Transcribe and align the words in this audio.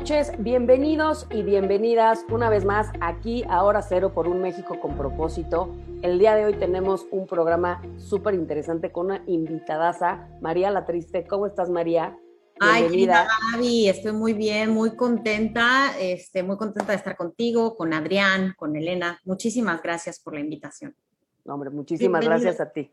noches, 0.00 0.32
bienvenidos 0.38 1.26
y 1.30 1.42
bienvenidas 1.42 2.24
una 2.30 2.48
vez 2.48 2.64
más 2.64 2.88
aquí 3.02 3.44
a 3.50 3.62
Hora 3.64 3.82
Cero 3.82 4.14
por 4.14 4.28
un 4.28 4.40
México 4.40 4.80
con 4.80 4.96
propósito. 4.96 5.76
El 6.00 6.18
día 6.18 6.34
de 6.34 6.46
hoy 6.46 6.54
tenemos 6.54 7.06
un 7.10 7.26
programa 7.26 7.82
súper 7.98 8.32
interesante 8.32 8.92
con 8.92 9.06
una 9.06 9.22
invitadaza, 9.26 10.26
María 10.40 10.70
La 10.70 10.86
Triste. 10.86 11.26
¿Cómo 11.26 11.46
estás, 11.46 11.68
María? 11.68 12.18
Ay, 12.60 12.84
querida 12.84 13.28
Gaby, 13.52 13.90
estoy 13.90 14.12
muy 14.12 14.32
bien, 14.32 14.70
muy 14.70 14.96
contenta, 14.96 15.92
este, 16.00 16.42
muy 16.42 16.56
contenta 16.56 16.92
de 16.92 16.96
estar 16.96 17.14
contigo, 17.14 17.76
con 17.76 17.92
Adrián, 17.92 18.54
con 18.56 18.76
Elena. 18.76 19.20
Muchísimas 19.26 19.82
gracias 19.82 20.18
por 20.18 20.32
la 20.32 20.40
invitación. 20.40 20.96
hombre, 21.44 21.68
muchísimas 21.68 22.24
gracias 22.24 22.58
a 22.58 22.72
ti. 22.72 22.90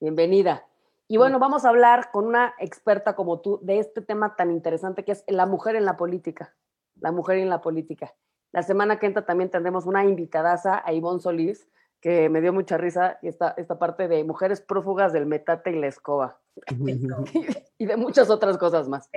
Bienvenida. 0.00 0.69
Y 1.10 1.16
bueno, 1.16 1.40
vamos 1.40 1.64
a 1.64 1.70
hablar 1.70 2.12
con 2.12 2.24
una 2.24 2.54
experta 2.60 3.16
como 3.16 3.40
tú 3.40 3.58
de 3.62 3.80
este 3.80 4.00
tema 4.00 4.36
tan 4.36 4.52
interesante 4.52 5.04
que 5.04 5.10
es 5.10 5.24
la 5.26 5.44
mujer 5.44 5.74
en 5.74 5.84
la 5.84 5.96
política. 5.96 6.54
La 7.00 7.10
mujer 7.10 7.38
en 7.38 7.48
la 7.48 7.60
política. 7.60 8.14
La 8.52 8.62
semana 8.62 9.00
que 9.00 9.06
entra 9.06 9.26
también 9.26 9.50
tendremos 9.50 9.86
una 9.86 10.04
invitadaza 10.04 10.80
a 10.86 10.92
Ivonne 10.92 11.18
Solís, 11.18 11.68
que 12.00 12.28
me 12.28 12.40
dio 12.40 12.52
mucha 12.52 12.76
risa, 12.76 13.18
esta, 13.22 13.50
esta 13.56 13.76
parte 13.76 14.06
de 14.06 14.22
mujeres 14.22 14.60
prófugas 14.60 15.12
del 15.12 15.26
metate 15.26 15.72
y 15.72 15.80
la 15.80 15.88
escoba. 15.88 16.38
y 17.78 17.86
de 17.86 17.96
muchas 17.96 18.30
otras 18.30 18.56
cosas 18.56 18.88
más. 18.88 19.10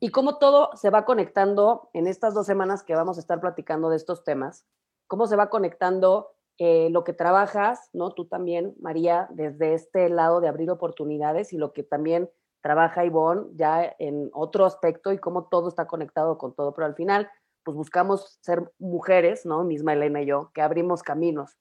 Y 0.00 0.10
cómo 0.10 0.36
todo 0.36 0.76
se 0.76 0.90
va 0.90 1.06
conectando 1.06 1.88
en 1.94 2.08
estas 2.08 2.34
dos 2.34 2.44
semanas 2.44 2.82
que 2.82 2.94
vamos 2.94 3.16
a 3.16 3.20
estar 3.20 3.40
platicando 3.40 3.88
de 3.88 3.96
estos 3.96 4.22
temas, 4.22 4.66
cómo 5.06 5.26
se 5.26 5.36
va 5.36 5.48
conectando 5.48 6.34
eh, 6.58 6.88
lo 6.90 7.04
que 7.04 7.12
trabajas, 7.12 7.88
¿no? 7.92 8.12
Tú 8.12 8.26
también, 8.26 8.74
María, 8.80 9.28
desde 9.30 9.74
este 9.74 10.08
lado 10.08 10.40
de 10.40 10.48
abrir 10.48 10.70
oportunidades 10.70 11.52
y 11.52 11.56
lo 11.56 11.72
que 11.72 11.84
también 11.84 12.28
trabaja 12.60 13.04
Ivonne 13.04 13.46
ya 13.54 13.94
en 14.00 14.28
otro 14.32 14.64
aspecto 14.64 15.12
y 15.12 15.18
cómo 15.18 15.46
todo 15.46 15.68
está 15.68 15.86
conectado 15.86 16.36
con 16.36 16.54
todo, 16.56 16.74
pero 16.74 16.86
al 16.86 16.96
final, 16.96 17.30
pues 17.62 17.76
buscamos 17.76 18.38
ser 18.40 18.72
mujeres, 18.78 19.46
¿no? 19.46 19.62
Misma 19.62 19.92
Elena 19.92 20.22
y 20.22 20.26
yo, 20.26 20.50
que 20.52 20.60
abrimos 20.60 21.04
caminos. 21.04 21.56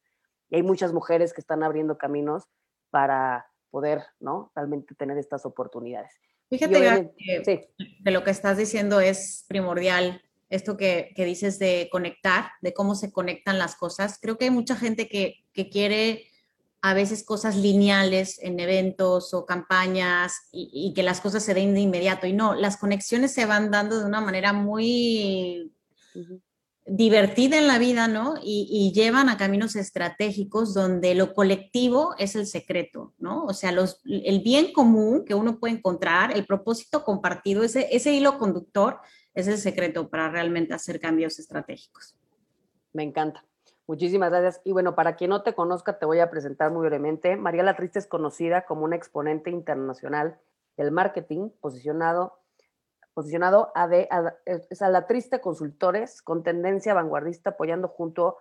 Y 0.49 0.55
hay 0.55 0.63
muchas 0.63 0.93
mujeres 0.93 1.31
que 1.31 1.41
están 1.41 1.61
abriendo 1.61 1.99
caminos 1.99 2.45
para 2.89 3.51
poder, 3.69 4.01
¿no? 4.19 4.51
Realmente 4.55 4.95
tener 4.95 5.19
estas 5.19 5.45
oportunidades. 5.45 6.11
Fíjate 6.49 7.13
que, 7.45 7.69
que 8.03 8.11
lo 8.11 8.23
que 8.23 8.31
estás 8.31 8.57
diciendo 8.57 8.99
es 8.99 9.45
primordial 9.47 10.21
esto 10.49 10.77
que, 10.77 11.13
dices 11.15 11.59
de 11.59 11.89
conectar, 11.91 12.51
de 12.61 12.73
cómo 12.73 12.95
se 12.95 13.11
conectan 13.11 13.57
las 13.57 13.75
cosas. 13.75 14.17
Creo 14.21 14.37
que 14.37 14.45
hay 14.45 14.51
mucha 14.51 14.75
gente 14.75 15.07
que, 15.07 15.43
quiere 15.71 16.25
a 16.81 16.93
veces 16.93 17.23
cosas 17.23 17.57
lineales 17.57 18.37
en 18.43 18.59
eventos 18.59 19.33
o 19.33 19.45
campañas 19.45 20.47
y, 20.51 20.93
que 20.95 21.03
las 21.03 21.19
cosas 21.19 21.43
se 21.43 21.53
den 21.53 21.73
de 21.73 21.81
inmediato. 21.81 22.27
Y 22.27 22.33
no, 22.33 22.53
las 22.53 22.77
conexiones 22.77 23.33
se 23.33 23.45
van 23.45 23.71
dando 23.71 23.99
de 23.99 24.05
una 24.05 24.21
manera 24.21 24.53
muy 24.53 25.73
divertida 26.85 27.57
en 27.57 27.67
la 27.67 27.79
vida, 27.79 28.07
¿no? 28.07 28.35
Y, 28.41 28.91
llevan 28.93 29.27
a 29.27 29.37
caminos 29.37 29.75
estratégicos 29.75 30.73
donde 30.73 31.15
lo 31.15 31.33
colectivo 31.33 32.15
es 32.17 32.35
el 32.35 32.47
secreto, 32.47 33.13
¿no? 33.17 33.43
O 33.45 33.53
sea, 33.53 33.71
los, 33.71 33.99
el 34.05 34.39
bien 34.39 34.71
común 34.71 35.25
que 35.25 35.35
uno 35.35 35.59
puede 35.59 35.73
encontrar, 35.73 36.31
el 36.31 36.45
propósito 36.45 37.03
compartido, 37.03 37.63
ese, 37.63 37.89
ese 37.91 38.13
hilo 38.13 38.37
conductor 38.37 38.99
es 39.37 39.47
el 39.47 39.59
secreto 39.59 40.09
para 40.09 40.29
realmente 40.29 40.73
hacer 40.73 40.99
cambios 40.99 41.37
estratégicos. 41.37 42.15
Me 42.91 43.03
encanta. 43.03 43.45
Muchísimas 43.85 44.31
gracias. 44.31 44.61
Y 44.63 44.71
bueno, 44.71 44.95
para 44.95 45.15
quien 45.15 45.29
no 45.29 45.43
te 45.43 45.53
conozca, 45.53 45.99
te 45.99 46.07
voy 46.07 46.19
a 46.19 46.31
presentar 46.31 46.71
muy 46.71 46.81
brevemente. 46.81 47.37
María 47.37 47.61
La 47.61 47.75
Triste 47.75 47.99
es 47.99 48.07
conocida 48.07 48.65
como 48.65 48.83
una 48.83 48.95
exponente 48.95 49.51
internacional 49.51 50.39
del 50.75 50.91
marketing, 50.91 51.51
posicionado, 51.61 52.39
posicionado 53.13 53.71
a, 53.75 53.87
de, 53.87 54.09
a 54.09 54.89
La 54.89 55.05
Triste 55.05 55.39
Consultores, 55.39 56.23
con 56.23 56.41
tendencia 56.41 56.95
vanguardista, 56.95 57.51
apoyando 57.51 57.89
junto 57.89 58.37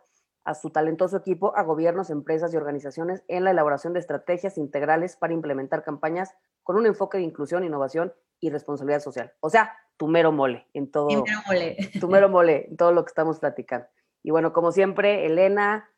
a 0.46 0.54
su 0.54 0.70
talentoso 0.70 1.16
equipo 1.16 1.56
a 1.56 1.64
gobiernos, 1.64 2.08
empresas 2.08 2.54
y 2.54 2.56
organizaciones 2.56 3.24
en 3.26 3.42
la 3.42 3.50
elaboración 3.50 3.92
de 3.92 3.98
estrategias 3.98 4.56
integrales 4.58 5.16
para 5.16 5.32
implementar 5.32 5.82
campañas 5.82 6.32
con 6.62 6.76
un 6.76 6.86
enfoque 6.86 7.18
de 7.18 7.24
inclusión, 7.24 7.64
innovación 7.64 8.14
y 8.38 8.50
responsabilidad 8.50 9.00
social. 9.00 9.32
O 9.40 9.50
sea, 9.50 9.76
tu 9.96 10.06
mero 10.06 10.30
mole 10.30 10.68
en 10.72 10.88
todo. 10.88 11.08
Tu 11.08 11.24
mero 11.24 11.40
mole. 11.48 11.76
Tu 12.00 12.08
mero 12.08 12.28
mole 12.28 12.66
en 12.70 12.76
todo 12.76 12.92
lo 12.92 13.04
que 13.04 13.08
estamos 13.08 13.40
platicando. 13.40 13.88
Y 14.22 14.30
bueno, 14.30 14.52
como 14.52 14.70
siempre, 14.70 15.26
Elena 15.26 15.90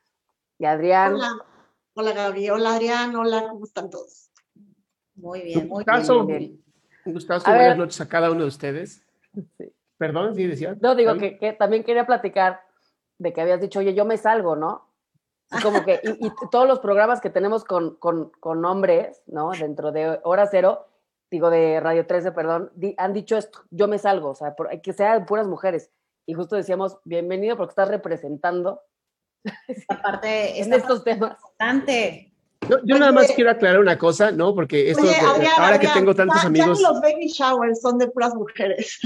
y 0.58 0.64
Adrián. 0.64 1.16
Hola, 1.16 1.44
hola 1.92 2.12
Gabriel, 2.12 2.52
hola 2.52 2.74
Adrián, 2.74 3.14
hola, 3.16 3.48
¿cómo 3.50 3.66
están 3.66 3.90
todos? 3.90 4.30
Muy 5.14 5.42
bien, 5.42 5.68
muy 5.68 5.84
bien. 6.26 6.64
Un 7.04 7.12
gustazo, 7.12 7.50
buenas 7.50 7.76
noches 7.76 8.00
a 8.00 8.08
cada 8.08 8.30
uno 8.30 8.40
de 8.40 8.48
ustedes. 8.48 9.06
Perdón, 9.98 10.34
sí 10.34 10.46
decía. 10.46 10.74
No, 10.80 10.94
digo 10.94 11.18
que, 11.18 11.54
también 11.58 11.84
quería 11.84 12.06
platicar 12.06 12.62
de 13.18 13.32
que 13.32 13.40
habías 13.40 13.60
dicho, 13.60 13.80
oye, 13.80 13.94
yo 13.94 14.04
me 14.04 14.16
salgo, 14.16 14.56
¿no? 14.56 14.88
como 15.62 15.84
que, 15.84 16.00
y, 16.02 16.30
todos 16.50 16.68
los 16.68 16.80
programas 16.80 17.20
que 17.20 17.30
tenemos 17.30 17.64
con, 17.64 17.96
con, 17.96 18.30
con 18.40 18.64
hombres, 18.64 19.22
¿no? 19.26 19.50
Dentro 19.52 19.92
de 19.92 20.20
Hora 20.24 20.46
Cero, 20.50 20.86
digo, 21.30 21.50
de 21.50 21.80
Radio 21.80 22.06
13, 22.06 22.32
perdón, 22.32 22.70
han 22.96 23.12
dicho 23.12 23.36
esto, 23.36 23.60
yo 23.70 23.88
me 23.88 23.98
salgo, 23.98 24.30
o 24.30 24.34
sea, 24.34 24.54
por, 24.54 24.68
que 24.80 24.92
sean 24.92 25.26
puras 25.26 25.46
mujeres. 25.46 25.90
Y 26.26 26.34
justo 26.34 26.56
decíamos, 26.56 26.98
bienvenido 27.04 27.56
porque 27.56 27.70
estás 27.70 27.88
representando 27.88 28.82
aparte 29.88 30.60
en 30.60 30.72
estos 30.74 31.02
temas. 31.02 31.32
Importante. 31.32 32.32
yo 32.84 32.98
nada 32.98 33.12
más 33.12 33.32
quiero 33.32 33.50
aclarar 33.50 33.80
una 33.80 33.96
cosa, 33.96 34.30
¿no? 34.30 34.54
Porque 34.54 34.90
esto, 34.90 35.04
ahora 35.58 35.78
que 35.78 35.88
tengo 35.88 36.14
tantos 36.14 36.44
amigos. 36.44 36.82
los 36.82 37.00
baby 37.00 37.28
showers 37.28 37.80
son 37.80 37.98
de 37.98 38.08
puras 38.08 38.34
mujeres. 38.34 39.00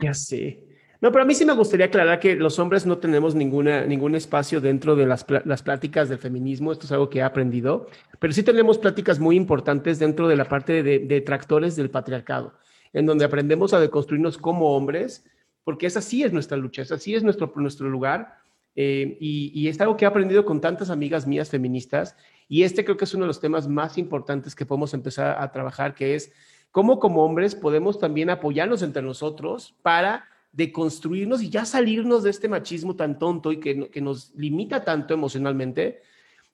ya 0.00 0.14
sé. 0.14 0.69
No, 1.00 1.10
pero 1.12 1.22
a 1.22 1.26
mí 1.26 1.34
sí 1.34 1.46
me 1.46 1.54
gustaría 1.54 1.86
aclarar 1.86 2.20
que 2.20 2.36
los 2.36 2.58
hombres 2.58 2.84
no 2.84 2.98
tenemos 2.98 3.34
ninguna, 3.34 3.86
ningún 3.86 4.14
espacio 4.14 4.60
dentro 4.60 4.96
de 4.96 5.06
las, 5.06 5.24
las 5.46 5.62
pláticas 5.62 6.10
del 6.10 6.18
feminismo. 6.18 6.72
Esto 6.72 6.84
es 6.84 6.92
algo 6.92 7.08
que 7.08 7.20
he 7.20 7.22
aprendido. 7.22 7.86
Pero 8.18 8.34
sí 8.34 8.42
tenemos 8.42 8.76
pláticas 8.76 9.18
muy 9.18 9.34
importantes 9.36 9.98
dentro 9.98 10.28
de 10.28 10.36
la 10.36 10.44
parte 10.44 10.82
de, 10.82 10.98
de 10.98 11.20
tractores 11.22 11.74
del 11.74 11.88
patriarcado, 11.90 12.52
en 12.92 13.06
donde 13.06 13.24
aprendemos 13.24 13.72
a 13.72 13.80
deconstruirnos 13.80 14.36
como 14.36 14.76
hombres, 14.76 15.24
porque 15.64 15.86
esa 15.86 16.02
sí 16.02 16.22
es 16.22 16.34
nuestra 16.34 16.58
lucha, 16.58 16.82
esa 16.82 16.98
sí 16.98 17.14
es 17.14 17.22
nuestro, 17.22 17.50
nuestro 17.56 17.88
lugar. 17.88 18.36
Eh, 18.76 19.16
y, 19.20 19.52
y, 19.54 19.68
es 19.68 19.80
algo 19.80 19.96
que 19.96 20.04
he 20.04 20.08
aprendido 20.08 20.44
con 20.44 20.60
tantas 20.60 20.90
amigas 20.90 21.26
mías 21.26 21.48
feministas. 21.48 22.14
Y 22.46 22.62
este 22.62 22.84
creo 22.84 22.98
que 22.98 23.04
es 23.04 23.14
uno 23.14 23.24
de 23.24 23.28
los 23.28 23.40
temas 23.40 23.68
más 23.68 23.96
importantes 23.96 24.54
que 24.54 24.66
podemos 24.66 24.92
empezar 24.92 25.42
a 25.42 25.50
trabajar, 25.50 25.94
que 25.94 26.14
es 26.14 26.30
cómo 26.70 27.00
como 27.00 27.24
hombres 27.24 27.54
podemos 27.54 27.98
también 27.98 28.28
apoyarnos 28.28 28.82
entre 28.82 29.02
nosotros 29.02 29.74
para 29.82 30.29
de 30.52 30.72
construirnos 30.72 31.42
y 31.42 31.50
ya 31.50 31.64
salirnos 31.64 32.22
de 32.22 32.30
este 32.30 32.48
machismo 32.48 32.96
tan 32.96 33.18
tonto 33.18 33.52
y 33.52 33.60
que, 33.60 33.88
que, 33.90 34.00
nos 34.00 34.34
limita 34.34 34.84
tanto 34.84 35.14
emocionalmente. 35.14 36.02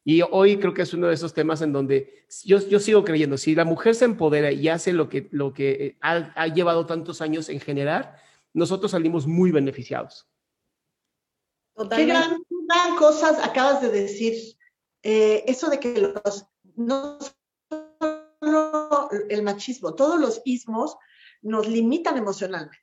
Y 0.05 0.23
hoy 0.31 0.59
creo 0.59 0.75
que 0.75 0.83
es 0.83 0.95
uno 0.95 1.09
de 1.09 1.15
esos 1.15 1.35
temas 1.35 1.63
en 1.63 1.73
donde 1.73 2.25
yo, 2.45 2.61
yo 2.61 2.79
sigo 2.79 3.05
creyendo, 3.05 3.37
si 3.39 3.55
la 3.55 3.65
mujer 3.65 3.95
se 3.95 4.05
empodera 4.05 4.53
y 4.53 4.69
hace 4.69 4.93
lo 4.93 5.09
que, 5.09 5.29
lo 5.33 5.53
que 5.53 5.71
eh, 5.71 5.97
ha, 6.01 6.47
llevado 6.49 6.87
tantos 6.87 7.21
años 7.21 7.49
en 7.49 7.59
generar, 7.59 8.17
nosotros 8.53 8.93
salimos 8.93 9.27
muy 9.27 9.51
beneficiados. 9.51 10.29
Qué 11.91 12.07
gran, 12.07 12.39
cosas 12.99 13.45
acabas 13.45 13.83
de 13.83 13.91
decir. 13.91 14.57
Eh, 15.03 15.45
eso 15.47 15.69
de 15.69 15.79
que 15.79 16.01
los, 16.01 16.47
no 16.75 17.19
solo 18.41 19.11
el 19.29 19.43
machismo, 19.43 19.95
todos 19.95 20.21
los 20.21 20.41
ismos 20.45 20.97
nos 21.43 21.69
limitan 21.69 22.17
emocionalmente. 22.17 22.79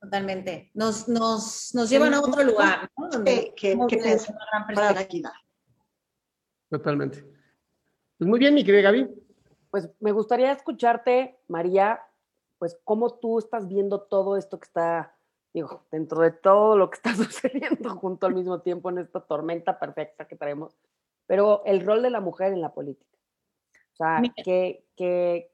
Totalmente. 0.00 0.70
Nos, 0.74 1.08
nos, 1.08 1.74
nos 1.74 1.88
llevan 1.88 2.14
a 2.14 2.20
otro 2.20 2.42
lugar, 2.42 2.90
¿no? 2.96 3.08
Donde 3.08 3.54
que, 3.56 3.78
que 3.88 4.18
para 4.74 4.92
la 4.92 5.08
Totalmente. 6.68 7.24
Pues 8.18 8.28
muy 8.28 8.38
bien, 8.38 8.54
mi 8.54 8.64
querida 8.64 8.82
Gaby. 8.82 9.08
Pues 9.70 9.90
me 10.00 10.12
gustaría 10.12 10.52
escucharte, 10.52 11.38
María, 11.48 12.00
pues 12.58 12.78
cómo 12.84 13.18
tú 13.18 13.38
estás 13.38 13.68
viendo 13.68 14.02
todo 14.02 14.36
esto 14.36 14.58
que 14.58 14.66
está, 14.66 15.16
digo, 15.52 15.86
dentro 15.90 16.20
de 16.22 16.30
todo 16.30 16.76
lo 16.76 16.90
que 16.90 16.96
está 16.96 17.14
sucediendo 17.16 17.90
junto 17.96 18.26
al 18.26 18.34
mismo 18.34 18.60
tiempo 18.60 18.90
en 18.90 18.98
esta 18.98 19.20
tormenta 19.20 19.78
perfecta 19.78 20.26
que 20.26 20.36
traemos, 20.36 20.76
pero 21.26 21.62
el 21.64 21.84
rol 21.84 22.02
de 22.02 22.10
la 22.10 22.20
mujer 22.20 22.52
en 22.52 22.60
la 22.60 22.72
política. 22.72 23.18
O 23.92 23.96
sea, 23.96 24.22
¿qué, 24.44 24.84
qué, 24.96 25.50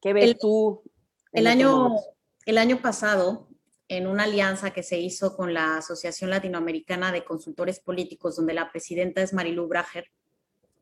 qué 0.00 0.12
ves 0.12 0.38
tú? 0.38 0.82
El 1.32 1.46
año, 1.46 1.96
el 2.46 2.58
año 2.58 2.80
pasado, 2.80 3.48
en 3.88 4.06
una 4.06 4.24
alianza 4.24 4.70
que 4.70 4.82
se 4.82 4.98
hizo 4.98 5.36
con 5.36 5.52
la 5.52 5.76
Asociación 5.76 6.30
Latinoamericana 6.30 7.12
de 7.12 7.24
Consultores 7.24 7.78
Políticos, 7.80 8.36
donde 8.36 8.54
la 8.54 8.70
presidenta 8.70 9.22
es 9.22 9.32
Marilu 9.32 9.68
Brager, 9.68 10.06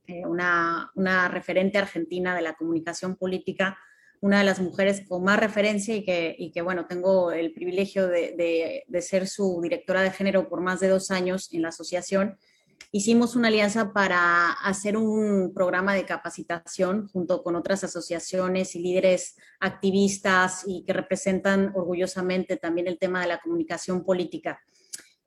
eh, 0.06 0.24
una, 0.26 1.28
referente 1.28 1.78
argentina 1.78 2.34
de 2.34 2.42
la 2.42 2.54
comunicación 2.54 3.16
política, 3.16 3.78
una 4.20 4.38
de 4.38 4.44
las 4.44 4.60
mujeres 4.60 5.02
con 5.08 5.24
más 5.24 5.38
referencia 5.38 5.94
y 5.94 6.04
que, 6.04 6.50
que 6.52 6.62
bueno, 6.62 6.86
tengo 6.86 7.32
el 7.32 7.52
privilegio 7.52 8.06
de, 8.06 8.84
ser 9.00 9.26
su 9.26 9.60
directora 9.62 10.02
de 10.02 10.10
género 10.10 10.48
por 10.48 10.60
más 10.60 10.80
de 10.80 10.88
dos 10.88 11.10
años 11.10 11.52
en 11.52 11.62
la 11.62 11.68
asociación. 11.68 12.38
Hicimos 12.92 13.36
una 13.36 13.48
alianza 13.48 13.92
para 13.92 14.52
hacer 14.52 14.96
un 14.96 15.52
programa 15.54 15.94
de 15.94 16.04
capacitación 16.04 17.08
junto 17.08 17.42
con 17.42 17.56
otras 17.56 17.84
asociaciones 17.84 18.74
y 18.74 18.80
líderes 18.80 19.36
activistas 19.60 20.64
y 20.66 20.84
que 20.84 20.92
representan 20.92 21.72
orgullosamente 21.74 22.56
también 22.56 22.88
el 22.88 22.98
tema 22.98 23.20
de 23.22 23.28
la 23.28 23.40
comunicación 23.40 24.04
política. 24.04 24.60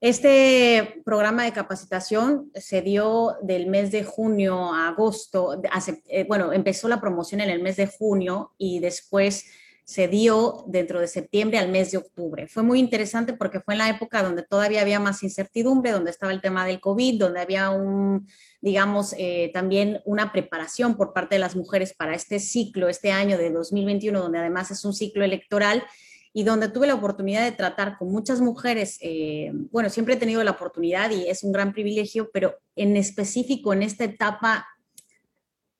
Este 0.01 1.01
programa 1.05 1.45
de 1.45 1.53
capacitación 1.53 2.51
se 2.55 2.81
dio 2.81 3.37
del 3.41 3.67
mes 3.67 3.89
de 3.89 4.03
junio 4.03 4.73
a 4.73 4.89
agosto, 4.89 5.61
eh, 6.09 6.25
bueno, 6.27 6.51
empezó 6.51 6.89
la 6.89 6.99
promoción 6.99 7.39
en 7.39 7.49
el 7.49 7.63
mes 7.63 7.77
de 7.77 7.87
junio 7.87 8.51
y 8.57 8.79
después 8.79 9.45
se 9.85 10.07
dio 10.07 10.63
dentro 10.67 10.99
de 11.01 11.07
septiembre 11.07 11.57
al 11.57 11.69
mes 11.69 11.91
de 11.91 11.97
octubre. 11.97 12.47
Fue 12.47 12.63
muy 12.63 12.79
interesante 12.79 13.33
porque 13.33 13.59
fue 13.59 13.73
en 13.73 13.79
la 13.79 13.89
época 13.89 14.23
donde 14.23 14.43
todavía 14.43 14.81
había 14.81 14.99
más 14.99 15.23
incertidumbre, 15.23 15.91
donde 15.91 16.11
estaba 16.11 16.31
el 16.31 16.41
tema 16.41 16.65
del 16.65 16.79
COVID, 16.79 17.19
donde 17.19 17.41
había 17.41 17.69
un, 17.69 18.27
digamos, 18.61 19.13
eh, 19.17 19.51
también 19.53 20.01
una 20.05 20.31
preparación 20.31 20.95
por 20.95 21.13
parte 21.13 21.35
de 21.35 21.39
las 21.39 21.55
mujeres 21.55 21.93
para 21.93 22.15
este 22.15 22.39
ciclo, 22.39 22.87
este 22.87 23.11
año 23.11 23.37
de 23.37 23.51
2021, 23.51 24.21
donde 24.21 24.39
además 24.39 24.71
es 24.71 24.85
un 24.85 24.93
ciclo 24.93 25.25
electoral 25.25 25.83
y 26.31 26.43
donde 26.43 26.69
tuve 26.69 26.87
la 26.87 26.95
oportunidad 26.95 27.43
de 27.43 27.51
tratar 27.51 27.97
con 27.97 28.11
muchas 28.11 28.41
mujeres, 28.41 28.97
eh, 29.01 29.51
bueno, 29.71 29.89
siempre 29.89 30.15
he 30.15 30.17
tenido 30.17 30.43
la 30.43 30.51
oportunidad 30.51 31.11
y 31.11 31.27
es 31.27 31.43
un 31.43 31.51
gran 31.51 31.73
privilegio, 31.73 32.31
pero 32.33 32.57
en 32.75 32.97
específico 32.97 33.73
en 33.73 33.83
esta 33.83 34.05
etapa 34.05 34.65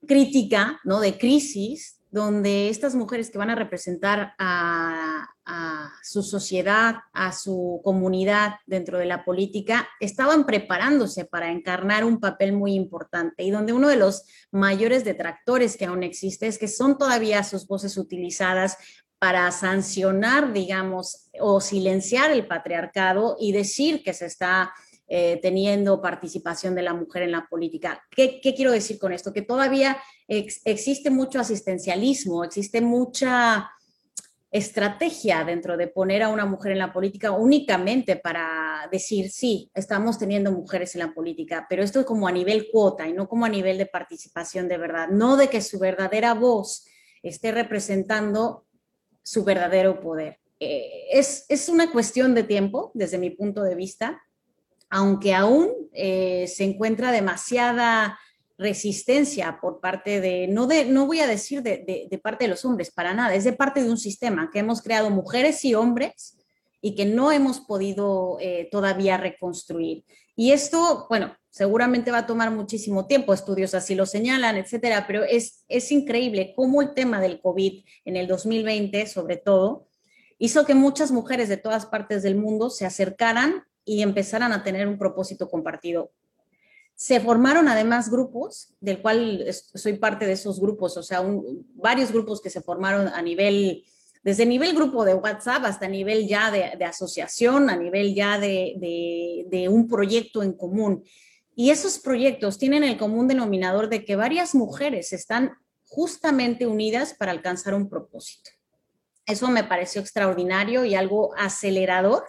crítica, 0.06 0.80
¿no? 0.84 1.00
De 1.00 1.18
crisis, 1.18 2.03
donde 2.14 2.70
estas 2.70 2.94
mujeres 2.94 3.32
que 3.32 3.40
van 3.40 3.50
a 3.50 3.56
representar 3.56 4.36
a, 4.38 5.30
su 6.04 6.22
sociedad, 6.22 6.98
a 7.12 7.32
su 7.34 7.82
comunidad 7.84 8.54
dentro 8.68 9.00
de 9.00 9.06
la 9.06 9.26
política, 9.26 9.90
estaban 10.00 10.46
preparándose 10.46 11.26
para 11.26 11.52
encarnar 11.52 12.06
un 12.06 12.20
papel 12.20 12.54
muy 12.54 12.76
importante 12.76 13.44
y 13.44 13.50
donde 13.50 13.74
uno 13.74 13.88
de 13.88 13.98
los 13.98 14.26
mayores 14.52 15.04
detractores 15.04 15.76
que 15.76 15.86
aún 15.86 16.04
existe 16.04 16.46
es 16.46 16.60
que 16.60 16.68
son 16.68 16.98
todavía 16.98 17.44
sus 17.44 17.66
voces 17.66 17.98
utilizadas 17.98 18.78
para 19.18 19.50
sancionar, 19.52 20.54
digamos, 20.54 21.30
o 21.40 21.60
silenciar 21.62 22.32
el 22.32 22.46
patriarcado 22.46 23.38
y 23.40 23.54
decir 23.54 24.04
que 24.04 24.14
se 24.14 24.28
está 24.28 24.72
eh, 25.16 25.38
teniendo 25.42 26.02
participación 26.02 26.76
de 26.76 26.82
la 26.82 26.94
mujer 26.94 27.24
en 27.24 27.34
la 27.34 27.46
política. 27.48 28.02
¿Qué, 28.10 28.40
quiero 28.42 28.72
decir 28.72 28.98
con 28.98 29.12
esto? 29.12 29.34
Que 29.34 29.42
todavía 29.42 30.02
existe 30.28 31.10
mucho 31.10 31.40
asistencialismo, 31.40 32.44
existe 32.44 32.82
mucha 32.82 33.70
estrategia 34.54 35.44
dentro 35.44 35.78
de 35.78 35.88
poner 35.88 36.22
a 36.22 36.30
una 36.30 36.46
mujer 36.46 36.74
en 36.74 36.78
la 36.78 36.94
política 36.94 37.32
únicamente 37.32 38.18
para 38.18 38.88
decir, 38.92 39.32
sí, 39.32 39.72
estamos 39.74 40.20
teniendo 40.20 40.52
mujeres 40.52 40.94
en 40.94 41.00
la 41.00 41.12
política, 41.12 41.66
pero 41.68 41.82
esto 41.82 42.02
es 42.02 42.06
como 42.06 42.28
a 42.28 42.32
nivel 42.32 42.68
cuota 42.72 43.08
y 43.08 43.14
no 43.14 43.28
como 43.28 43.46
a 43.46 43.50
nivel 43.50 43.80
de 43.80 43.88
participación 43.88 44.68
de 44.68 44.78
verdad, 44.78 45.10
no 45.10 45.38
de 45.38 45.50
que 45.50 45.60
su 45.60 45.80
verdadera 45.80 46.36
voz 46.36 46.86
esté 47.24 47.52
representando 47.52 48.68
su 49.24 49.44
verdadero 49.44 50.00
poder. 50.00 50.40
Eh, 50.60 51.08
es, 51.12 51.46
es, 51.50 51.68
una 51.68 51.92
cuestión 51.92 52.36
de 52.36 52.44
tiempo, 52.44 52.92
desde 52.94 53.18
mi 53.18 53.32
punto 53.32 53.64
de 53.64 53.74
vista, 53.74 54.22
aunque 54.92 55.34
aún 55.34 55.72
eh, 55.94 56.46
se 56.48 56.64
encuentra 56.64 57.12
demasiada 57.12 58.20
resistencia 58.58 59.58
por 59.62 59.80
parte 59.80 60.22
de, 60.22 60.48
no, 60.48 60.68
de, 60.68 60.86
no 60.86 61.06
voy 61.08 61.20
a 61.20 61.28
decir 61.28 61.62
de, 61.64 62.20
parte 62.22 62.46
de 62.46 62.50
los 62.50 62.66
hombres, 62.66 62.92
para 62.92 63.14
nada, 63.14 63.34
es 63.34 63.44
de 63.44 63.54
parte 63.54 63.84
de 63.84 63.90
un 63.90 63.98
sistema 63.98 64.50
que 64.52 64.60
hemos 64.60 64.82
creado 64.82 65.10
mujeres 65.10 65.64
y 65.66 65.74
hombres 65.76 66.38
y 66.82 66.96
que 66.96 67.06
no 67.06 67.32
hemos 67.32 67.62
podido 67.62 68.38
eh, 68.40 68.68
todavía 68.72 69.18
reconstruir. 69.18 70.04
Y 70.36 70.52
esto, 70.52 71.06
bueno, 71.10 71.36
seguramente 71.50 72.12
va 72.12 72.20
a 72.20 72.28
tomar 72.28 72.52
muchísimo 72.52 73.06
tiempo, 73.08 73.34
estudios 73.34 73.74
así 73.74 73.96
lo 73.96 74.06
señalan, 74.06 74.58
etcétera, 74.58 75.06
pero 75.08 75.24
es, 75.24 75.64
es 75.68 75.92
increíble 75.92 76.54
cómo 76.56 76.82
el 76.82 76.94
tema 76.94 77.22
del 77.22 77.40
COVID 77.40 77.86
en 78.06 78.18
el 78.18 78.28
2020, 78.28 79.06
sobre 79.08 79.38
todo, 79.38 79.88
hizo 80.40 80.66
que 80.66 80.76
muchas 80.76 81.12
mujeres 81.12 81.50
de 81.50 81.58
todas 81.58 81.86
partes 81.86 82.24
del 82.24 82.36
mundo 82.36 82.70
se 82.70 82.86
acercaran 82.86 83.64
y 83.86 84.02
empezaran 84.02 84.52
a 84.52 84.64
tener 84.64 84.88
un 84.88 84.98
propósito 84.98 85.50
compartido. 85.50 86.12
Se 86.96 87.20
formaron 87.20 87.68
además 87.68 88.10
grupos, 88.10 88.74
del 88.80 89.02
cual 89.02 89.46
soy 89.52 89.94
parte 89.94 90.26
de 90.26 90.34
esos 90.34 90.60
grupos, 90.60 90.96
o 90.98 91.04
sea, 91.04 91.24
varios 91.76 92.12
grupos 92.12 92.42
que 92.42 92.50
se 92.50 92.62
formaron 92.62 93.08
a 93.08 93.22
nivel 93.22 93.84
desde 94.24 94.46
nivel 94.46 94.74
grupo 94.74 95.04
de 95.04 95.14
WhatsApp 95.14 95.66
hasta 95.66 95.88
nivel 95.88 96.28
ya 96.28 96.50
de, 96.50 96.86
asociación, 96.86 97.70
a 97.70 97.76
nivel 97.76 98.16
ya 98.16 98.40
de, 98.40 99.46
de, 99.50 99.70
un 99.70 99.88
proyecto 99.88 100.42
en 100.44 100.54
común. 100.54 101.04
Y 101.56 101.72
esos 101.72 102.00
proyectos 102.00 102.58
tienen 102.58 102.84
el 102.84 102.98
común 102.98 103.28
denominador 103.28 103.90
de 103.90 104.06
que 104.06 104.16
varias 104.16 104.56
mujeres 104.56 105.12
están 105.12 105.58
justamente 105.86 106.66
unidas 106.66 107.14
para 107.14 107.32
alcanzar 107.32 107.74
un 107.74 107.90
propósito. 107.90 108.50
Eso 109.26 109.50
me 109.50 109.66
pareció 109.66 110.02
extraordinario 110.02 110.86
y 110.86 110.96
algo 110.96 111.36
acelerador 111.38 112.24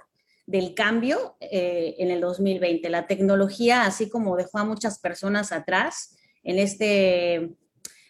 del 0.47 0.75
cambio 0.75 1.37
eh, 1.41 1.95
en 1.99 2.11
el 2.11 2.21
2020. 2.21 2.89
La 2.91 3.07
tecnología, 3.07 3.85
así 3.85 4.09
como 4.09 4.37
dejó 4.37 4.59
a 4.59 4.65
muchas 4.65 4.99
personas 4.99 5.53
atrás 5.53 6.17
en 6.43 6.59
este 6.59 7.57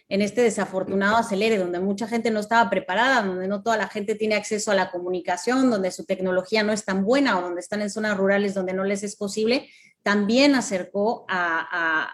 en 0.09 0.21
este 0.21 0.43
desafortunado 0.43 1.17
acelere, 1.17 1.59
donde 1.59 1.81
mucha 1.81 2.07
gente 2.07 2.31
no 2.31 2.41
estaba 2.41 2.69
preparada, 2.69 3.23
donde 3.23 3.49
no 3.49 3.63
toda 3.63 3.77
la 3.77 3.89
gente 3.89 4.15
tiene 4.15 4.35
acceso 4.35 4.71
a 4.71 4.75
la 4.75 4.91
comunicación, 4.91 5.71
donde 5.71 5.91
su 5.91 6.05
tecnología 6.05 6.63
no 6.63 6.73
es 6.73 6.85
tan 6.85 7.05
buena 7.05 7.39
o 7.39 7.43
donde 7.43 7.61
están 7.61 7.81
en 7.81 7.91
zonas 7.91 8.17
rurales 8.17 8.55
donde 8.55 8.75
no 8.75 8.85
les 8.85 9.03
es 9.03 9.17
posible, 9.17 9.71
también 10.03 10.55
acercó 10.55 11.25
a, 11.29 12.13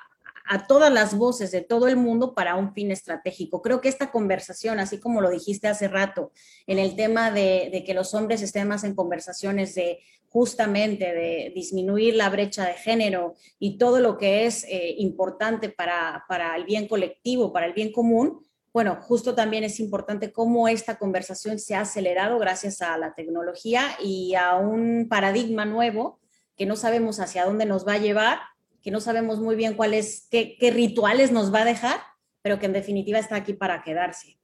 todas 0.67 0.93
las 0.93 1.17
voces 1.17 1.50
de 1.50 1.61
todo 1.61 1.88
el 1.88 1.97
mundo 1.97 2.35
para 2.35 2.56
un 2.56 2.73
fin 2.73 2.91
estratégico. 2.91 3.62
Creo 3.62 3.81
que 3.81 3.88
esta 3.88 4.11
conversación, 4.11 4.81
así 4.81 4.99
como 4.99 5.20
lo 5.20 5.31
dijiste 5.31 5.69
hace 5.69 5.88
rato, 5.88 6.32
en 6.67 6.79
el 6.79 6.97
tema 6.97 7.31
de, 7.31 7.70
de 7.73 7.85
que 7.85 7.94
los 7.94 8.14
hombres 8.14 8.43
estén 8.43 8.69
más 8.69 8.85
en 8.85 8.94
conversaciones 8.94 9.75
de 9.75 10.00
justamente 10.31 11.12
de 11.12 11.52
disminuir 11.55 12.14
la 12.14 12.31
brecha 12.31 12.64
de 12.64 12.75
género 12.75 13.35
y 13.58 13.79
todo 13.79 13.99
lo 13.99 14.17
que 14.17 14.47
es 14.47 14.64
eh, 14.64 14.94
importante 14.99 15.69
para, 15.69 16.25
para 16.29 16.55
el 16.56 16.64
bien 16.64 16.87
colectivo, 16.87 17.53
para 17.53 17.67
el 17.67 17.73
bien 17.73 17.91
común, 17.91 18.41
bueno, 18.73 18.99
justo 19.03 19.35
también 19.35 19.64
es 19.64 19.81
importante 19.81 20.31
cómo 20.31 20.69
esta 20.69 20.96
conversación 20.96 21.58
se 21.58 21.75
ha 21.75 21.81
acelerado 21.81 22.38
gracias 22.38 22.81
a 22.82 22.96
la 22.96 23.14
tecnología 23.14 23.82
y 24.00 24.37
a 24.37 24.55
un 24.55 25.08
paradigma 25.08 25.64
nuevo 25.64 26.20
que 26.56 26.67
no 26.67 26.76
sabemos 26.76 27.19
hacia 27.19 27.44
dónde 27.44 27.67
nos 27.67 27.86
va 27.86 27.94
a 27.94 27.98
llevar, 27.98 28.39
que 28.82 28.91
no 28.91 29.01
sabemos 29.01 29.41
muy 29.41 29.56
bien 29.56 29.75
cuáles, 29.75 30.29
qué, 30.31 30.56
qué 30.58 30.70
rituales 30.70 31.32
nos 31.32 31.53
va 31.53 31.63
a 31.63 31.65
dejar, 31.65 32.01
pero 32.43 32.58
que 32.58 32.67
en 32.67 32.72
definitiva 32.72 33.19
está 33.19 33.37
aquí 33.37 33.53
para 33.53 33.82
quedarse. 33.82 34.39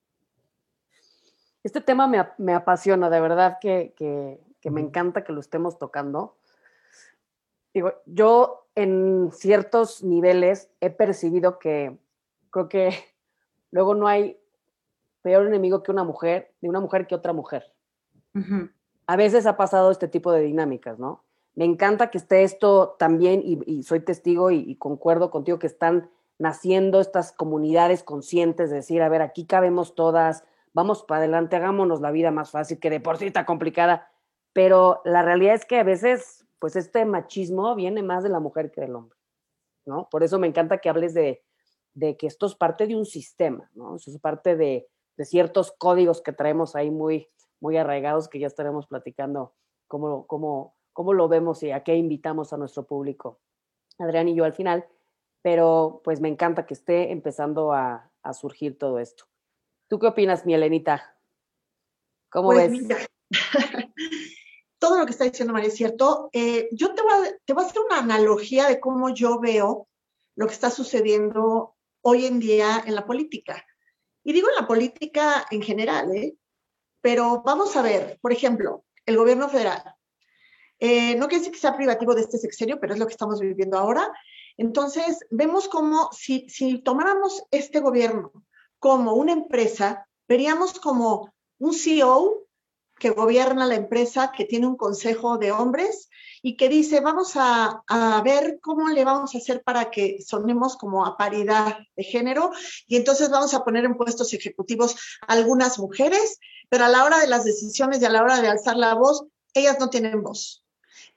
Este 1.62 1.80
tema 1.80 2.06
me, 2.06 2.24
me 2.38 2.54
apasiona, 2.54 3.10
de 3.10 3.20
verdad 3.20 3.58
que, 3.60 3.92
que 3.96 4.40
que 4.66 4.72
me 4.72 4.80
encanta 4.80 5.22
que 5.22 5.32
lo 5.32 5.38
estemos 5.38 5.78
tocando. 5.78 6.38
Digo, 7.72 7.92
yo 8.04 8.66
en 8.74 9.30
ciertos 9.30 10.02
niveles 10.02 10.72
he 10.80 10.90
percibido 10.90 11.60
que 11.60 11.96
creo 12.50 12.68
que 12.68 12.90
luego 13.70 13.94
no 13.94 14.08
hay 14.08 14.40
peor 15.22 15.46
enemigo 15.46 15.84
que 15.84 15.92
una 15.92 16.02
mujer, 16.02 16.52
ni 16.60 16.68
una 16.68 16.80
mujer 16.80 17.06
que 17.06 17.14
otra 17.14 17.32
mujer. 17.32 17.72
A 19.06 19.14
veces 19.14 19.46
ha 19.46 19.56
pasado 19.56 19.92
este 19.92 20.08
tipo 20.08 20.32
de 20.32 20.40
dinámicas, 20.40 20.98
¿no? 20.98 21.22
Me 21.56 21.64
encanta 21.64 22.10
que 22.10 22.18
esté 22.18 22.44
esto 22.44 22.94
también, 22.98 23.42
y, 23.44 23.82
soy 23.82 24.00
testigo 24.00 24.50
y, 24.50 24.58
y, 24.58 24.76
concuerdo 24.76 25.30
contigo 25.30 25.58
que 25.58 25.66
están 25.66 26.10
naciendo 26.38 27.00
estas 27.00 27.32
comunidades 27.32 28.04
conscientes 28.04 28.70
de 28.70 28.76
decir, 28.76 29.02
a 29.02 29.08
ver, 29.08 29.22
aquí 29.22 29.46
cabemos 29.46 29.94
todas, 29.94 30.44
vamos 30.76 31.02
para 31.02 31.20
adelante, 31.20 31.56
hagámonos 31.56 32.02
la 32.02 32.10
vida 32.10 32.30
más 32.30 32.50
fácil, 32.50 32.78
que 32.78 32.90
de 32.90 33.00
por 33.00 33.16
sí 33.16 33.26
está 33.26 33.46
complicada, 33.46 34.10
pero 34.52 35.00
la 35.04 35.22
realidad 35.22 35.54
es 35.54 35.64
que 35.64 35.78
a 35.78 35.84
veces, 35.84 36.46
pues 36.58 36.76
este 36.76 37.06
machismo 37.06 37.74
viene 37.74 38.02
más 38.02 38.22
de 38.22 38.28
la 38.28 38.40
mujer 38.40 38.70
que 38.70 38.82
del 38.82 38.94
hombre, 38.94 39.18
¿no? 39.86 40.08
Por 40.10 40.22
eso 40.22 40.38
me 40.38 40.46
encanta 40.46 40.78
que 40.78 40.90
hables 40.90 41.14
de, 41.14 41.42
que 41.98 42.26
esto 42.26 42.44
es 42.44 42.54
parte 42.54 42.86
de 42.86 42.94
un 42.94 43.06
sistema, 43.06 43.70
¿no? 43.74 43.96
Eso 43.96 44.10
es 44.10 44.18
parte 44.18 44.54
de, 44.54 44.86
ciertos 45.24 45.72
códigos 45.72 46.20
que 46.20 46.32
traemos 46.32 46.76
ahí 46.76 46.90
muy, 46.90 47.30
muy 47.58 47.78
arraigados 47.78 48.28
que 48.28 48.38
ya 48.38 48.46
estaremos 48.46 48.86
platicando 48.86 49.54
cómo, 49.88 50.26
cómo, 50.26 50.75
cómo 50.96 51.12
lo 51.12 51.28
vemos 51.28 51.62
y 51.62 51.72
a 51.72 51.84
qué 51.84 51.94
invitamos 51.94 52.54
a 52.54 52.56
nuestro 52.56 52.86
público, 52.86 53.38
Adrián 53.98 54.28
y 54.28 54.34
yo 54.34 54.44
al 54.44 54.54
final, 54.54 54.88
pero 55.42 56.00
pues 56.02 56.22
me 56.22 56.28
encanta 56.30 56.64
que 56.64 56.72
esté 56.72 57.12
empezando 57.12 57.74
a, 57.74 58.10
surgir 58.32 58.76
todo 58.76 58.98
esto. 58.98 59.26
¿Tú 59.88 60.00
qué 60.00 60.08
opinas, 60.08 60.46
mi 60.46 60.54
Elenita? 60.54 61.16
¿Cómo 62.28 62.48
pues 62.48 62.72
ves? 62.72 63.08
todo 64.80 64.98
lo 64.98 65.04
que 65.04 65.12
está 65.12 65.24
diciendo 65.24 65.52
María 65.52 65.68
es 65.68 65.76
cierto. 65.76 66.28
Eh, 66.32 66.68
yo 66.72 66.92
te 66.92 67.02
voy, 67.02 67.12
a, 67.12 67.38
te 67.44 67.52
voy 67.52 67.62
a 67.62 67.66
hacer 67.68 67.82
una 67.82 67.98
analogía 67.98 68.66
de 68.66 68.80
cómo 68.80 69.10
yo 69.10 69.38
veo 69.38 69.86
lo 70.34 70.46
que 70.46 70.54
está 70.54 70.70
sucediendo 70.70 71.76
hoy 72.00 72.24
en 72.26 72.40
día 72.40 72.82
en 72.84 72.96
la 72.96 73.06
política. 73.06 73.64
Y 74.24 74.32
digo 74.32 74.48
en 74.48 74.56
la 74.56 74.66
política 74.66 75.46
en 75.52 75.62
general, 75.62 76.10
¿eh? 76.16 76.36
Pero 77.00 77.42
vamos 77.44 77.76
a 77.76 77.82
ver, 77.82 78.18
por 78.20 78.32
ejemplo, 78.32 78.84
el 79.04 79.16
gobierno 79.18 79.48
federal. 79.48 79.95
Eh, 80.78 81.14
no 81.16 81.28
quiere 81.28 81.40
decir 81.40 81.52
que 81.52 81.60
sea 81.60 81.76
privativo 81.76 82.14
de 82.14 82.22
este 82.22 82.38
sexenio, 82.38 82.78
pero 82.80 82.94
es 82.94 82.98
lo 82.98 83.06
que 83.06 83.12
estamos 83.12 83.40
viviendo 83.40 83.78
ahora. 83.78 84.12
Entonces, 84.56 85.20
vemos 85.30 85.68
como 85.68 86.10
si, 86.12 86.48
si 86.48 86.78
tomáramos 86.78 87.42
este 87.50 87.80
gobierno 87.80 88.32
como 88.78 89.14
una 89.14 89.32
empresa, 89.32 90.06
veríamos 90.28 90.78
como 90.78 91.32
un 91.58 91.74
CEO 91.74 92.46
que 92.98 93.10
gobierna 93.10 93.66
la 93.66 93.74
empresa, 93.74 94.32
que 94.32 94.44
tiene 94.44 94.66
un 94.66 94.76
consejo 94.76 95.38
de 95.38 95.52
hombres 95.52 96.08
y 96.42 96.56
que 96.56 96.68
dice, 96.68 97.00
vamos 97.00 97.32
a, 97.34 97.82
ver 98.24 98.58
cómo 98.62 98.88
le 98.88 99.04
vamos 99.04 99.34
a 99.34 99.38
hacer 99.38 99.62
para 99.62 99.90
que 99.90 100.18
sonemos 100.24 100.76
como 100.76 101.04
a 101.04 101.16
paridad 101.16 101.78
de 101.94 102.04
género 102.04 102.52
y 102.86 102.96
entonces 102.96 103.30
vamos 103.30 103.52
a 103.54 103.64
poner 103.64 103.84
en 103.84 103.96
puestos 103.96 104.32
ejecutivos 104.32 104.96
algunas 105.26 105.78
mujeres, 105.78 106.38
pero 106.68 106.84
a 106.84 106.88
la 106.88 107.04
hora 107.04 107.18
de 107.18 107.28
las 107.28 107.44
decisiones 107.44 108.00
y 108.00 108.04
a 108.06 108.10
la 108.10 108.22
hora 108.22 108.40
de 108.40 108.48
alzar 108.48 108.76
la 108.76 108.94
voz, 108.94 109.26
ellas 109.54 109.78
no 109.78 109.90
tienen 109.90 110.22
voz. 110.22 110.64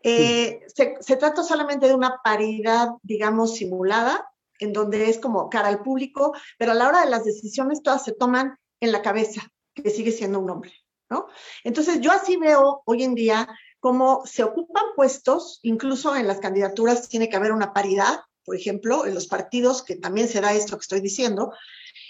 Eh, 0.02 0.62
se, 0.74 1.16
trata 1.18 1.44
solamente 1.44 1.88
de 1.88 1.94
una 1.94 2.22
paridad, 2.24 2.90
digamos, 3.04 3.56
simulada, 3.56 4.30
en 4.60 4.74
donde 4.74 5.10
es 5.10 5.20
como 5.20 5.50
cara 5.50 5.68
al 5.68 5.82
público, 5.82 6.34
pero 6.58 6.72
a 6.72 6.76
la 6.76 6.88
hora 6.88 7.02
de 7.02 7.10
las 7.10 7.24
decisiones 7.24 7.82
todas 7.82 8.04
se 8.04 8.14
toman 8.14 8.58
en 8.80 8.92
la 8.92 9.02
cabeza, 9.02 9.42
que 9.74 9.90
sigue 9.90 10.12
siendo 10.12 10.40
un 10.40 10.50
hombre. 10.50 10.74
¿no? 11.10 11.28
Entonces, 11.64 12.02
yo 12.02 12.12
así 12.12 12.38
veo 12.38 12.82
hoy 12.86 13.04
en 13.04 13.16
día 13.16 13.48
cómo 13.80 14.22
se 14.26 14.44
ocupan 14.44 14.84
puestos, 14.96 15.60
incluso 15.64 16.16
en 16.16 16.28
las 16.28 16.40
candidaturas 16.40 17.10
tiene 17.10 17.30
que 17.30 17.36
haber 17.36 17.52
una 17.52 17.74
paridad, 17.74 18.20
por 18.46 18.56
ejemplo, 18.56 19.06
en 19.06 19.14
los 19.14 19.28
partidos, 19.28 19.84
que 19.84 19.96
también 19.96 20.28
se 20.28 20.42
da 20.42 20.54
esto 20.54 20.78
que 20.78 20.82
estoy 20.82 21.02
diciendo, 21.02 21.54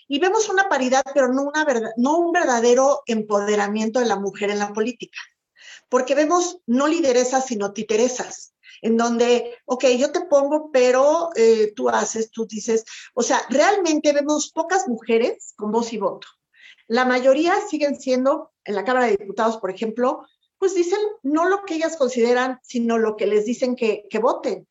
y 0.07 0.19
vemos 0.19 0.49
una 0.49 0.69
paridad, 0.69 1.03
pero 1.13 1.27
no, 1.31 1.43
una 1.43 1.65
verdad, 1.65 1.91
no 1.97 2.17
un 2.17 2.31
verdadero 2.31 3.03
empoderamiento 3.05 3.99
de 3.99 4.07
la 4.07 4.15
mujer 4.15 4.49
en 4.49 4.59
la 4.59 4.73
política, 4.73 5.19
porque 5.89 6.15
vemos 6.15 6.59
no 6.67 6.87
lideresas, 6.87 7.47
sino 7.47 7.73
titeresas, 7.73 8.53
en 8.81 8.95
donde, 8.95 9.57
ok, 9.65 9.85
yo 9.97 10.11
te 10.11 10.21
pongo, 10.21 10.71
pero 10.71 11.29
eh, 11.35 11.73
tú 11.75 11.89
haces, 11.89 12.31
tú 12.31 12.45
dices, 12.45 12.85
o 13.13 13.23
sea, 13.23 13.41
realmente 13.49 14.13
vemos 14.13 14.51
pocas 14.51 14.87
mujeres 14.87 15.53
con 15.57 15.71
voz 15.71 15.91
y 15.91 15.97
voto. 15.97 16.27
La 16.87 17.05
mayoría 17.05 17.53
siguen 17.69 17.99
siendo, 17.99 18.51
en 18.63 18.75
la 18.75 18.83
Cámara 18.83 19.07
de 19.07 19.17
Diputados, 19.17 19.57
por 19.57 19.69
ejemplo, 19.69 20.25
pues 20.57 20.75
dicen 20.75 20.99
no 21.23 21.47
lo 21.47 21.63
que 21.63 21.75
ellas 21.75 21.97
consideran, 21.97 22.59
sino 22.63 22.97
lo 22.97 23.15
que 23.15 23.27
les 23.27 23.45
dicen 23.45 23.75
que, 23.75 24.07
voten. 24.21 24.67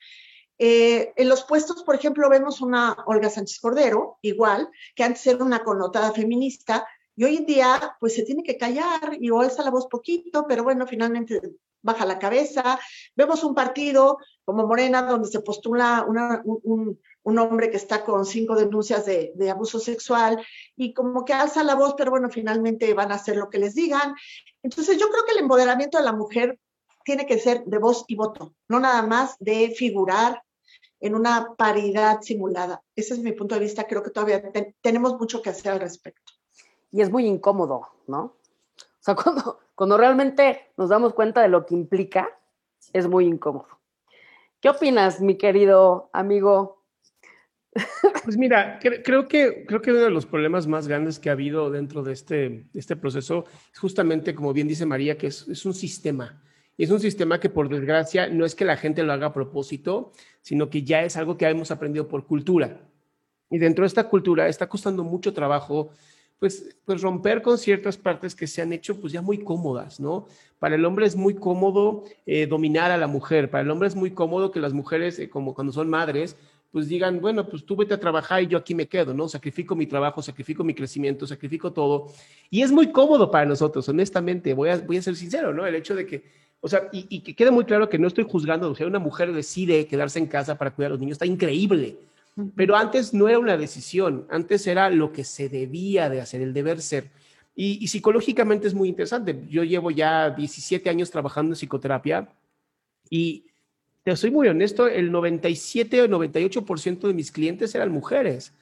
Eh, 0.59 1.13
en 1.17 1.29
los 1.29 1.45
puestos, 1.45 1.83
por 1.85 1.95
ejemplo, 1.95 2.29
vemos 2.29 2.61
una 2.61 2.97
Olga 3.07 3.31
Sánchez 3.31 3.61
Cordero, 3.61 4.19
igual, 4.23 4.69
que 4.95 5.05
antes 5.05 5.27
era 5.27 5.45
una 5.45 5.63
connotada 5.63 6.13
feminista, 6.13 6.87
y 7.19 7.25
hoy 7.25 7.37
en 7.39 7.47
día, 7.47 7.97
pues 7.99 8.15
se 8.15 8.23
tiene 8.23 8.45
que 8.45 8.57
callar 8.57 9.19
y 9.21 9.29
o 9.31 9.41
alza 9.41 9.65
la 9.65 9.73
voz 9.73 9.89
poquito, 9.89 10.45
pero 10.47 10.63
bueno, 10.63 10.87
finalmente 10.87 11.41
baja 11.83 12.07
la 12.07 12.17
cabeza. 12.17 12.79
Vemos 13.17 13.43
un 13.43 13.57
partido 13.57 14.19
como 14.45 14.69
Morena, 14.69 15.03
donde 15.03 15.27
se 15.27 15.41
postula 15.41 16.07
un, 16.07 17.39
hombre 17.39 17.71
que 17.73 17.77
está 17.77 18.05
con 18.05 18.25
cinco 18.25 18.55
denuncias 18.55 19.05
de, 19.05 19.51
abuso 19.51 19.81
sexual 19.81 20.47
y 20.77 20.95
como 20.95 21.25
que 21.25 21.33
alza 21.33 21.65
la 21.65 21.75
voz, 21.75 21.95
pero 21.99 22.13
bueno, 22.13 22.31
finalmente 22.31 22.95
van 22.95 23.11
a 23.11 23.17
hacer 23.17 23.37
lo 23.37 23.51
que 23.51 23.59
les 23.59 23.75
digan. 23.75 24.15
Entonces 24.63 24.97
yo 24.97 25.09
creo 25.09 25.25
que 25.25 25.33
el 25.33 25.41
empoderamiento 25.41 25.99
de 25.99 26.05
la 26.05 26.13
mujer 26.13 26.57
tiene 27.05 27.27
que 27.27 27.41
ser 27.41 27.65
de 27.65 27.79
voz 27.79 28.05
y 28.07 28.15
voto, 28.15 28.55
no 28.69 28.79
nada 28.79 29.03
más 29.03 29.35
de 29.41 29.75
figurar 29.77 30.41
en 31.01 31.17
una 31.17 31.57
paridad 31.57 32.21
simulada. 32.23 32.81
Ese 32.95 33.15
es 33.15 33.21
mi 33.21 33.33
punto 33.33 33.57
de 33.57 33.63
vista. 33.63 33.89
Creo 33.89 34.05
que 34.05 34.11
todavía 34.11 34.41
tenemos 34.81 35.19
mucho 35.19 35.43
que 35.43 35.51
hacer 35.51 35.73
al 35.73 35.81
respecto. 35.81 36.38
Y 36.91 37.01
es 37.01 37.11
muy 37.11 37.27
incómodo, 37.27 37.89
¿no? 38.07 38.21
O 38.21 39.01
sea, 39.01 39.15
cuando, 39.23 39.61
cuando 39.75 39.97
realmente 39.97 40.73
nos 40.77 40.89
damos 40.89 41.15
cuenta 41.15 41.43
de 41.43 41.49
lo 41.49 41.67
que 41.67 41.75
implica, 41.75 42.29
es 42.93 43.09
muy 43.09 43.27
incómodo. 43.27 43.69
¿Qué 44.61 44.69
opinas, 44.69 45.21
mi 45.21 45.37
querido 45.37 46.11
amigo? 46.13 46.83
Pues 48.25 48.37
mira, 48.37 48.79
creo, 48.81 49.29
que, 49.29 49.65
creo 49.67 49.81
que 49.81 49.93
uno 49.93 50.01
de 50.01 50.11
los 50.11 50.27
problemas 50.27 50.67
más 50.67 50.89
grandes 50.89 51.19
que 51.19 51.29
ha 51.29 51.33
habido 51.33 51.71
dentro 51.71 52.03
de 52.03 52.13
este, 52.13 52.67
este 52.75 52.97
proceso 52.97 53.45
es 53.73 53.79
justamente, 53.79 54.35
como 54.35 54.53
bien 54.53 54.67
dice 54.67 54.85
María, 54.85 55.17
que 55.17 55.29
es, 55.29 55.47
es 55.49 55.65
un 55.65 55.75
sistema. 55.75 56.43
Y 56.77 56.85
es 56.85 56.91
un 56.91 57.01
sistema 57.01 57.41
que, 57.41 57.51
por 57.51 57.69
desgracia, 57.69 58.29
no 58.29 58.45
es 58.45 58.55
que 58.55 58.65
la 58.65 58.77
gente 58.77 59.03
lo 59.03 59.13
haga 59.13 59.29
a 59.29 59.33
propósito, 59.33 60.13
sino 60.43 60.71
que 60.71 60.83
ya 60.83 61.03
es 61.03 61.17
algo 61.17 61.37
que 61.37 61.47
hemos 61.47 61.71
aprendido 61.71 62.09
por 62.09 62.27
cultura. 62.27 62.81
Y 63.51 63.59
dentro 63.59 63.83
de 63.83 63.89
esta 63.89 64.09
cultura 64.09 64.49
está 64.49 64.69
costando 64.69 65.05
mucho 65.05 65.33
trabajo 65.33 65.91
pues, 66.39 66.77
pues 66.85 67.03
romper 67.03 67.43
con 67.43 67.59
ciertas 67.59 67.97
partes 67.97 68.35
que 68.35 68.47
se 68.47 68.63
han 68.63 68.73
hecho 68.73 69.01
pues 69.01 69.13
ya 69.13 69.23
muy 69.23 69.39
cómodas, 69.39 69.99
¿no? 69.99 70.29
Para 70.59 70.77
el 70.77 70.85
hombre 70.85 71.07
es 71.07 71.17
muy 71.17 71.35
cómodo 71.35 72.05
eh, 72.27 72.47
dominar 72.47 72.91
a 72.91 72.97
la 72.97 73.07
mujer, 73.07 73.51
para 73.51 73.63
el 73.63 73.71
hombre 73.71 73.89
es 73.89 73.97
muy 73.97 74.13
cómodo 74.13 74.51
que 74.51 74.61
las 74.61 74.73
mujeres, 74.73 75.19
eh, 75.19 75.29
como 75.29 75.55
cuando 75.55 75.73
son 75.73 75.89
madres, 75.89 76.37
pues 76.71 76.89
digan, 76.89 77.21
bueno, 77.21 77.49
pues 77.49 77.65
tú 77.65 77.77
vete 77.77 77.95
a 77.95 78.01
trabajar 78.01 78.43
y 78.43 78.47
yo 78.47 78.59
aquí 78.59 78.75
me 78.75 78.87
quedo, 78.87 79.15
¿no? 79.15 79.29
Sacrifico 79.29 79.75
mi 79.75 79.87
trabajo, 79.87 80.23
sacrifico 80.23 80.63
mi 80.63 80.75
crecimiento, 80.75 81.27
sacrifico 81.27 81.73
todo. 81.73 82.09
Y 82.51 82.63
es 82.63 82.71
muy 82.71 82.93
cómodo 82.93 83.31
para 83.31 83.47
nosotros, 83.47 83.89
honestamente, 83.89 84.53
voy 84.55 84.69
a, 84.69 84.79
voy 84.79 84.99
a 84.99 85.03
ser 85.03 85.17
sincero, 85.17 85.55
¿no? 85.55 85.67
El 85.67 85.75
hecho 85.75 85.95
de 85.95 86.07
que, 86.07 86.25
o 86.61 86.69
sea, 86.69 86.89
y, 86.93 87.07
y 87.09 87.21
que 87.21 87.35
quede 87.35 87.51
muy 87.51 87.65
claro 87.65 87.89
que 87.89 87.99
no 87.99 88.07
estoy 88.07 88.27
juzgando, 88.29 88.71
o 88.71 88.75
sea, 88.75 88.87
una 88.87 88.99
mujer 88.99 89.33
decide 89.33 89.87
quedarse 89.87 90.19
en 90.19 90.27
casa 90.27 90.59
para 90.59 90.73
cuidar 90.73 90.91
a 90.91 90.93
los 90.93 91.01
niños, 91.01 91.15
está 91.15 91.27
increíble. 91.27 91.97
Pero 92.55 92.77
antes 92.77 93.15
no 93.15 93.29
era 93.29 93.39
una 93.39 93.57
decisión, 93.57 94.27
antes 94.31 94.67
era 94.67 94.91
lo 94.91 95.13
que 95.13 95.25
se 95.25 95.49
debía 95.49 96.09
de 96.09 96.21
hacer, 96.21 96.41
el 96.41 96.53
deber 96.53 96.81
ser. 96.81 97.11
Y, 97.55 97.89
psicológicamente 97.89 98.69
es 98.69 98.75
muy 98.75 98.89
interesante. 98.89 99.45
Yo 99.49 99.65
llevo 99.65 99.91
ya 99.91 100.31
17 100.31 100.89
años 100.89 101.11
trabajando 101.11 101.53
en 101.53 101.57
psicoterapia 101.57 102.29
y 103.11 103.47
te 104.05 104.15
soy 104.15 104.31
muy 104.31 104.47
honesto, 104.47 104.87
el 104.87 105.11
97 105.11 106.03
o 106.03 106.07
98% 106.07 107.09
de 107.09 107.15
mis 107.15 107.33
clientes 107.33 107.75
eran 107.75 107.91
mujeres. 107.91 108.53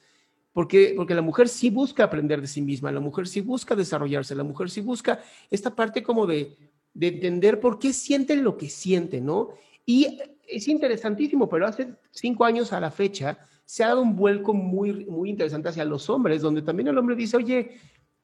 Porque, 0.51 0.93
porque 0.95 1.13
la 1.13 1.21
mujer 1.21 1.47
sí 1.47 1.69
busca 1.69 2.05
aprender 2.05 2.41
de 2.41 2.47
sí 2.47 2.63
misma, 2.63 2.91
la 2.91 2.99
mujer 2.99 3.27
sí 3.27 3.41
busca 3.41 3.75
desarrollarse, 3.75 4.33
la 4.33 4.43
mujer 4.43 4.71
sí 4.71 4.81
busca 4.81 5.21
esta 5.51 5.75
parte 5.75 6.01
como 6.01 6.25
de, 6.25 6.57
de 6.95 7.07
entender 7.09 7.59
por 7.59 7.77
qué 7.77 7.93
sienten 7.93 8.43
lo 8.43 8.57
que 8.57 8.67
sienten, 8.67 9.27
¿no? 9.27 9.49
Y 9.85 10.17
es 10.47 10.67
interesantísimo, 10.67 11.47
pero 11.47 11.67
hace 11.67 11.93
cinco 12.09 12.43
años 12.43 12.73
a 12.73 12.79
la 12.79 12.89
fecha, 12.89 13.37
se 13.67 13.83
ha 13.83 13.87
dado 13.89 14.01
un 14.01 14.15
vuelco 14.15 14.53
muy, 14.53 15.05
muy 15.07 15.29
interesante 15.29 15.67
hacia 15.67 15.83
los 15.83 16.09
hombres, 16.09 16.41
donde 16.41 16.61
también 16.61 16.87
el 16.87 16.97
hombre 16.97 17.17
dice, 17.17 17.35
oye, 17.35 17.71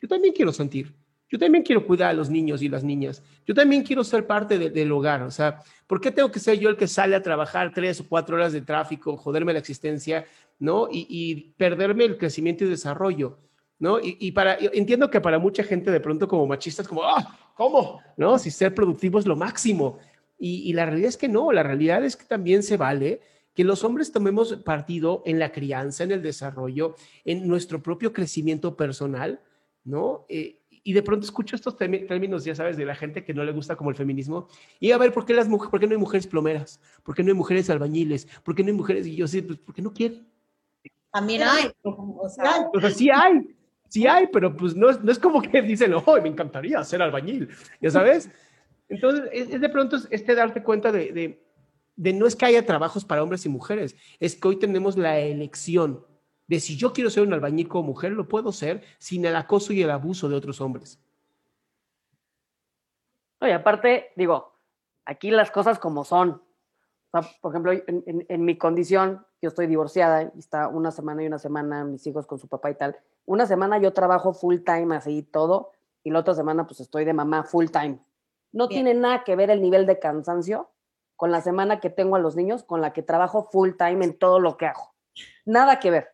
yo 0.01 0.07
también 0.07 0.33
quiero 0.33 0.53
sentir, 0.53 0.95
yo 1.29 1.38
también 1.38 1.65
quiero 1.65 1.85
cuidar 1.85 2.12
a 2.12 2.13
los 2.13 2.29
niños 2.29 2.62
y 2.62 2.69
las 2.69 2.81
niñas, 2.81 3.21
yo 3.45 3.53
también 3.53 3.83
quiero 3.83 4.05
ser 4.05 4.25
parte 4.25 4.57
del 4.57 4.91
hogar, 4.93 5.21
o 5.21 5.31
sea, 5.31 5.59
¿por 5.85 6.00
qué 6.00 6.12
tengo 6.12 6.31
que 6.31 6.39
ser 6.39 6.59
yo 6.59 6.69
el 6.69 6.77
que 6.77 6.88
sale 6.88 7.13
a 7.13 7.21
trabajar 7.21 7.73
tres 7.73 8.00
o 8.00 8.07
cuatro 8.07 8.38
horas 8.38 8.53
de 8.53 8.62
tráfico, 8.62 9.17
joderme 9.17 9.51
la 9.51 9.59
existencia, 9.59 10.25
¿no? 10.59 10.88
Y, 10.89 11.53
perderme 11.57 12.05
el 12.05 12.17
crecimiento 12.17 12.63
y 12.63 12.69
desarrollo, 12.69 13.38
¿no? 13.79 13.97
Y, 14.01 14.31
para, 14.31 14.57
entiendo 14.71 15.09
que 15.09 15.19
para 15.19 15.39
mucha 15.39 15.65
gente 15.65 15.91
de 15.91 16.00
pronto 16.00 16.25
como 16.25 16.47
machistas, 16.47 16.88
como, 16.88 17.03
ah, 17.03 17.38
¿cómo? 17.53 18.00
¿No? 18.15 18.39
Si 18.39 18.50
ser 18.50 18.73
productivo 18.73 19.19
es 19.19 19.25
lo 19.25 19.35
máximo. 19.35 20.00
Y, 20.39 20.69
y 20.69 20.73
la 20.73 20.85
realidad 20.85 21.09
es 21.09 21.17
que 21.17 21.27
no, 21.27 21.51
la 21.51 21.63
realidad 21.63 22.05
es 22.05 22.15
que 22.15 22.23
también 22.23 22.63
se 22.63 22.77
vale 22.77 23.19
que 23.53 23.63
los 23.63 23.83
hombres 23.83 24.12
tomemos 24.12 24.53
partido 24.57 25.22
en 25.25 25.39
la 25.39 25.51
crianza, 25.51 26.03
en 26.03 26.12
el 26.12 26.22
desarrollo, 26.22 26.95
en 27.24 27.48
nuestro 27.48 27.81
propio 27.81 28.13
crecimiento 28.13 28.75
personal, 28.75 29.41
¿no? 29.83 30.25
Eh, 30.29 30.60
y 30.86 30.93
de 30.93 31.01
pronto 31.01 31.25
escucho 31.25 31.55
estos 31.55 31.77
términos, 31.77 32.43
ya 32.43 32.55
sabes, 32.55 32.75
de 32.75 32.86
la 32.86 32.95
gente 32.95 33.24
que 33.24 33.33
no 33.33 33.45
le 33.45 33.53
gusta 33.53 33.77
como 33.77 33.89
el 33.89 33.95
feminismo. 33.95 34.50
Y 34.81 34.91
a 34.91 34.98
ver, 34.98 35.13
¿por 35.13 35.25
qué, 35.25 35.33
las 35.33 35.48
mujeres, 35.48 35.72
¿por 35.72 35.79
qué 35.79 35.88
no 35.88 35.93
hay 35.93 35.98
mujeres 35.98 36.27
plomeras? 36.27 36.81
¿Por 37.03 37.15
qué 37.15 37.24
no 37.24 37.29
hay 37.29 37.38
mujeres 37.38 37.69
albañiles? 37.69 38.27
¿Por 38.43 38.53
qué 38.53 38.63
no 38.63 38.67
hay 38.67 38.75
mujeres? 38.75 39.07
Y 39.07 39.15
yo 39.15 39.25
sí, 39.27 39.41
pues 39.41 39.60
porque 39.60 39.81
no 39.81 39.93
quieren. 39.93 40.27
También 41.12 41.43
hay. 41.43 41.72
O 41.83 42.27
sea, 42.27 42.69
sí 42.93 43.10
hay, 43.10 43.55
sí 43.88 44.05
hay, 44.07 44.27
pero 44.27 44.55
pues 44.55 44.75
no, 44.75 44.91
no 44.91 45.12
es 45.12 45.19
como 45.19 45.41
que 45.41 45.62
dicen, 45.62 45.93
oh, 45.93 46.22
me 46.22 46.27
encantaría 46.27 46.83
ser 46.83 47.01
albañil, 47.01 47.48
ya 47.79 47.89
sabes. 47.89 48.29
Entonces, 48.89 49.29
es, 49.31 49.62
de 49.62 49.69
pronto 49.69 49.98
este 50.10 50.36
darte 50.36 50.63
cuenta 50.63 50.91
de 50.91 51.13
de 51.13 51.42
no 51.95 52.25
es 52.25 52.35
que 52.35 52.45
haya 52.45 52.65
trabajos 52.65 53.05
para 53.05 53.23
hombres 53.23 53.45
y 53.45 53.50
mujeres, 53.50 53.95
es 54.19 54.35
que 54.35 54.47
hoy 54.47 54.57
tenemos 54.57 54.97
la 54.97 55.19
elección 55.19 56.05
de 56.47 56.59
si 56.59 56.75
yo 56.75 56.93
quiero 56.93 57.09
ser 57.09 57.23
un 57.23 57.33
albañil 57.33 57.67
como 57.67 57.88
mujer, 57.88 58.12
lo 58.12 58.27
puedo 58.27 58.51
ser 58.51 58.83
sin 58.97 59.25
el 59.25 59.35
acoso 59.35 59.73
y 59.73 59.81
el 59.81 59.91
abuso 59.91 60.27
de 60.29 60.35
otros 60.35 60.59
hombres. 60.62 61.00
Oye, 63.39 63.53
aparte, 63.53 64.12
digo, 64.15 64.53
aquí 65.05 65.31
las 65.31 65.51
cosas 65.51 65.79
como 65.79 66.03
son. 66.03 66.41
por 67.41 67.51
ejemplo, 67.51 67.71
en, 67.73 68.45
mi 68.45 68.57
condición, 68.57 69.25
yo 69.41 69.50
estoy 69.50 69.67
divorciada 69.67 70.31
y 70.35 70.39
está 70.39 70.67
una 70.67 70.91
semana 70.91 71.23
y 71.23 71.27
una 71.27 71.39
semana 71.39 71.83
mis 71.83 72.05
hijos 72.07 72.25
con 72.25 72.39
su 72.39 72.47
papá 72.47 72.71
y 72.71 72.75
tal. 72.75 72.97
Una 73.25 73.45
semana 73.45 73.77
yo 73.77 73.93
trabajo 73.93 74.33
full 74.33 74.59
time 74.65 74.95
así 74.95 75.23
todo 75.23 75.71
y 76.03 76.12
la 76.12 76.19
otra 76.19 76.33
semana 76.33 76.65
pues 76.65 76.79
estoy 76.79 77.05
de 77.05 77.13
mamá 77.13 77.43
full 77.43 77.67
time. 77.67 78.00
No 78.51 78.67
tiene 78.67 78.93
nada 78.93 79.23
que 79.23 79.35
ver 79.35 79.50
el 79.50 79.62
nivel 79.62 79.85
de 79.85 80.00
cansancio 80.00 80.69
con 81.24 81.32
la 81.32 81.39
semana 81.39 81.80
que 81.80 81.89
tengo 81.89 82.18
a 82.18 82.20
los 82.20 82.36
niños, 82.36 82.65
con 82.65 82.82
la 82.82 82.92
que 82.92 83.01
trabajo 83.01 83.48
full 83.50 83.77
time 83.77 84.03
en 84.03 84.20
todo 84.20 84.42
lo 84.42 84.58
que 84.58 84.65
hago. 84.65 84.94
Nada 85.46 85.80
que 85.80 85.89
ver. 85.89 86.10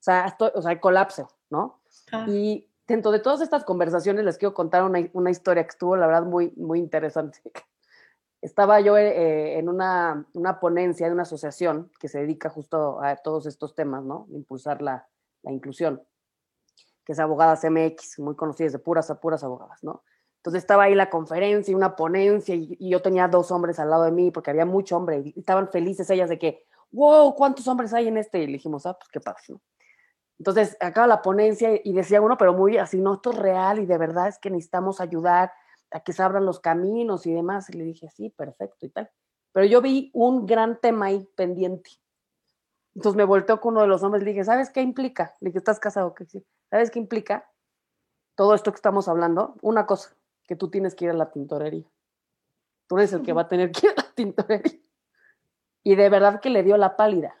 O 0.00 0.02
sea, 0.02 0.24
estoy, 0.24 0.48
o 0.54 0.62
sea 0.62 0.70
hay 0.70 0.78
colapso, 0.80 1.28
¿no? 1.50 1.82
Y 2.26 2.66
dentro 2.88 3.10
de 3.10 3.18
todas 3.18 3.42
estas 3.42 3.64
conversaciones 3.64 4.24
les 4.24 4.38
quiero 4.38 4.54
contar 4.54 4.84
una, 4.84 5.00
una, 5.12 5.30
historia 5.30 5.62
que 5.64 5.72
estuvo, 5.72 5.94
la 5.94 6.06
verdad, 6.06 6.22
muy, 6.22 6.54
muy 6.56 6.78
interesante. 6.78 7.38
estaba 8.40 8.80
yo 8.80 8.96
eh, 8.96 9.58
en 9.58 9.68
una, 9.68 10.26
una, 10.32 10.58
ponencia 10.58 11.06
de 11.06 11.12
una 11.12 11.24
asociación 11.24 11.92
que 12.00 12.08
se 12.08 12.20
dedica 12.20 12.48
justo 12.48 13.02
a 13.02 13.16
todos 13.16 13.44
estos 13.44 13.74
temas, 13.74 14.04
¿no? 14.04 14.26
Impulsar 14.30 14.80
la, 14.80 15.06
la 15.42 15.52
inclusión, 15.52 16.02
que 17.04 17.12
es 17.12 17.18
Abogadas 17.18 17.62
MX, 17.62 18.20
muy 18.20 18.36
conocidas 18.36 18.72
de 18.72 18.78
puras 18.78 19.10
a 19.10 19.20
puras 19.20 19.44
abogadas, 19.44 19.84
¿no? 19.84 20.02
Entonces 20.46 20.62
estaba 20.62 20.84
ahí 20.84 20.94
la 20.94 21.10
conferencia 21.10 21.72
y 21.72 21.74
una 21.74 21.96
ponencia 21.96 22.54
y, 22.54 22.76
yo 22.78 23.02
tenía 23.02 23.26
dos 23.26 23.50
hombres 23.50 23.80
al 23.80 23.90
lado 23.90 24.04
de 24.04 24.12
mí 24.12 24.30
porque 24.30 24.52
había 24.52 24.64
mucho 24.64 24.96
hombre 24.96 25.20
y 25.24 25.40
estaban 25.40 25.66
felices 25.66 26.08
ellas 26.08 26.28
de 26.28 26.38
que, 26.38 26.62
wow, 26.92 27.34
¿cuántos 27.34 27.66
hombres 27.66 27.92
hay 27.92 28.06
en 28.06 28.16
este? 28.16 28.38
Y 28.38 28.46
le 28.46 28.52
dijimos, 28.52 28.86
ah, 28.86 28.96
pues 28.96 29.08
qué 29.08 29.18
pasa. 29.18 29.54
Entonces 30.38 30.76
acaba 30.78 31.08
la 31.08 31.20
ponencia 31.20 31.70
y 31.82 31.92
decía 31.92 32.20
uno, 32.20 32.36
pero 32.36 32.52
muy 32.52 32.78
así, 32.78 33.00
no, 33.00 33.14
esto 33.14 33.32
es 33.32 33.38
real 33.38 33.80
y 33.80 33.86
de 33.86 33.98
verdad 33.98 34.28
es 34.28 34.38
que 34.38 34.50
necesitamos 34.50 35.00
ayudar 35.00 35.50
a 35.90 35.98
que 35.98 36.12
se 36.12 36.22
abran 36.22 36.46
los 36.46 36.60
caminos 36.60 37.26
y 37.26 37.32
demás. 37.32 37.68
Y 37.70 37.72
le 37.72 37.82
dije, 37.82 38.08
sí, 38.10 38.30
perfecto 38.30 38.86
y 38.86 38.90
tal. 38.90 39.10
Pero 39.50 39.66
yo 39.66 39.82
vi 39.82 40.12
un 40.14 40.46
gran 40.46 40.80
tema 40.80 41.06
ahí 41.06 41.28
pendiente. 41.34 41.90
Entonces 42.94 43.16
me 43.16 43.24
volteó 43.24 43.60
con 43.60 43.72
uno 43.72 43.80
de 43.80 43.88
los 43.88 44.04
hombres 44.04 44.22
y 44.22 44.26
le 44.26 44.30
dije, 44.30 44.44
¿sabes 44.44 44.70
qué 44.70 44.80
implica? 44.80 45.34
Le 45.40 45.48
dije, 45.48 45.58
¿estás 45.58 45.80
casado? 45.80 46.14
¿Qué? 46.14 46.24
¿Sabes 46.70 46.92
qué 46.92 47.00
implica 47.00 47.50
todo 48.36 48.54
esto 48.54 48.70
que 48.70 48.76
estamos 48.76 49.08
hablando? 49.08 49.56
Una 49.60 49.86
cosa, 49.86 50.16
que 50.46 50.56
tú 50.56 50.70
tienes 50.70 50.94
que 50.94 51.06
ir 51.06 51.10
a 51.10 51.14
la 51.14 51.30
tintorería. 51.30 51.86
Tú 52.86 52.98
eres 52.98 53.12
el 53.12 53.22
que 53.22 53.32
va 53.32 53.42
a 53.42 53.48
tener 53.48 53.72
que 53.72 53.86
ir 53.86 53.92
a 53.96 54.02
la 54.02 54.12
tintorería. 54.14 54.80
Y 55.82 55.94
de 55.94 56.08
verdad 56.08 56.40
que 56.40 56.50
le 56.50 56.62
dio 56.62 56.76
la 56.76 56.96
pálida. 56.96 57.36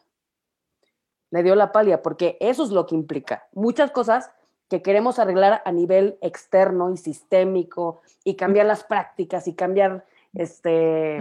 Le 1.30 1.42
dio 1.42 1.54
la 1.54 1.72
pálida, 1.72 2.02
porque 2.02 2.36
eso 2.40 2.64
es 2.64 2.70
lo 2.70 2.86
que 2.86 2.94
implica. 2.94 3.48
Muchas 3.52 3.90
cosas 3.90 4.30
que 4.68 4.82
queremos 4.82 5.18
arreglar 5.18 5.62
a 5.64 5.72
nivel 5.72 6.18
externo 6.20 6.90
y 6.90 6.96
sistémico 6.96 8.02
y 8.24 8.34
cambiar 8.34 8.66
las 8.66 8.84
prácticas 8.84 9.46
y 9.46 9.54
cambiar 9.54 10.04
este, 10.34 11.18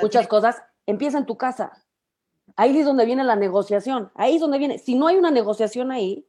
muchas 0.00 0.26
cosas, 0.28 0.62
empieza 0.86 1.18
en 1.18 1.26
tu 1.26 1.36
casa. 1.36 1.72
Ahí 2.56 2.78
es 2.78 2.86
donde 2.86 3.04
viene 3.04 3.24
la 3.24 3.36
negociación. 3.36 4.10
Ahí 4.14 4.36
es 4.36 4.40
donde 4.40 4.58
viene. 4.58 4.78
Si 4.78 4.94
no 4.94 5.08
hay 5.08 5.16
una 5.16 5.30
negociación 5.30 5.90
ahí 5.90 6.26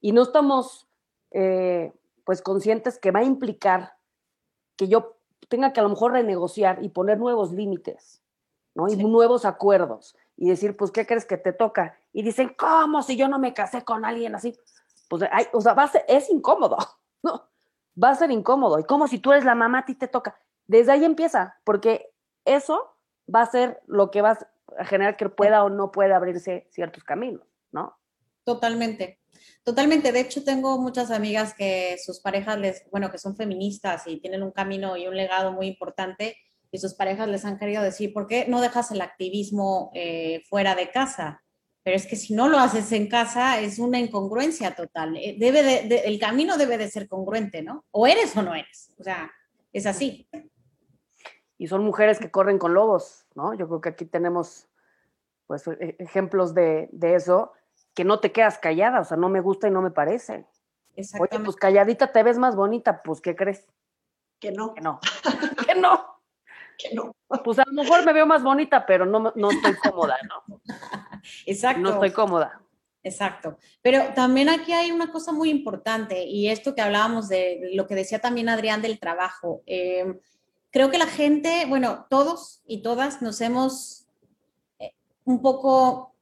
y 0.00 0.12
no 0.12 0.22
estamos 0.22 0.86
eh, 1.32 1.92
pues 2.24 2.40
conscientes 2.42 2.98
que 2.98 3.10
va 3.10 3.20
a 3.20 3.24
implicar 3.24 3.94
que 4.76 4.88
yo 4.88 5.16
tenga 5.48 5.72
que 5.72 5.80
a 5.80 5.82
lo 5.82 5.90
mejor 5.90 6.12
renegociar 6.12 6.82
y 6.82 6.88
poner 6.88 7.18
nuevos 7.18 7.52
límites, 7.52 8.22
¿no? 8.74 8.88
Y 8.88 8.96
nuevos 8.96 9.44
acuerdos 9.44 10.16
y 10.36 10.48
decir, 10.48 10.76
pues, 10.76 10.90
¿qué 10.90 11.06
crees 11.06 11.24
que 11.24 11.36
te 11.36 11.52
toca? 11.52 11.96
Y 12.12 12.22
dicen, 12.22 12.54
¿cómo 12.58 13.02
si 13.02 13.16
yo 13.16 13.28
no 13.28 13.38
me 13.38 13.54
casé 13.54 13.84
con 13.84 14.04
alguien 14.04 14.34
así? 14.34 14.58
Pues, 15.08 15.22
o 15.52 15.60
sea, 15.60 15.74
va 15.74 15.84
a 15.84 15.88
ser, 15.88 16.04
es 16.08 16.30
incómodo, 16.30 16.76
¿no? 17.22 17.48
Va 18.02 18.10
a 18.10 18.14
ser 18.14 18.30
incómodo. 18.30 18.78
Y 18.78 18.84
como 18.84 19.06
si 19.06 19.18
tú 19.18 19.32
eres 19.32 19.44
la 19.44 19.54
mamá, 19.54 19.80
a 19.80 19.84
ti 19.84 19.94
te 19.94 20.08
toca. 20.08 20.36
Desde 20.66 20.92
ahí 20.92 21.04
empieza, 21.04 21.60
porque 21.64 22.10
eso 22.44 22.96
va 23.32 23.42
a 23.42 23.46
ser 23.46 23.80
lo 23.86 24.10
que 24.10 24.22
va 24.22 24.38
a 24.78 24.84
generar 24.84 25.16
que 25.16 25.28
pueda 25.28 25.62
o 25.64 25.70
no 25.70 25.92
pueda 25.92 26.16
abrirse 26.16 26.66
ciertos 26.70 27.04
caminos, 27.04 27.46
¿no? 27.70 27.96
Totalmente. 28.44 29.20
Totalmente. 29.62 30.12
De 30.12 30.20
hecho, 30.20 30.44
tengo 30.44 30.78
muchas 30.78 31.10
amigas 31.10 31.54
que 31.54 31.96
sus 32.04 32.20
parejas 32.20 32.58
les, 32.58 32.84
bueno, 32.90 33.10
que 33.10 33.18
son 33.18 33.36
feministas 33.36 34.06
y 34.06 34.20
tienen 34.20 34.42
un 34.42 34.50
camino 34.50 34.96
y 34.96 35.06
un 35.06 35.16
legado 35.16 35.52
muy 35.52 35.66
importante 35.66 36.36
y 36.74 36.78
sus 36.78 36.94
parejas 36.94 37.28
les 37.28 37.44
han 37.44 37.56
querido 37.56 37.82
decir, 37.82 38.12
¿por 38.12 38.26
qué 38.26 38.46
no 38.48 38.60
dejas 38.60 38.90
el 38.90 39.00
activismo 39.00 39.92
eh, 39.94 40.42
fuera 40.48 40.74
de 40.74 40.90
casa? 40.90 41.40
Pero 41.84 41.96
es 41.96 42.04
que 42.04 42.16
si 42.16 42.34
no 42.34 42.48
lo 42.48 42.58
haces 42.58 42.90
en 42.90 43.08
casa 43.08 43.60
es 43.60 43.78
una 43.78 44.00
incongruencia 44.00 44.74
total. 44.74 45.16
Eh, 45.16 45.36
debe 45.38 45.62
de, 45.62 45.98
el 45.98 46.18
camino 46.18 46.58
debe 46.58 46.76
de 46.76 46.90
ser 46.90 47.08
congruente, 47.08 47.62
¿no? 47.62 47.84
O 47.92 48.08
eres 48.08 48.36
o 48.36 48.42
no 48.42 48.54
eres. 48.54 48.92
O 48.98 49.04
sea, 49.04 49.30
es 49.72 49.86
así. 49.86 50.28
Y 51.56 51.68
son 51.68 51.84
mujeres 51.84 52.18
que 52.18 52.32
corren 52.32 52.58
con 52.58 52.74
lobos, 52.74 53.24
¿no? 53.36 53.54
Yo 53.54 53.68
creo 53.68 53.80
que 53.80 53.90
aquí 53.90 54.04
tenemos 54.04 54.66
pues 55.46 55.68
e, 55.68 55.94
ejemplos 56.00 56.54
de, 56.54 56.88
de 56.90 57.14
eso 57.14 57.52
que 57.94 58.04
no 58.04 58.20
te 58.20 58.32
quedas 58.32 58.58
callada, 58.58 59.00
o 59.00 59.04
sea, 59.04 59.16
no 59.16 59.28
me 59.28 59.40
gusta 59.40 59.68
y 59.68 59.70
no 59.70 59.82
me 59.82 59.90
parece. 59.90 60.46
Oye, 60.96 61.40
pues 61.44 61.56
calladita 61.56 62.12
te 62.12 62.22
ves 62.22 62.38
más 62.38 62.56
bonita, 62.56 63.02
pues 63.02 63.20
¿qué 63.20 63.34
crees? 63.34 63.66
Que 64.38 64.52
no. 64.52 64.74
Que 64.74 64.80
no. 64.80 65.00
que 65.66 65.74
no. 65.74 66.20
Que 66.76 66.94
no. 66.94 67.14
Pues 67.44 67.58
a 67.58 67.64
lo 67.66 67.72
mejor 67.72 68.04
me 68.04 68.12
veo 68.12 68.26
más 68.26 68.42
bonita, 68.42 68.84
pero 68.84 69.06
no, 69.06 69.32
no 69.34 69.50
estoy 69.50 69.74
cómoda, 69.74 70.16
¿no? 70.28 70.60
Exacto. 71.46 71.80
No 71.80 71.90
estoy 71.90 72.10
cómoda. 72.10 72.60
Exacto. 73.02 73.58
Pero 73.82 74.14
también 74.14 74.48
aquí 74.48 74.72
hay 74.72 74.90
una 74.90 75.12
cosa 75.12 75.30
muy 75.30 75.50
importante 75.50 76.24
y 76.24 76.48
esto 76.48 76.74
que 76.74 76.80
hablábamos 76.80 77.28
de 77.28 77.70
lo 77.74 77.86
que 77.86 77.94
decía 77.94 78.18
también 78.18 78.48
Adrián 78.48 78.82
del 78.82 78.98
trabajo. 78.98 79.62
Em, 79.66 80.18
creo 80.70 80.90
que 80.90 80.98
la 80.98 81.06
gente, 81.06 81.66
bueno, 81.68 82.06
todos 82.08 82.62
y 82.66 82.82
todas 82.82 83.20
nos 83.20 83.40
hemos 83.42 84.06
eh, 84.78 84.94
un 85.24 85.42
poco 85.42 86.13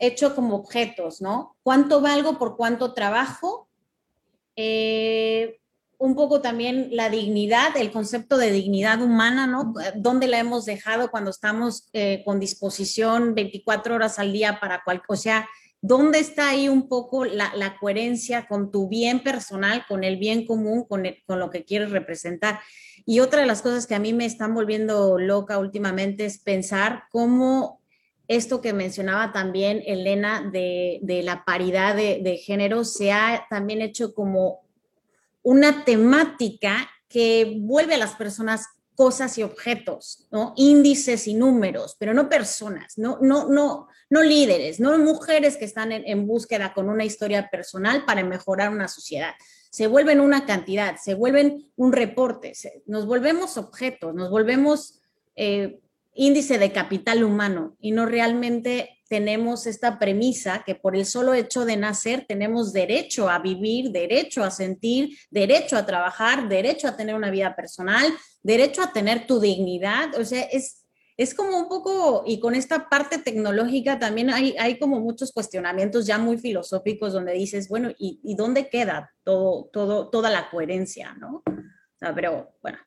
hecho 0.00 0.34
como 0.34 0.56
objetos, 0.56 1.20
¿no? 1.20 1.56
¿Cuánto 1.62 2.00
valgo 2.00 2.38
por 2.38 2.56
cuánto 2.56 2.94
trabajo? 2.94 3.68
Eh, 4.56 5.60
un 5.98 6.14
poco 6.14 6.40
también 6.40 6.88
la 6.92 7.10
dignidad, 7.10 7.76
el 7.76 7.92
concepto 7.92 8.38
de 8.38 8.50
dignidad 8.50 9.02
humana, 9.02 9.46
¿no? 9.46 9.74
¿Dónde 9.96 10.28
la 10.28 10.38
hemos 10.38 10.64
dejado 10.64 11.10
cuando 11.10 11.30
estamos 11.30 11.90
eh, 11.92 12.22
con 12.24 12.40
disposición 12.40 13.34
24 13.34 13.94
horas 13.94 14.18
al 14.18 14.32
día 14.32 14.58
para 14.60 14.82
cualquier, 14.82 15.10
o 15.10 15.16
sea, 15.16 15.48
¿dónde 15.82 16.18
está 16.18 16.48
ahí 16.48 16.70
un 16.70 16.88
poco 16.88 17.26
la, 17.26 17.76
coherencia 17.78 18.46
con 18.48 18.70
tu 18.70 18.88
bien 18.88 19.22
personal, 19.22 19.84
con 19.86 20.02
el 20.02 20.16
bien 20.16 20.46
común, 20.46 20.84
con, 20.84 21.04
con 21.26 21.38
lo 21.38 21.50
que 21.50 21.66
quieres 21.66 21.90
representar? 21.90 22.60
Y 23.04 23.20
otra 23.20 23.42
de 23.42 23.46
las 23.46 23.60
cosas 23.60 23.86
que 23.86 23.94
a 23.94 23.98
mí 23.98 24.14
me 24.14 24.24
están 24.24 24.54
volviendo 24.54 25.18
loca 25.18 25.58
últimamente 25.58 26.24
es 26.24 26.38
pensar 26.38 27.04
cómo 27.10 27.79
esto 28.30 28.60
que 28.60 28.72
mencionaba 28.72 29.32
también 29.32 29.82
Elena 29.84 30.48
de, 30.52 31.00
la 31.24 31.44
paridad 31.44 31.96
de, 31.96 32.36
género 32.36 32.84
se 32.84 33.10
ha 33.10 33.44
también 33.50 33.82
hecho 33.82 34.14
como 34.14 34.60
una 35.42 35.84
temática 35.84 36.88
que 37.08 37.56
vuelve 37.58 37.94
a 37.94 37.98
las 37.98 38.14
personas 38.14 38.66
cosas 38.94 39.36
y 39.36 39.42
objetos, 39.42 40.28
¿no? 40.30 40.52
Índices 40.56 41.26
y 41.26 41.34
números, 41.34 41.96
pero 41.98 42.14
no 42.14 42.28
personas, 42.28 42.96
no, 42.98 43.18
no, 43.20 43.48
no, 43.48 43.88
no 44.08 44.22
líderes, 44.22 44.78
no 44.78 44.96
mujeres 44.98 45.56
que 45.56 45.64
están 45.64 45.90
en, 45.90 46.04
en 46.06 46.28
búsqueda 46.28 46.72
con 46.72 46.88
una 46.88 47.04
historia 47.04 47.48
personal 47.50 48.04
para 48.04 48.22
mejorar 48.22 48.70
una 48.70 48.86
sociedad. 48.86 49.32
Se 49.72 49.88
vuelven 49.88 50.20
una 50.20 50.46
cantidad, 50.46 50.96
se 50.98 51.14
vuelven 51.14 51.72
un 51.74 51.92
reporte, 51.92 52.52
nos 52.86 53.06
volvemos 53.06 53.56
objetos, 53.56 54.14
nos 54.14 54.30
volvemos 54.30 55.00
eh, 55.34 55.80
índice 56.14 56.58
de 56.58 56.72
capital 56.72 57.24
humano 57.24 57.76
y 57.80 57.92
no 57.92 58.06
realmente 58.06 59.00
tenemos 59.08 59.66
esta 59.66 59.98
premisa 59.98 60.62
que 60.64 60.76
por 60.76 60.94
el 60.94 61.04
solo 61.04 61.34
hecho 61.34 61.64
de 61.64 61.76
nacer 61.76 62.26
tenemos 62.28 62.72
derecho 62.72 63.28
a 63.28 63.40
vivir, 63.40 63.90
derecho 63.90 64.44
a 64.44 64.52
sentir, 64.52 65.18
derecho 65.30 65.76
a 65.76 65.84
trabajar, 65.84 66.48
derecho 66.48 66.86
a 66.86 66.96
tener 66.96 67.16
una 67.16 67.30
vida 67.30 67.56
personal, 67.56 68.06
derecho 68.42 68.82
a 68.82 68.92
tener 68.92 69.26
tu 69.26 69.40
dignidad. 69.40 70.14
O 70.16 70.24
sea, 70.24 70.42
es, 70.44 70.84
es 71.16 71.34
como 71.34 71.58
un 71.58 71.68
poco, 71.68 72.22
y 72.24 72.38
con 72.38 72.54
esta 72.54 72.88
parte 72.88 73.18
tecnológica 73.18 73.98
también 73.98 74.30
hay, 74.30 74.54
hay 74.58 74.78
como 74.78 75.00
muchos 75.00 75.32
cuestionamientos 75.32 76.06
ya 76.06 76.16
muy 76.16 76.38
filosóficos 76.38 77.12
donde 77.12 77.32
dices, 77.32 77.68
bueno, 77.68 77.90
¿y, 77.98 78.34
dónde 78.36 78.68
queda 78.68 79.12
todo, 79.24 79.68
todo, 79.72 80.08
toda 80.08 80.30
la 80.30 80.48
coherencia? 80.50 81.14
¿no? 81.14 81.42
pero 82.14 82.54
bueno, 82.62 82.78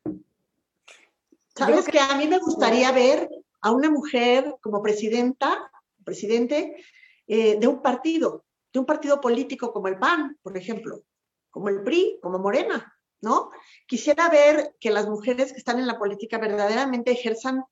Sabes 1.55 1.85
que 1.87 1.99
a 1.99 2.15
mí 2.15 2.27
me 2.27 2.39
gustaría 2.39 2.91
ver 2.91 3.29
a 3.61 3.71
una 3.71 3.89
mujer 3.89 4.55
como 4.61 4.81
presidenta, 4.81 5.71
presidente 6.03 6.83
eh, 7.27 7.57
de 7.59 7.67
un 7.67 7.81
partido, 7.81 8.45
de 8.71 8.79
un 8.79 8.85
partido 8.85 9.21
político 9.21 9.71
como 9.71 9.87
el 9.87 9.99
PAN, 9.99 10.37
por 10.41 10.57
ejemplo, 10.57 11.03
como 11.51 11.69
el 11.69 11.83
PRI, 11.83 12.19
como 12.21 12.39
Morena, 12.39 12.93
¿no? 13.21 13.51
Quisiera 13.85 14.29
ver 14.29 14.75
que 14.79 14.89
las 14.89 15.07
mujeres 15.07 15.53
que 15.53 15.59
están 15.59 15.79
en 15.79 15.87
la 15.87 15.99
política 15.99 16.39
verdaderamente 16.39 17.11
ejerzan 17.11 17.63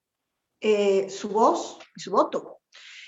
eh, 0.62 1.10
su 1.10 1.30
voz 1.30 1.80
y 1.96 2.02
su 2.02 2.12
voto. 2.12 2.60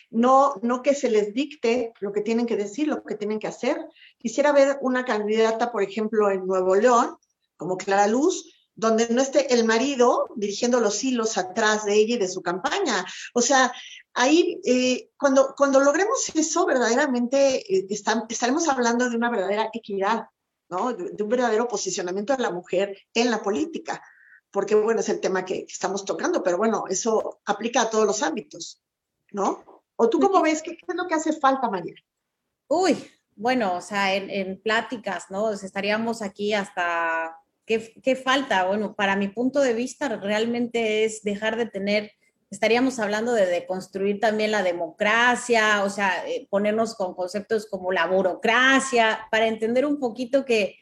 No, 0.10 0.56
no 0.62 0.82
que 0.82 0.94
se 0.94 1.10
les 1.10 1.34
dicte 1.34 1.94
lo 2.00 2.12
que 2.12 2.22
tienen 2.22 2.46
que 2.46 2.58
decir, 2.58 2.88
lo 2.88 3.04
que 3.04 3.16
tienen 3.16 3.40
que 3.40 3.48
hacer. 3.48 3.78
Quisiera 4.18 4.52
ver 4.52 4.78
una 4.82 5.06
candidata, 5.06 5.72
por 5.72 5.84
ejemplo, 5.84 6.30
en 6.30 6.46
Nuevo 6.46 6.76
León, 6.76 7.16
como 7.58 7.78
Clara 7.78 8.08
Luz, 8.08 8.63
donde 8.76 9.08
no 9.10 9.22
esté 9.22 9.54
el 9.54 9.66
marido 9.66 10.28
dirigiendo 10.36 10.80
los 10.80 11.04
hilos 11.04 11.38
atrás 11.38 11.86
de 11.86 11.94
ella 11.96 12.16
y 12.16 12.20
de 12.20 12.28
su 12.28 12.42
campaña. 12.42 13.06
O 13.34 13.42
sea, 13.42 13.72
ahí, 14.14 14.60
eh, 14.66 15.10
cuando, 15.18 15.54
cuando 15.56 15.80
logremos 15.80 16.30
eso, 16.36 16.66
verdaderamente 16.66 17.58
eh, 17.76 17.88
estaremos 17.90 18.68
hablando 18.68 19.10
de 19.10 19.16
una 19.16 19.30
verdadera 19.30 19.70
equidad, 19.74 20.28
¿no? 20.70 20.94
De, 20.94 21.22
un 21.22 21.30
verdadero 21.30 21.68
posicionamiento 21.68 22.36
de 22.36 22.44
la 22.44 22.52
mujer 22.52 22.98
en 23.14 23.30
la 23.30 23.42
política, 23.42 24.02
porque, 24.52 24.76
bueno, 24.76 25.02
es 25.02 25.10
el 25.10 25.20
tema 25.20 25.46
que, 25.46 25.66
estamos 25.68 26.06
tocando, 26.06 26.44
pero 26.44 26.58
bueno, 26.58 26.86
eso 26.90 27.42
aplica 27.46 27.82
a 27.82 27.90
todos 27.90 28.06
los 28.06 28.24
ámbitos, 28.24 28.82
¿no? 29.32 29.84
¿O 29.96 30.10
tú 30.10 30.20
cómo 30.20 30.42
ves? 30.42 30.62
¿Qué, 30.64 30.72
es 30.72 30.96
lo 30.96 31.08
que 31.08 31.16
hace 31.16 31.34
falta, 31.34 31.70
María? 31.70 31.96
Uy, 32.68 33.12
bueno, 33.36 33.76
o 33.76 33.82
sea, 33.82 34.16
en, 34.16 34.30
en 34.32 34.60
pláticas, 34.62 35.26
¿no? 35.30 35.52
estaríamos 35.52 36.22
aquí 36.22 36.54
hasta 36.54 37.38
¿qué, 37.66 37.94
¿qué 38.02 38.16
falta? 38.16 38.66
Bueno, 38.66 38.96
para 38.96 39.16
mi 39.16 39.28
punto 39.28 39.60
de 39.60 39.74
vista 39.74 40.10
realmente 40.10 41.06
es 41.06 41.24
dejar 41.24 41.58
de 41.58 41.66
tener 41.66 42.12
estaríamos 42.54 43.00
hablando 43.00 43.34
de, 43.34 43.48
de, 43.48 43.66
construir 43.66 44.20
también 44.20 44.52
la 44.52 44.62
democracia, 44.62 45.84
o 45.84 45.90
sea, 45.90 46.24
eh, 46.28 46.46
ponernos 46.52 46.94
con 46.94 47.16
conceptos 47.16 47.66
como 47.66 47.92
la 47.92 48.06
burocracia, 48.06 49.22
para 49.32 49.48
entender 49.48 49.88
un 49.88 50.00
poquito 50.00 50.46
que 50.46 50.78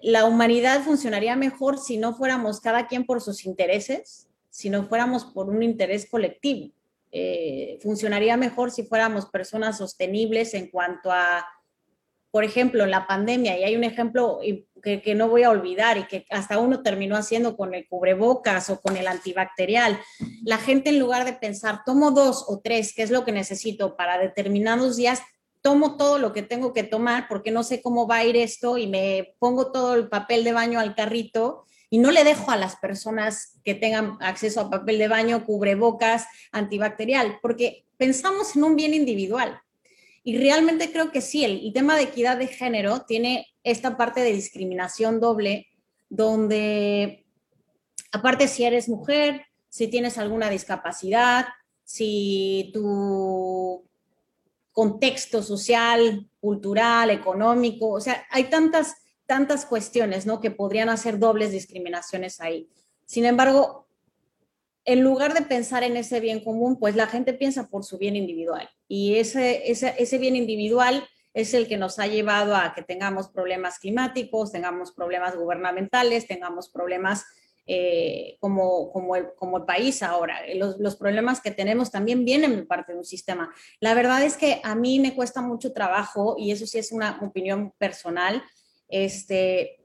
la 0.00 0.24
humanidad 0.24 0.82
funcionaría 0.82 1.36
mejor 1.36 1.78
si 1.78 1.98
no 1.98 2.14
fuéramos 2.14 2.60
cada 2.60 2.86
quien 2.86 3.04
por 3.04 3.20
sus 3.20 3.44
intereses, 3.44 4.28
si 4.50 4.70
no 4.70 4.84
fuéramos 4.84 5.24
por 5.24 5.48
un 5.50 5.62
interés 5.62 6.08
colectivo. 6.08 6.72
Eh, 7.10 7.78
funcionaría 7.82 8.36
mejor 8.36 8.70
si 8.70 8.82
fuéramos 8.82 9.26
personas 9.26 9.78
sostenibles 9.78 10.54
en 10.54 10.68
cuanto 10.68 11.12
a 11.12 11.46
por 12.34 12.42
ejemplo, 12.42 12.82
en 12.82 12.90
la 12.90 13.06
pandemia, 13.06 13.56
y 13.56 13.62
hay 13.62 13.76
un 13.76 13.84
ejemplo 13.84 14.40
que, 14.82 15.00
que, 15.00 15.14
no 15.14 15.28
voy 15.28 15.44
a 15.44 15.50
olvidar 15.50 15.98
y 15.98 16.08
que 16.08 16.26
hasta 16.30 16.58
uno 16.58 16.82
terminó 16.82 17.16
haciendo 17.16 17.56
con 17.56 17.76
el 17.76 17.86
cubrebocas 17.86 18.70
o 18.70 18.80
con 18.80 18.96
el 18.96 19.06
antibacterial, 19.06 20.00
la 20.42 20.58
gente 20.58 20.90
en 20.90 20.98
lugar 20.98 21.24
de 21.24 21.34
pensar, 21.34 21.82
tomo 21.86 22.10
dos 22.10 22.44
o 22.48 22.58
tres, 22.58 22.92
¿qué 22.92 23.04
es 23.04 23.12
lo 23.12 23.24
que 23.24 23.30
necesito 23.30 23.94
para 23.94 24.18
determinados 24.18 24.96
días? 24.96 25.22
Tomo 25.62 25.96
todo 25.96 26.18
lo 26.18 26.32
que 26.32 26.42
tengo 26.42 26.72
que 26.72 26.82
tomar 26.82 27.28
porque 27.28 27.52
no 27.52 27.62
sé 27.62 27.80
cómo 27.80 28.08
va 28.08 28.16
a 28.16 28.24
ir 28.24 28.36
esto 28.36 28.78
y 28.78 28.88
me 28.88 29.36
pongo 29.38 29.70
todo 29.70 29.94
el 29.94 30.08
papel 30.08 30.42
de 30.42 30.54
baño 30.54 30.80
al 30.80 30.96
carrito 30.96 31.66
y 31.88 31.98
no 31.98 32.10
le 32.10 32.24
dejo 32.24 32.50
a 32.50 32.56
las 32.56 32.74
personas 32.74 33.60
que 33.62 33.76
tengan 33.76 34.16
acceso 34.18 34.60
a 34.60 34.70
papel 34.70 34.98
de 34.98 35.06
baño, 35.06 35.46
cubrebocas, 35.46 36.26
antibacterial, 36.50 37.38
porque 37.40 37.86
pensamos 37.96 38.56
en 38.56 38.64
un 38.64 38.74
bien 38.74 38.92
individual 38.92 39.60
y 40.26 40.38
realmente 40.38 40.90
creo 40.90 41.12
que 41.12 41.20
sí, 41.20 41.44
el, 41.44 41.70
tema 41.74 41.96
de 41.96 42.04
equidad 42.04 42.38
de 42.38 42.46
género 42.46 43.02
tiene 43.02 43.46
esta 43.62 43.98
parte 43.98 44.22
de 44.22 44.32
discriminación 44.32 45.20
doble, 45.20 45.66
donde 46.08 47.26
aparte 48.10 48.48
si 48.48 48.64
eres 48.64 48.88
mujer, 48.88 49.42
si 49.68 49.86
tienes 49.88 50.16
alguna 50.16 50.48
discapacidad, 50.48 51.48
si 51.84 52.70
tu 52.72 53.84
contexto 54.72 55.42
social, 55.42 56.26
cultural, 56.40 57.10
económico, 57.10 57.90
o 57.90 58.00
sea, 58.00 58.26
hay 58.30 58.44
tantas, 58.44 58.94
tantas 59.26 59.66
cuestiones, 59.66 60.24
¿no? 60.24 60.40
Que 60.40 60.50
podrían 60.50 60.88
hacer 60.88 61.18
dobles 61.18 61.52
discriminaciones 61.52 62.40
ahí. 62.40 62.70
Sin 63.04 63.26
embargo, 63.26 63.83
en 64.84 65.02
lugar 65.02 65.34
de 65.34 65.42
pensar 65.42 65.82
en 65.82 65.96
ese 65.96 66.20
bien 66.20 66.40
común, 66.40 66.78
pues 66.78 66.94
la 66.94 67.06
gente 67.06 67.32
piensa 67.32 67.68
por 67.68 67.84
su 67.84 67.98
bien 67.98 68.16
individual. 68.16 68.68
Y 68.86 69.16
ese, 69.16 69.70
ese, 69.70 70.18
bien 70.18 70.36
individual 70.36 71.08
es 71.32 71.54
el 71.54 71.66
que 71.66 71.78
nos 71.78 71.98
ha 71.98 72.06
llevado 72.06 72.54
a 72.54 72.74
que 72.74 72.82
tengamos 72.82 73.28
problemas 73.28 73.78
climáticos, 73.78 74.52
tengamos 74.52 74.92
problemas 74.92 75.36
gubernamentales, 75.36 76.26
tengamos 76.26 76.68
problemas 76.68 77.24
eh, 77.66 78.36
como, 78.40 78.92
como, 78.92 79.16
el, 79.16 79.64
país 79.66 80.02
ahora. 80.02 80.40
Los, 80.54 80.78
los, 80.78 80.96
problemas 80.96 81.40
que 81.40 81.50
tenemos 81.50 81.90
también 81.90 82.26
vienen 82.26 82.54
de 82.54 82.64
parte 82.64 82.92
de 82.92 82.98
un 82.98 83.04
sistema. 83.04 83.54
La 83.80 83.94
verdad 83.94 84.22
es 84.22 84.36
que 84.36 84.60
a 84.62 84.74
mí 84.74 85.00
me 85.00 85.14
cuesta 85.14 85.40
mucho 85.40 85.72
trabajo, 85.72 86.36
y 86.38 86.52
eso 86.52 86.66
sí 86.66 86.78
es 86.78 86.92
una 86.92 87.18
opinión 87.22 87.72
personal, 87.78 88.42
este, 88.88 89.80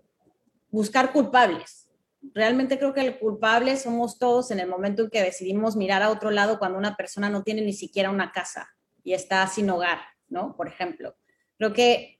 buscar 0.70 1.14
culpables 1.14 1.89
realmente 2.22 2.78
creo 2.78 2.94
que 2.94 3.02
el 3.02 3.20
culpable 3.20 3.78
somos 3.78 4.18
todos 4.20 4.52
en 4.52 4.60
el 4.60 4.68
momento 4.68 5.04
en 5.04 5.10
que 5.10 5.24
decidimos 5.24 5.76
mirar 5.76 6.02
a 6.02 6.10
otro 6.10 6.32
lado 6.32 6.60
cuando 6.60 6.78
una 6.78 6.96
persona 6.96 7.30
no 7.30 7.44
tiene 7.44 7.62
ni 7.62 7.74
siquiera 7.74 8.10
una 8.10 8.32
casa 8.32 8.70
y 9.04 9.14
está 9.14 9.46
sin 9.48 9.70
hogar, 9.70 10.00
¿no? 10.28 10.56
Por 10.56 10.68
ejemplo. 10.68 11.16
Creo 11.58 11.74
que 11.74 12.20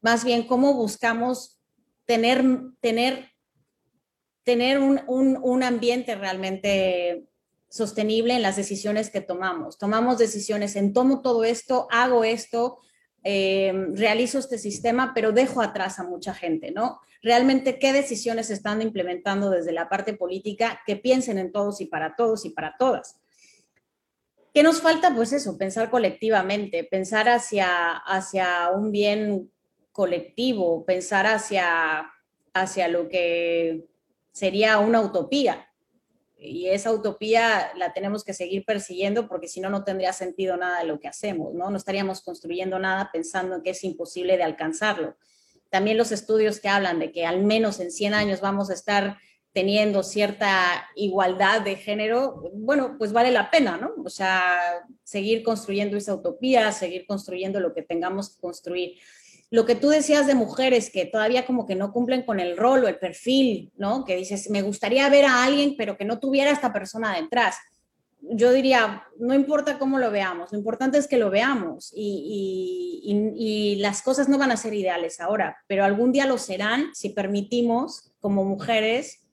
más 0.00 0.24
bien 0.24 0.46
cómo 0.46 0.74
buscamos 0.74 1.60
tener, 2.04 2.44
tener, 2.80 3.30
tener 4.42 4.78
un, 4.78 5.00
un, 5.06 5.38
un 5.42 5.62
ambiente 5.62 6.14
realmente 6.14 7.26
sostenible 7.70 8.34
en 8.34 8.42
las 8.42 8.56
decisiones 8.56 9.10
que 9.10 9.20
tomamos. 9.20 9.78
Tomamos 9.78 10.18
decisiones 10.18 10.76
en 10.76 10.92
tomo 10.92 11.22
todo 11.22 11.44
esto, 11.44 11.88
hago 11.90 12.22
esto, 12.22 12.78
eh, 13.24 13.72
realizo 13.94 14.38
este 14.38 14.58
sistema, 14.58 15.12
pero 15.14 15.32
dejo 15.32 15.62
atrás 15.62 15.98
a 15.98 16.04
mucha 16.04 16.34
gente, 16.34 16.70
¿no? 16.70 17.00
Realmente, 17.22 17.78
¿qué 17.78 17.94
decisiones 17.94 18.50
están 18.50 18.82
implementando 18.82 19.48
desde 19.48 19.72
la 19.72 19.88
parte 19.88 20.12
política 20.12 20.82
que 20.86 20.96
piensen 20.96 21.38
en 21.38 21.50
todos 21.50 21.80
y 21.80 21.86
para 21.86 22.16
todos 22.16 22.44
y 22.44 22.50
para 22.50 22.76
todas? 22.78 23.18
¿Qué 24.52 24.62
nos 24.62 24.82
falta? 24.82 25.14
Pues 25.14 25.32
eso, 25.32 25.56
pensar 25.56 25.90
colectivamente, 25.90 26.84
pensar 26.84 27.28
hacia, 27.28 27.92
hacia 27.96 28.70
un 28.70 28.92
bien 28.92 29.50
colectivo, 29.90 30.84
pensar 30.84 31.26
hacia, 31.26 32.12
hacia 32.52 32.88
lo 32.88 33.08
que 33.08 33.86
sería 34.32 34.78
una 34.78 35.00
utopía, 35.00 35.68
y 36.46 36.68
esa 36.68 36.92
utopía 36.92 37.72
la 37.76 37.92
tenemos 37.92 38.24
que 38.24 38.34
seguir 38.34 38.64
persiguiendo 38.64 39.28
porque 39.28 39.48
si 39.48 39.60
no, 39.60 39.70
no 39.70 39.84
tendría 39.84 40.12
sentido 40.12 40.56
nada 40.56 40.80
de 40.80 40.86
lo 40.86 41.00
que 41.00 41.08
hacemos, 41.08 41.54
¿no? 41.54 41.70
No 41.70 41.76
estaríamos 41.76 42.20
construyendo 42.20 42.78
nada 42.78 43.10
pensando 43.12 43.56
en 43.56 43.62
que 43.62 43.70
es 43.70 43.82
imposible 43.84 44.36
de 44.36 44.42
alcanzarlo. 44.42 45.16
También 45.70 45.96
los 45.96 46.12
estudios 46.12 46.60
que 46.60 46.68
hablan 46.68 46.98
de 46.98 47.10
que 47.12 47.26
al 47.26 47.42
menos 47.42 47.80
en 47.80 47.90
100 47.90 48.14
años 48.14 48.40
vamos 48.40 48.70
a 48.70 48.74
estar 48.74 49.18
teniendo 49.52 50.02
cierta 50.02 50.88
igualdad 50.96 51.62
de 51.62 51.76
género, 51.76 52.42
bueno, 52.54 52.96
pues 52.98 53.12
vale 53.12 53.30
la 53.30 53.50
pena, 53.50 53.76
¿no? 53.76 53.92
O 54.04 54.10
sea, 54.10 54.84
seguir 55.04 55.44
construyendo 55.44 55.96
esa 55.96 56.14
utopía, 56.14 56.72
seguir 56.72 57.06
construyendo 57.06 57.60
lo 57.60 57.72
que 57.72 57.82
tengamos 57.82 58.34
que 58.34 58.40
construir 58.40 58.98
lo 59.50 59.66
que 59.66 59.74
tú 59.74 59.88
decías 59.88 60.26
de 60.26 60.34
mujeres 60.34 60.90
que 60.90 61.06
todavía 61.06 61.46
como 61.46 61.66
que 61.66 61.74
no 61.74 61.92
cumplen 61.92 62.22
con 62.22 62.40
el 62.40 62.56
rol 62.56 62.84
o 62.84 62.88
el 62.88 62.98
perfil, 62.98 63.72
¿no? 63.76 64.04
Que 64.04 64.16
dices, 64.16 64.50
me 64.50 64.62
gustaría 64.62 65.08
ver 65.08 65.24
a 65.26 65.44
alguien, 65.44 65.74
pero 65.76 65.96
que 65.96 66.04
no 66.04 66.18
tuviera 66.18 66.50
esta 66.50 66.72
persona 66.72 67.14
detrás. 67.14 67.56
Yo 68.20 68.52
diría, 68.52 69.04
no 69.18 69.34
importa 69.34 69.78
cómo 69.78 69.98
lo 69.98 70.10
veamos, 70.10 70.50
lo 70.50 70.58
importante 70.58 70.96
es 70.96 71.06
que 71.06 71.18
lo 71.18 71.30
veamos 71.30 71.92
y, 71.94 73.02
y, 73.36 73.76
las 73.76 74.02
cosas 74.02 74.28
no 74.28 74.38
van 74.38 74.50
a 74.50 74.56
ser 74.56 74.72
ideales 74.72 75.20
ahora, 75.20 75.58
pero 75.66 75.84
algún 75.84 76.10
día 76.10 76.24
lo 76.24 76.38
serán 76.38 76.94
si 76.94 77.10
permitimos 77.10 78.12
como 78.20 78.44
mujeres 78.44 79.26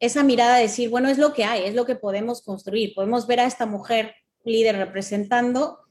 esa 0.00 0.24
mirada 0.24 0.56
de 0.56 0.62
decir, 0.62 0.90
bueno, 0.90 1.08
es 1.08 1.18
lo 1.18 1.32
que 1.32 1.44
hay, 1.44 1.64
es 1.64 1.74
lo 1.74 1.86
que 1.86 1.94
podemos 1.94 2.42
construir, 2.42 2.92
podemos 2.94 3.26
ver 3.26 3.40
a 3.40 3.46
esta 3.46 3.66
mujer 3.66 4.14
líder 4.44 4.76
representando 4.76 5.85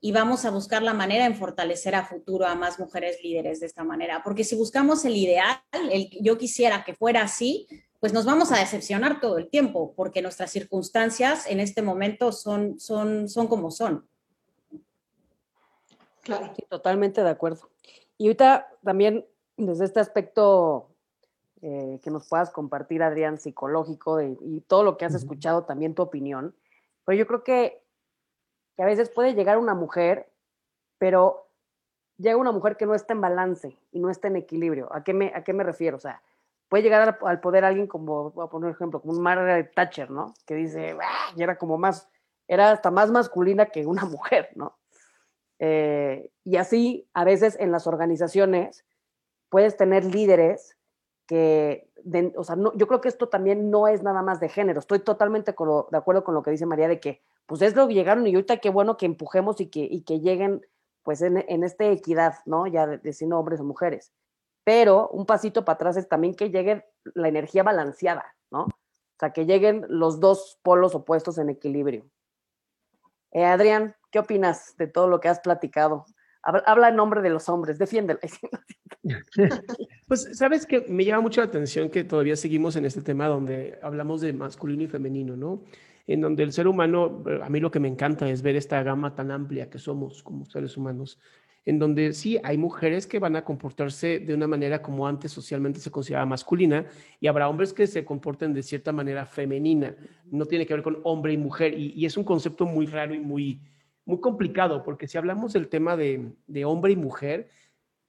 y 0.00 0.12
vamos 0.12 0.44
a 0.44 0.50
buscar 0.50 0.82
la 0.82 0.94
manera 0.94 1.26
en 1.26 1.36
fortalecer 1.36 1.94
a 1.94 2.04
futuro 2.04 2.46
a 2.46 2.54
más 2.54 2.78
mujeres 2.78 3.18
líderes 3.22 3.60
de 3.60 3.66
esta 3.66 3.84
manera. 3.84 4.22
Porque 4.24 4.44
si 4.44 4.56
buscamos 4.56 5.04
el 5.04 5.16
ideal, 5.16 5.60
el 5.90 6.08
yo 6.22 6.38
quisiera 6.38 6.84
que 6.84 6.94
fuera 6.94 7.22
así, 7.22 7.66
pues 8.00 8.14
nos 8.14 8.24
vamos 8.24 8.50
a 8.50 8.58
decepcionar 8.58 9.20
todo 9.20 9.36
el 9.36 9.50
tiempo, 9.50 9.92
porque 9.94 10.22
nuestras 10.22 10.50
circunstancias 10.50 11.46
en 11.46 11.60
este 11.60 11.82
momento 11.82 12.32
son, 12.32 12.80
son, 12.80 13.28
son 13.28 13.46
como 13.46 13.70
son. 13.70 14.08
Claro. 16.22 16.52
totalmente 16.68 17.22
de 17.22 17.30
acuerdo. 17.30 17.70
Y 18.16 18.26
ahorita 18.26 18.68
también 18.84 19.26
desde 19.56 19.84
este 19.84 20.00
aspecto 20.00 20.94
eh, 21.60 21.98
que 22.02 22.10
nos 22.10 22.26
puedas 22.28 22.50
compartir, 22.50 23.02
Adrián, 23.02 23.38
psicológico 23.38 24.20
y 24.22 24.62
todo 24.66 24.82
lo 24.82 24.96
que 24.96 25.04
has 25.04 25.14
escuchado, 25.14 25.64
también 25.64 25.94
tu 25.94 26.02
opinión, 26.02 26.54
pues 27.04 27.18
yo 27.18 27.26
creo 27.26 27.42
que 27.42 27.79
a 28.82 28.86
veces 28.86 29.10
puede 29.10 29.34
llegar 29.34 29.58
una 29.58 29.74
mujer, 29.74 30.30
pero 30.98 31.48
llega 32.18 32.36
una 32.36 32.52
mujer 32.52 32.76
que 32.76 32.86
no 32.86 32.94
está 32.94 33.14
en 33.14 33.20
balance 33.20 33.78
y 33.92 34.00
no 34.00 34.10
está 34.10 34.28
en 34.28 34.36
equilibrio. 34.36 34.92
¿A 34.94 35.02
qué 35.02 35.14
me, 35.14 35.32
a 35.34 35.42
qué 35.42 35.52
me 35.52 35.64
refiero? 35.64 35.96
O 35.96 36.00
sea, 36.00 36.22
puede 36.68 36.82
llegar 36.82 37.18
al, 37.20 37.40
poder 37.40 37.64
alguien 37.64 37.86
como, 37.86 38.30
voy 38.30 38.46
a 38.46 38.48
poner 38.50 38.68
un 38.68 38.74
ejemplo, 38.74 39.00
como 39.00 39.14
un 39.14 39.22
Margaret 39.22 39.72
Thatcher, 39.74 40.10
¿no? 40.10 40.34
Que 40.46 40.54
dice, 40.54 40.96
ah", 41.02 41.32
y 41.36 41.42
era 41.42 41.58
como 41.58 41.78
más, 41.78 42.08
era 42.46 42.70
hasta 42.70 42.90
más 42.90 43.10
masculina 43.10 43.66
que 43.66 43.86
una 43.86 44.04
mujer, 44.06 44.50
¿no? 44.54 44.78
Eh, 45.58 46.30
y 46.44 46.56
así, 46.56 47.08
a 47.12 47.24
veces 47.24 47.56
en 47.60 47.72
las 47.72 47.86
organizaciones, 47.86 48.84
puedes 49.50 49.76
tener 49.76 50.04
líderes 50.04 50.76
que, 51.26 51.90
o 52.36 52.44
sea, 52.44 52.56
no, 52.56 52.72
yo 52.76 52.86
creo 52.86 53.00
que 53.00 53.08
esto 53.08 53.28
también 53.28 53.70
no 53.70 53.88
es 53.88 54.02
nada 54.02 54.22
más 54.22 54.40
de 54.40 54.48
género. 54.48 54.80
Estoy 54.80 55.00
totalmente 55.00 55.52
de 55.52 55.98
acuerdo 55.98 56.24
con 56.24 56.34
lo 56.34 56.42
que 56.42 56.50
dice 56.50 56.66
María 56.66 56.88
de 56.88 56.98
que 56.98 57.22
pues 57.50 57.62
es 57.62 57.74
lo 57.74 57.88
que 57.88 57.94
llegaron 57.94 58.24
y 58.28 58.34
ahorita 58.36 58.58
qué 58.58 58.70
bueno 58.70 58.96
que 58.96 59.06
empujemos 59.06 59.60
y 59.60 59.66
que, 59.66 59.80
y 59.80 60.02
que 60.02 60.20
lleguen 60.20 60.64
pues 61.02 61.20
en, 61.20 61.44
en 61.48 61.64
esta 61.64 61.84
equidad, 61.86 62.34
¿no? 62.46 62.68
Ya 62.68 62.86
de, 62.86 63.12
siendo 63.12 63.40
hombres 63.40 63.58
o 63.58 63.64
mujeres. 63.64 64.12
Pero 64.62 65.08
un 65.08 65.26
pasito 65.26 65.64
para 65.64 65.74
atrás 65.74 65.96
es 65.96 66.08
también 66.08 66.36
que 66.36 66.50
llegue 66.50 66.84
la 67.12 67.26
energía 67.26 67.64
balanceada, 67.64 68.36
¿no? 68.52 68.66
O 68.66 69.18
sea, 69.18 69.32
que 69.32 69.46
lleguen 69.46 69.84
los 69.88 70.20
dos 70.20 70.60
polos 70.62 70.94
opuestos 70.94 71.38
en 71.38 71.50
equilibrio. 71.50 72.08
Eh, 73.32 73.44
Adrián, 73.44 73.96
¿qué 74.12 74.20
opinas 74.20 74.76
de 74.76 74.86
todo 74.86 75.08
lo 75.08 75.18
que 75.18 75.26
has 75.26 75.40
platicado? 75.40 76.06
Habla 76.44 76.90
en 76.90 76.96
nombre 76.96 77.20
de 77.20 77.30
los 77.30 77.48
hombres, 77.48 77.78
defiéndelo. 77.80 78.20
Pues 80.06 80.28
sabes 80.36 80.66
que 80.66 80.84
me 80.88 81.04
llama 81.04 81.22
mucho 81.22 81.40
la 81.40 81.46
atención 81.48 81.90
que 81.90 82.04
todavía 82.04 82.36
seguimos 82.36 82.76
en 82.76 82.84
este 82.84 83.00
tema 83.00 83.26
donde 83.26 83.78
hablamos 83.82 84.20
de 84.20 84.32
masculino 84.32 84.82
y 84.84 84.88
femenino, 84.88 85.36
¿no? 85.36 85.62
En 86.12 86.20
donde 86.20 86.42
el 86.42 86.52
ser 86.52 86.66
humano, 86.66 87.22
a 87.40 87.48
mí 87.48 87.60
lo 87.60 87.70
que 87.70 87.78
me 87.78 87.86
encanta 87.86 88.28
es 88.28 88.42
ver 88.42 88.56
esta 88.56 88.82
gama 88.82 89.14
tan 89.14 89.30
amplia 89.30 89.70
que 89.70 89.78
somos 89.78 90.24
como 90.24 90.44
seres 90.44 90.76
humanos, 90.76 91.20
en 91.64 91.78
donde 91.78 92.12
sí 92.14 92.36
hay 92.42 92.58
mujeres 92.58 93.06
que 93.06 93.20
van 93.20 93.36
a 93.36 93.44
comportarse 93.44 94.18
de 94.18 94.34
una 94.34 94.48
manera 94.48 94.82
como 94.82 95.06
antes 95.06 95.30
socialmente 95.30 95.78
se 95.78 95.92
consideraba 95.92 96.26
masculina 96.26 96.84
y 97.20 97.28
habrá 97.28 97.48
hombres 97.48 97.72
que 97.72 97.86
se 97.86 98.04
comporten 98.04 98.52
de 98.52 98.64
cierta 98.64 98.90
manera 98.90 99.24
femenina. 99.24 99.94
No 100.24 100.46
tiene 100.46 100.66
que 100.66 100.74
ver 100.74 100.82
con 100.82 100.98
hombre 101.04 101.32
y 101.32 101.36
mujer 101.36 101.78
y, 101.78 102.04
es 102.04 102.16
un 102.16 102.24
concepto 102.24 102.66
muy 102.66 102.86
raro 102.86 103.14
y 103.14 103.20
muy, 103.20 103.60
muy 104.04 104.18
complicado 104.18 104.82
porque 104.82 105.06
si 105.06 105.16
hablamos 105.16 105.52
del 105.52 105.68
tema 105.68 105.96
de, 105.96 106.32
de 106.48 106.64
hombre 106.64 106.90
y 106.90 106.96
mujer, 106.96 107.50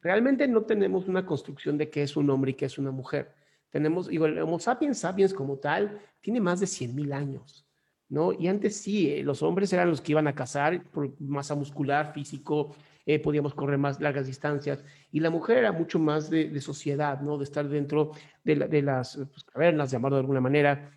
realmente 0.01 0.47
no 0.47 0.63
tenemos 0.63 1.07
una 1.07 1.23
construcción 1.23 1.77
de 1.77 1.91
qué 1.91 2.01
es 2.01 2.17
un 2.17 2.31
hombre 2.31 2.49
y 2.49 2.53
qué 2.55 2.65
es 2.65 2.79
una 2.79 2.89
mujer. 2.89 3.35
Tenemos, 3.69 4.07
digo, 4.07 4.25
el 4.25 4.39
Homo 4.39 4.57
sapiens 4.57 4.97
sapiens 4.97 5.35
como 5.35 5.57
tal 5.57 6.01
tiene 6.19 6.41
más 6.41 6.59
de 6.59 6.65
100.000 6.65 7.13
años. 7.13 7.67
¿No? 8.11 8.33
Y 8.33 8.47
antes 8.47 8.75
sí, 8.75 9.09
eh, 9.09 9.23
los 9.23 9.41
hombres 9.41 9.71
eran 9.71 9.89
los 9.89 10.01
que 10.01 10.11
iban 10.11 10.27
a 10.27 10.35
cazar 10.35 10.83
por 10.91 11.19
masa 11.21 11.55
muscular, 11.55 12.13
físico, 12.13 12.75
eh, 13.05 13.19
podíamos 13.19 13.53
correr 13.55 13.77
más 13.77 14.01
largas 14.01 14.27
distancias, 14.27 14.83
y 15.13 15.21
la 15.21 15.29
mujer 15.29 15.59
era 15.59 15.71
mucho 15.71 15.97
más 15.97 16.29
de, 16.29 16.59
sociedad, 16.59 17.21
¿no? 17.21 17.37
De 17.37 17.45
estar 17.45 17.67
dentro 17.69 18.11
de, 18.43 18.81
las 18.81 19.15
pues, 19.15 19.45
cavernas, 19.45 19.91
llamarlo 19.91 20.17
de 20.17 20.21
alguna 20.21 20.41
manera, 20.41 20.91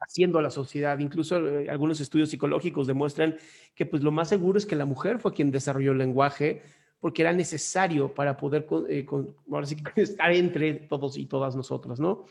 haciendo 0.00 0.40
a 0.40 0.42
la 0.42 0.50
sociedad. 0.50 0.98
Incluso 0.98 1.38
eh, 1.46 1.70
algunos 1.70 2.00
estudios 2.00 2.30
psicológicos 2.30 2.88
demuestran 2.88 3.36
que 3.76 3.86
pues 3.86 4.02
lo 4.02 4.10
más 4.10 4.28
seguro 4.28 4.58
es 4.58 4.66
que 4.66 4.74
la 4.76 4.86
mujer 4.86 5.20
fue 5.20 5.32
quien 5.32 5.52
desarrolló 5.52 5.92
el 5.92 5.98
lenguaje, 5.98 6.62
porque 6.98 7.22
era 7.22 7.32
necesario 7.32 8.12
para 8.12 8.36
poder 8.36 8.66
estar 9.96 10.32
entre 10.32 10.74
todos 10.74 11.16
y 11.16 11.26
todas 11.26 11.54
nosotros, 11.54 12.00
¿no? 12.00 12.24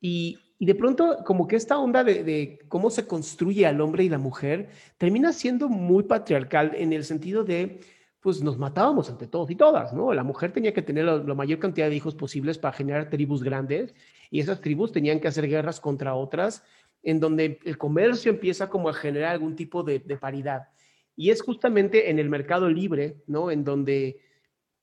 Y, 0.00 0.38
y 0.62 0.66
de 0.66 0.74
pronto, 0.74 1.24
como 1.24 1.48
que 1.48 1.56
esta 1.56 1.78
onda 1.78 2.04
de, 2.04 2.58
cómo 2.68 2.90
se 2.90 3.06
construye 3.06 3.64
al 3.64 3.80
hombre 3.80 4.04
y 4.04 4.10
la 4.10 4.18
mujer 4.18 4.68
termina 4.98 5.32
siendo 5.32 5.70
muy 5.70 6.02
patriarcal 6.02 6.72
en 6.74 6.92
el 6.92 7.04
sentido 7.04 7.44
de, 7.44 7.80
pues 8.20 8.42
nos 8.42 8.58
matábamos 8.58 9.08
entre 9.08 9.26
todos 9.26 9.50
y 9.50 9.56
todas, 9.56 9.94
¿no? 9.94 10.12
La 10.12 10.22
mujer 10.22 10.52
tenía 10.52 10.74
que 10.74 10.82
tener 10.82 11.06
la, 11.06 11.34
mayor 11.34 11.60
cantidad 11.60 11.88
de 11.88 11.96
hijos 11.96 12.14
posibles 12.14 12.58
para 12.58 12.76
generar 12.76 13.08
tribus 13.08 13.42
grandes 13.42 13.94
y 14.30 14.40
esas 14.40 14.60
tribus 14.60 14.92
tenían 14.92 15.18
que 15.18 15.28
hacer 15.28 15.48
guerras 15.48 15.80
contra 15.80 16.14
otras, 16.14 16.62
en 17.02 17.20
donde 17.20 17.58
el 17.64 17.78
comercio 17.78 18.30
empieza 18.30 18.68
como 18.68 18.90
a 18.90 18.92
generar 18.92 19.30
algún 19.30 19.56
tipo 19.56 19.82
de, 19.82 20.00
de 20.00 20.18
paridad. 20.18 20.68
Y 21.16 21.30
es 21.30 21.40
justamente 21.40 22.10
en 22.10 22.18
el 22.18 22.28
mercado 22.28 22.68
libre, 22.68 23.16
¿no? 23.26 23.50
En 23.50 23.64
donde 23.64 24.20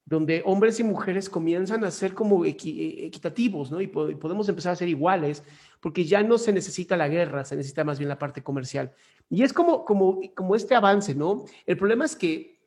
donde 0.07 0.41
hombres 0.45 0.79
y 0.79 0.85
mujeres 0.85 1.29
comienzan 1.29 1.83
a 1.83 1.91
ser 1.91 2.13
como 2.13 2.45
eh, 2.45 2.55
equitativos, 2.55 3.69
¿no? 3.69 3.81
Y, 3.81 3.87
podemos 3.87 4.47
empezar 4.47 4.71
a 4.71 4.77
ser 4.77 4.87
iguales, 4.87 5.43
porque 5.81 6.05
ya 6.05 6.23
no 6.23 6.37
se 6.37 6.53
necesita 6.53 6.95
la 6.95 7.09
guerra, 7.09 7.43
se 7.43 7.57
necesita 7.57 7.83
más 7.83 7.99
bien 7.99 8.07
la 8.07 8.17
parte 8.17 8.41
comercial. 8.41 8.93
Y 9.29 9.43
es 9.43 9.51
como, 9.51 9.83
como, 9.83 10.21
como 10.33 10.55
este 10.55 10.75
avance, 10.75 11.13
¿no? 11.13 11.43
El 11.65 11.75
problema 11.75 12.05
es 12.05 12.15
que, 12.15 12.57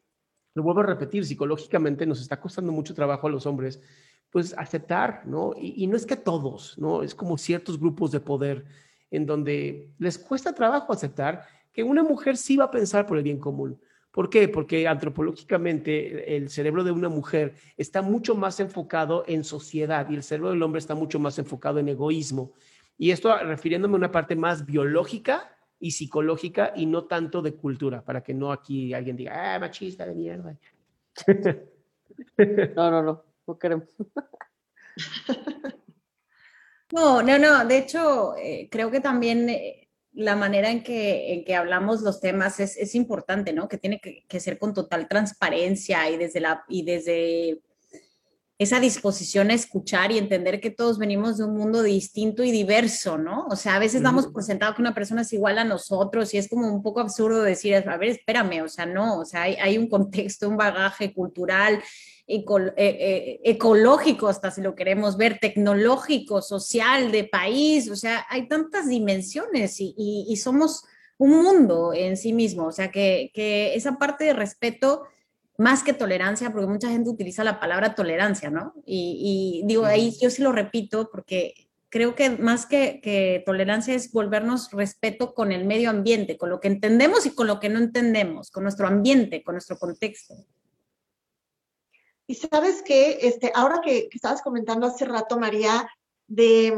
lo 0.53 0.62
vuelvo 0.62 0.81
a 0.81 0.87
repetir, 0.87 1.24
psicológicamente 1.24 2.05
nos 2.05 2.20
está 2.20 2.38
costando 2.38 2.72
mucho 2.72 2.92
trabajo 2.92 3.26
a 3.26 3.31
los 3.31 3.46
hombres, 3.46 3.81
pues 4.29 4.55
aceptar, 4.59 5.22
¿no? 5.24 5.55
Y, 5.57 5.85
y 5.85 5.87
no 5.87 5.96
es 5.96 6.05
que 6.05 6.16
todos, 6.16 6.76
¿no? 6.76 7.03
Es 7.03 7.14
como 7.14 7.38
ciertos 7.38 7.81
grupos 7.81 8.11
de 8.11 8.20
poder 8.20 8.66
en 9.11 9.24
donde 9.24 9.94
les 9.98 10.18
cuesta 10.18 10.55
trabajo 10.55 10.92
aceptar 10.92 11.46
que 11.72 11.83
una 11.83 12.03
mujer 12.03 12.37
sí 12.37 12.59
va 12.59 12.66
a 12.66 12.70
pensar 12.70 13.07
por 13.07 13.16
el 13.16 13.24
bien 13.24 13.38
común 13.38 13.81
¿Por 14.12 14.29
qué? 14.29 14.49
Porque 14.49 14.88
antropológicamente 14.88 16.37
el 16.37 16.51
cerebro 16.51 16.83
de 16.83 16.90
una 16.90 17.09
mujer 17.09 17.55
está 17.77 18.03
mucho 18.03 18.35
más 18.35 18.59
enfocado 18.59 19.25
en 19.27 19.44
sociedad 19.44 20.09
y 20.11 20.14
el 20.16 20.23
cerebro 20.23 20.51
del 20.51 20.62
hombre 20.62 20.81
está 20.81 20.94
mucho 20.94 21.18
más 21.18 21.38
enfocado 21.38 21.79
en 21.79 21.88
egoísmo. 21.88 22.53
Y 22.99 23.12
esto 23.12 23.37
refiriéndome 23.38 23.94
a 23.94 23.99
una 23.99 24.12
parte 24.12 24.37
más 24.37 24.66
biológica 24.66 25.57
y 25.79 25.92
psicológica 25.92 26.73
y 26.75 26.87
no 26.87 27.05
tanto 27.05 27.40
de 27.40 27.55
cultura, 27.55 28.05
para 28.05 28.23
que 28.23 28.35
no 28.35 28.53
aquí 28.53 28.92
alguien 28.92 29.16
diga, 29.16 29.55
ah, 29.55 29.59
machista 29.59 30.05
de 30.05 30.14
mierda. 30.14 30.57
No, 32.77 32.90
no, 32.90 33.03
no, 33.03 33.25
no 33.46 33.59
queremos. 33.59 33.88
No, 36.92 37.23
no, 37.23 37.38
no, 37.38 37.64
de 37.66 37.79
hecho, 37.79 38.35
eh, 38.37 38.68
creo 38.68 38.90
que 38.90 38.99
también 38.99 39.49
eh, 39.49 39.80
la 40.12 40.37
manera 40.37 40.70
en 40.70 40.83
que, 40.83 41.33
en 41.35 41.44
que 41.44 41.55
hablamos 41.55 42.03
los 42.03 42.20
temas 42.20 42.61
es, 42.61 42.77
es 42.77 42.94
importante, 42.94 43.53
¿no? 43.53 43.68
Que 43.68 43.79
tiene 43.79 44.01
que, 44.01 44.40
ser 44.40 44.59
con 44.59 44.75
total 44.75 45.09
transparencia 45.09 46.11
y 46.11 46.16
desde, 46.16 46.40
la, 46.40 46.64
y 46.68 46.83
desde 46.83 47.61
esa 48.61 48.79
disposición 48.79 49.51
a 49.51 49.55
escuchar 49.55 50.12
y 50.12 50.18
entender 50.18 50.61
que 50.61 50.70
todos 50.70 50.99
venimos 50.99 51.38
de 51.38 51.44
un 51.44 51.57
mundo 51.57 51.83
distinto 51.83 52.44
y 52.44 52.51
diverso, 52.51 53.16
¿no? 53.16 53.46
O 53.46 53.57
sea, 53.57 53.77
a 53.77 53.79
veces 53.79 54.03
damos 54.03 54.27
por 54.27 54.42
sentado 54.42 54.75
que 54.75 54.83
una 54.83 54.94
persona 54.94 55.23
es 55.23 55.33
igual 55.33 55.59
a 55.59 55.64
nosotros 55.64 56.35
y 56.35 56.37
es 56.37 56.46
como 56.46 56.68
un 56.73 56.83
poco 56.83 57.01
absurdo 57.01 57.42
decir, 57.42 57.75
a 57.75 57.96
ver, 57.96 58.11
espérame, 58.11 58.62
o 58.62 58.68
sea, 58.68 58.85
no, 58.85 59.18
o 59.18 59.25
sea, 59.25 59.42
hay, 59.42 59.55
hay 59.55 59.79
un 59.79 59.88
contexto, 59.88 60.46
un 60.46 60.59
bagaje 60.59 61.14
cultural, 61.14 61.83
eh, 62.33 62.44
eh, 62.77 63.40
ecológico, 63.42 64.29
hasta 64.29 64.53
si 64.53 64.61
lo 64.61 64.77
queremos 64.77 65.16
ver, 65.16 65.38
tecnológico, 65.40 66.42
social, 66.42 67.11
de 67.11 67.25
país, 67.25 67.90
o 67.90 67.96
sea, 67.96 68.25
hay 68.29 68.46
tantas 68.46 68.88
dimensiones 68.88 69.77
y, 69.81 70.37
somos 70.37 70.85
un 71.18 71.42
mundo 71.42 71.92
en 71.92 72.16
sí 72.16 72.33
mismo, 72.33 72.66
o 72.66 72.73
sea, 72.73 72.92
que, 72.92 73.33
esa 73.75 73.99
parte 73.99 74.27
de 74.27 74.33
respeto 74.33 75.03
más 75.61 75.83
que 75.83 75.92
tolerancia, 75.92 76.51
porque 76.51 76.66
mucha 76.66 76.88
gente 76.88 77.11
utiliza 77.11 77.44
la 77.44 77.61
palabra 77.61 77.94
tolerancia, 77.94 78.49
¿no? 78.49 78.73
Y, 78.87 79.61
digo, 79.66 79.85
ahí 79.85 80.16
yo 80.18 80.31
sí 80.31 80.40
lo 80.40 80.53
repito 80.53 81.11
porque 81.11 81.68
creo 81.90 82.14
que 82.14 82.31
más 82.31 82.64
que, 82.64 83.03
que, 83.03 83.42
tolerancia 83.44 83.94
es 83.94 84.11
volvernos 84.11 84.70
respeto 84.70 85.35
con 85.35 85.53
el 85.53 85.66
medio 85.66 85.90
ambiente, 85.90 86.38
con 86.38 86.49
lo 86.49 86.61
que 86.61 86.68
entendemos 86.68 87.27
y 87.27 87.35
con 87.35 87.46
lo 87.46 87.61
que 87.61 87.68
no 87.68 87.79
entendemos, 87.79 88.51
con 88.51 88.62
nuestro 88.62 88.87
ambiente, 88.87 89.42
con 89.44 89.55
nuestro 89.55 89.79
contexto. 89.79 90.35
Y 92.27 92.37
sabes 92.37 92.81
que 92.81 93.18
este, 93.20 93.53
ahora 93.55 93.83
que, 93.85 94.09
estabas 94.14 94.40
comentando 94.40 94.87
hace 94.87 95.05
rato, 95.05 95.38
María, 95.38 95.87
de, 96.27 96.73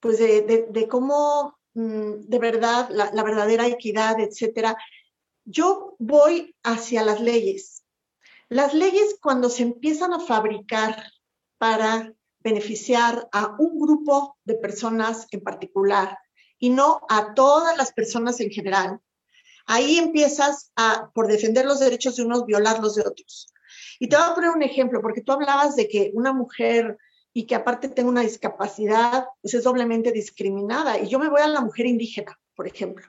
pues 0.00 0.18
de, 0.18 0.88
cómo 0.88 1.58
mm, 1.74 2.28
de 2.28 2.38
verdad 2.38 2.88
la, 2.90 3.10
la, 3.12 3.22
verdadera 3.24 3.66
equidad, 3.66 4.18
etcétera, 4.20 4.74
yo 5.44 5.96
voy 5.98 6.56
hacia 6.62 7.02
las 7.04 7.20
leyes. 7.20 7.81
Las 8.52 8.74
leyes 8.74 9.16
cuando 9.18 9.48
se 9.48 9.62
empiezan 9.62 10.12
a 10.12 10.20
fabricar 10.20 11.10
para 11.56 12.12
beneficiar 12.40 13.26
a 13.32 13.56
un 13.58 13.78
grupo 13.80 14.36
de 14.44 14.56
personas 14.56 15.26
en 15.30 15.40
particular 15.40 16.18
y 16.58 16.68
no 16.68 17.00
a 17.08 17.32
todas 17.32 17.74
las 17.78 17.94
personas 17.94 18.40
en 18.40 18.50
general, 18.50 19.00
ahí 19.64 19.96
empiezas 19.96 20.70
a, 20.76 21.10
por 21.14 21.28
defender 21.28 21.64
los 21.64 21.80
derechos 21.80 22.16
de 22.16 22.24
unos, 22.24 22.44
violar 22.44 22.80
los 22.80 22.94
de 22.94 23.08
otros. 23.08 23.50
Y 23.98 24.08
te 24.08 24.16
voy 24.16 24.26
a 24.28 24.34
poner 24.34 24.50
un 24.50 24.62
ejemplo, 24.62 25.00
porque 25.00 25.22
tú 25.22 25.32
hablabas 25.32 25.74
de 25.74 25.88
que 25.88 26.10
una 26.12 26.34
mujer 26.34 26.98
y 27.32 27.46
que 27.46 27.54
aparte 27.54 27.88
tenga 27.88 28.10
una 28.10 28.20
discapacidad, 28.20 29.28
pues 29.40 29.54
es 29.54 29.64
doblemente 29.64 30.12
discriminada. 30.12 30.98
Y 30.98 31.08
yo 31.08 31.18
me 31.18 31.30
voy 31.30 31.40
a 31.40 31.48
la 31.48 31.62
mujer 31.62 31.86
indígena, 31.86 32.38
por 32.54 32.66
ejemplo. 32.66 33.06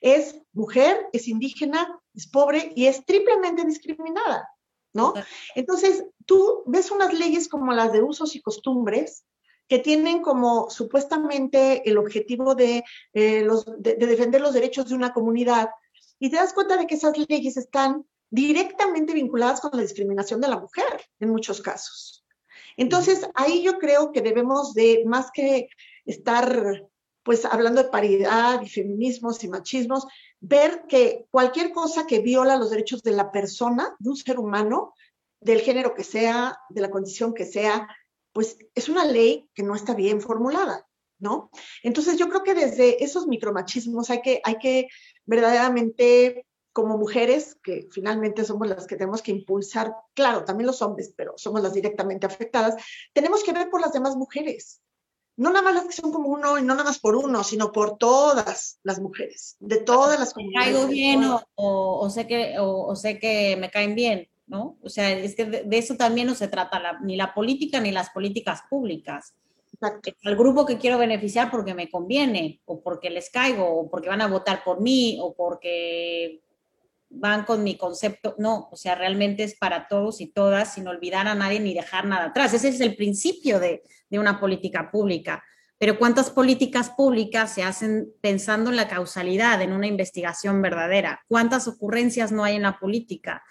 Es 0.00 0.42
mujer, 0.52 1.06
es 1.12 1.28
indígena, 1.28 2.00
es 2.12 2.26
pobre 2.26 2.72
y 2.74 2.86
es 2.86 3.04
triplemente 3.06 3.64
discriminada, 3.64 4.48
¿no? 4.92 5.14
Entonces, 5.54 6.04
tú 6.26 6.62
ves 6.66 6.90
unas 6.90 7.12
leyes 7.12 7.48
como 7.48 7.72
las 7.72 7.92
de 7.92 8.02
usos 8.02 8.34
y 8.36 8.42
costumbres 8.42 9.24
que 9.68 9.78
tienen 9.78 10.20
como 10.20 10.68
supuestamente 10.68 11.88
el 11.88 11.96
objetivo 11.96 12.54
de, 12.54 12.82
eh, 13.14 13.46
de 13.78 13.94
defender 13.94 14.40
los 14.40 14.52
derechos 14.52 14.88
de 14.88 14.96
una 14.96 15.12
comunidad 15.12 15.70
y 16.18 16.28
te 16.28 16.36
das 16.36 16.52
cuenta 16.52 16.76
de 16.76 16.86
que 16.86 16.96
esas 16.96 17.16
leyes 17.28 17.56
están 17.56 18.04
directamente 18.30 19.12
vinculadas 19.12 19.60
con 19.60 19.70
la 19.72 19.82
discriminación 19.82 20.40
de 20.40 20.48
la 20.48 20.58
mujer 20.58 21.06
en 21.18 21.30
muchos 21.30 21.60
casos. 21.60 22.24
Entonces, 22.76 23.28
ahí 23.34 23.62
yo 23.62 23.78
creo 23.78 24.12
que 24.12 24.22
debemos 24.22 24.74
de, 24.74 25.02
más 25.06 25.30
que 25.32 25.68
estar 26.04 26.88
pues 27.22 27.44
hablando 27.44 27.82
de 27.82 27.90
paridad 27.90 28.62
y 28.62 28.68
feminismos 28.68 29.44
y 29.44 29.48
machismos, 29.48 30.06
ver 30.40 30.86
que 30.88 31.26
cualquier 31.30 31.72
cosa 31.72 32.06
que 32.06 32.20
viola 32.20 32.56
los 32.56 32.70
derechos 32.70 33.02
de 33.02 33.12
la 33.12 33.30
persona, 33.30 33.94
de 33.98 34.10
un 34.10 34.16
ser 34.16 34.38
humano, 34.38 34.94
del 35.40 35.60
género 35.60 35.94
que 35.94 36.04
sea, 36.04 36.58
de 36.68 36.80
la 36.80 36.90
condición 36.90 37.34
que 37.34 37.46
sea, 37.46 37.88
pues 38.32 38.58
es 38.74 38.88
una 38.88 39.04
ley 39.04 39.48
que 39.54 39.62
no 39.62 39.74
está 39.74 39.94
bien 39.94 40.20
formulada, 40.20 40.86
¿no? 41.18 41.50
Entonces 41.82 42.16
yo 42.16 42.28
creo 42.28 42.42
que 42.42 42.54
desde 42.54 43.02
esos 43.02 43.26
micromachismos 43.26 44.10
hay 44.10 44.22
que, 44.22 44.40
hay 44.44 44.56
que 44.58 44.88
verdaderamente 45.24 46.46
como 46.72 46.96
mujeres, 46.96 47.58
que 47.62 47.88
finalmente 47.90 48.44
somos 48.44 48.68
las 48.68 48.86
que 48.86 48.96
tenemos 48.96 49.22
que 49.22 49.32
impulsar, 49.32 49.92
claro, 50.14 50.44
también 50.44 50.68
los 50.68 50.82
hombres, 50.82 51.12
pero 51.16 51.34
somos 51.36 51.62
las 51.62 51.74
directamente 51.74 52.26
afectadas, 52.26 52.76
tenemos 53.12 53.42
que 53.42 53.52
ver 53.52 53.68
por 53.70 53.80
las 53.80 53.92
demás 53.92 54.16
mujeres. 54.16 54.80
No 55.40 55.48
nada 55.48 55.62
más 55.62 55.74
las 55.74 55.86
que 55.86 55.92
son 56.02 56.12
como 56.12 56.28
uno 56.28 56.58
y 56.58 56.62
no 56.62 56.74
nada 56.74 56.84
más 56.84 56.98
por 56.98 57.16
uno, 57.16 57.42
sino 57.42 57.72
por 57.72 57.96
todas 57.96 58.78
las 58.82 59.00
mujeres, 59.00 59.56
de 59.58 59.78
todas 59.78 60.20
las 60.20 60.34
comunidades. 60.34 60.74
Caigo 60.74 60.86
bien 60.86 61.22
o, 61.54 62.10
sé 62.10 62.26
que, 62.26 62.56
o, 62.58 62.94
sé 62.94 63.18
que 63.18 63.56
me 63.56 63.70
caen 63.70 63.94
bien, 63.94 64.28
¿no? 64.46 64.76
O 64.82 64.90
sea, 64.90 65.10
es 65.10 65.34
que 65.34 65.46
de, 65.46 65.78
eso 65.78 65.96
también 65.96 66.26
no 66.26 66.34
se 66.34 66.48
trata 66.48 66.98
ni 67.00 67.16
la 67.16 67.32
política 67.32 67.80
ni 67.80 67.90
las 67.90 68.10
políticas 68.10 68.60
públicas. 68.68 69.32
Exacto. 69.72 70.10
El 70.24 70.36
grupo 70.36 70.66
que 70.66 70.76
quiero 70.76 70.98
beneficiar 70.98 71.50
porque 71.50 71.72
me 71.72 71.88
conviene, 71.88 72.60
o 72.66 72.82
porque 72.82 73.08
les 73.08 73.30
caigo, 73.30 73.64
o 73.64 73.88
porque 73.88 74.10
van 74.10 74.20
a 74.20 74.28
votar 74.28 74.62
por 74.62 74.82
mí, 74.82 75.16
o 75.22 75.32
porque 75.32 76.42
van 77.10 77.44
con 77.44 77.64
mi 77.64 77.76
concepto, 77.76 78.34
no, 78.38 78.68
o 78.70 78.76
sea, 78.76 78.94
realmente 78.94 79.42
es 79.42 79.56
para 79.56 79.88
todos 79.88 80.20
y 80.20 80.28
todas, 80.28 80.74
sin 80.74 80.86
olvidar 80.86 81.26
a 81.26 81.34
nadie 81.34 81.60
ni 81.60 81.74
dejar 81.74 82.06
nada 82.06 82.26
atrás. 82.26 82.54
Ese 82.54 82.68
es 82.68 82.80
el 82.80 82.96
principio 82.96 83.58
de, 83.58 83.82
de 84.08 84.18
una 84.18 84.38
política 84.38 84.90
pública. 84.90 85.42
Pero 85.76 85.98
¿cuántas 85.98 86.30
políticas 86.30 86.90
públicas 86.90 87.54
se 87.54 87.62
hacen 87.62 88.12
pensando 88.20 88.70
en 88.70 88.76
la 88.76 88.86
causalidad, 88.86 89.60
en 89.62 89.72
una 89.72 89.86
investigación 89.86 90.62
verdadera? 90.62 91.22
¿Cuántas 91.26 91.66
ocurrencias 91.68 92.32
no 92.32 92.44
hay 92.44 92.56
en 92.56 92.62
la 92.62 92.78
política? 92.78 93.42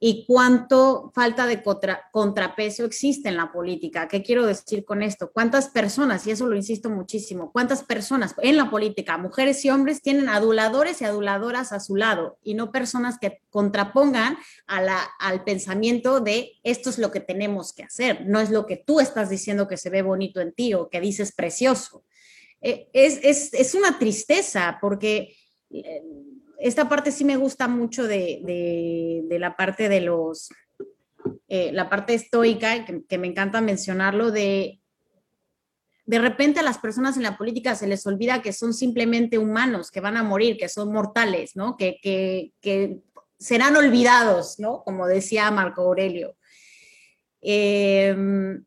Y 0.00 0.24
cuánto 0.26 1.10
falta 1.12 1.46
de 1.46 1.60
contrapeso 2.12 2.84
existe 2.84 3.28
en 3.28 3.36
la 3.36 3.50
política. 3.50 4.06
¿Qué 4.06 4.22
quiero 4.22 4.46
decir 4.46 4.84
con 4.84 5.02
esto? 5.02 5.32
¿Cuántas 5.32 5.68
personas, 5.68 6.24
y 6.26 6.30
eso 6.30 6.46
lo 6.46 6.54
insisto 6.54 6.88
muchísimo, 6.88 7.50
cuántas 7.50 7.82
personas 7.82 8.34
en 8.42 8.56
la 8.56 8.70
política, 8.70 9.18
mujeres 9.18 9.64
y 9.64 9.70
hombres, 9.70 10.00
tienen 10.00 10.28
aduladores 10.28 11.00
y 11.00 11.04
aduladoras 11.04 11.72
a 11.72 11.80
su 11.80 11.96
lado 11.96 12.38
y 12.44 12.54
no 12.54 12.70
personas 12.70 13.18
que 13.18 13.42
contrapongan 13.50 14.38
al 14.66 15.44
pensamiento 15.44 16.20
de 16.20 16.52
esto 16.62 16.90
es 16.90 16.98
lo 16.98 17.10
que 17.10 17.20
tenemos 17.20 17.72
que 17.72 17.82
hacer, 17.82 18.24
no 18.26 18.40
es 18.40 18.50
lo 18.50 18.66
que 18.66 18.76
tú 18.76 19.00
estás 19.00 19.30
diciendo 19.30 19.66
que 19.66 19.76
se 19.76 19.90
ve 19.90 20.02
bonito 20.02 20.40
en 20.40 20.52
ti 20.52 20.74
o 20.74 20.88
que 20.88 21.00
dices 21.00 21.32
precioso. 21.32 22.04
Eh, 22.60 22.88
es, 22.92 23.52
es 23.52 23.74
una 23.74 23.98
tristeza 23.98 24.78
porque 24.80 25.34
eh, 25.70 26.02
esta 26.58 26.88
parte 26.88 27.12
sí 27.12 27.24
me 27.24 27.36
gusta 27.36 27.68
mucho 27.68 28.06
de, 28.06 29.24
la 29.30 29.56
parte 29.56 29.88
de 29.88 30.00
los, 30.00 30.50
eh, 31.48 31.70
la 31.72 31.88
parte 31.88 32.14
estoica, 32.14 32.84
que, 32.84 33.18
me 33.18 33.28
encanta 33.28 33.60
mencionarlo, 33.60 34.30
de 34.30 34.80
de 36.08 36.18
repente 36.18 36.58
a 36.58 36.62
las 36.62 36.78
personas 36.78 37.18
en 37.18 37.22
la 37.22 37.36
política 37.36 37.74
se 37.74 37.86
les 37.86 38.06
olvida 38.06 38.40
que 38.40 38.54
son 38.54 38.72
simplemente 38.72 39.36
humanos, 39.36 39.90
que 39.90 40.00
van 40.00 40.16
a 40.16 40.22
morir, 40.22 40.56
que 40.56 40.70
son 40.70 40.90
mortales, 40.90 41.54
¿no? 41.54 41.76
Que, 41.76 41.98
que, 42.00 42.96
serán 43.38 43.76
olvidados, 43.76 44.58
¿no? 44.58 44.82
Como 44.84 45.06
decía 45.06 45.50
Marco 45.50 45.82
Aurelio. 45.82 46.34
Em, 47.42 48.64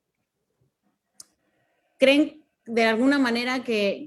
creen 1.98 2.41
de 2.66 2.86
alguna 2.86 3.20
manera 3.20 3.64
que, 3.64 4.06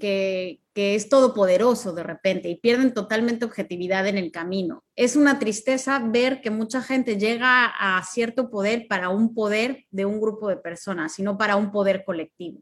que 0.74 0.96
es 0.96 1.08
todopoderoso 1.08 1.92
de 1.92 2.02
repente 2.02 2.48
y 2.48 2.56
pierden 2.56 2.92
totalmente 2.92 3.44
objetividad 3.44 4.08
en 4.08 4.18
el 4.18 4.32
camino. 4.32 4.84
Es 4.96 5.14
una 5.14 5.38
tristeza 5.38 6.00
ver 6.00 6.40
que 6.40 6.50
mucha 6.50 6.82
gente 6.82 7.16
llega 7.16 7.66
a 7.66 8.02
cierto 8.04 8.50
poder 8.50 8.88
para 8.88 9.08
un 9.08 9.34
poder 9.34 9.86
de 9.92 10.04
un 10.04 10.20
grupo 10.20 10.48
de 10.48 10.56
personas, 10.56 11.14
sino 11.14 11.38
para 11.38 11.54
un 11.54 11.70
poder 11.70 12.04
colectivo. 12.04 12.60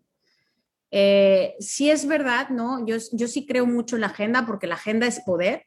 Eh, 0.91 1.55
sí 1.59 1.91
es 1.91 2.07
verdad, 2.07 2.51
¿no? 2.51 2.87
Yo, 2.87 2.97
yo 3.13 3.29
sí 3.29 3.47
creo 3.47 3.65
mucho 3.65 3.97
en 3.97 4.03
la 4.03 4.09
agenda 4.09 4.45
porque 4.45 4.67
la 4.67 4.75
agenda 4.75 5.07
es 5.07 5.21
poder. 5.21 5.65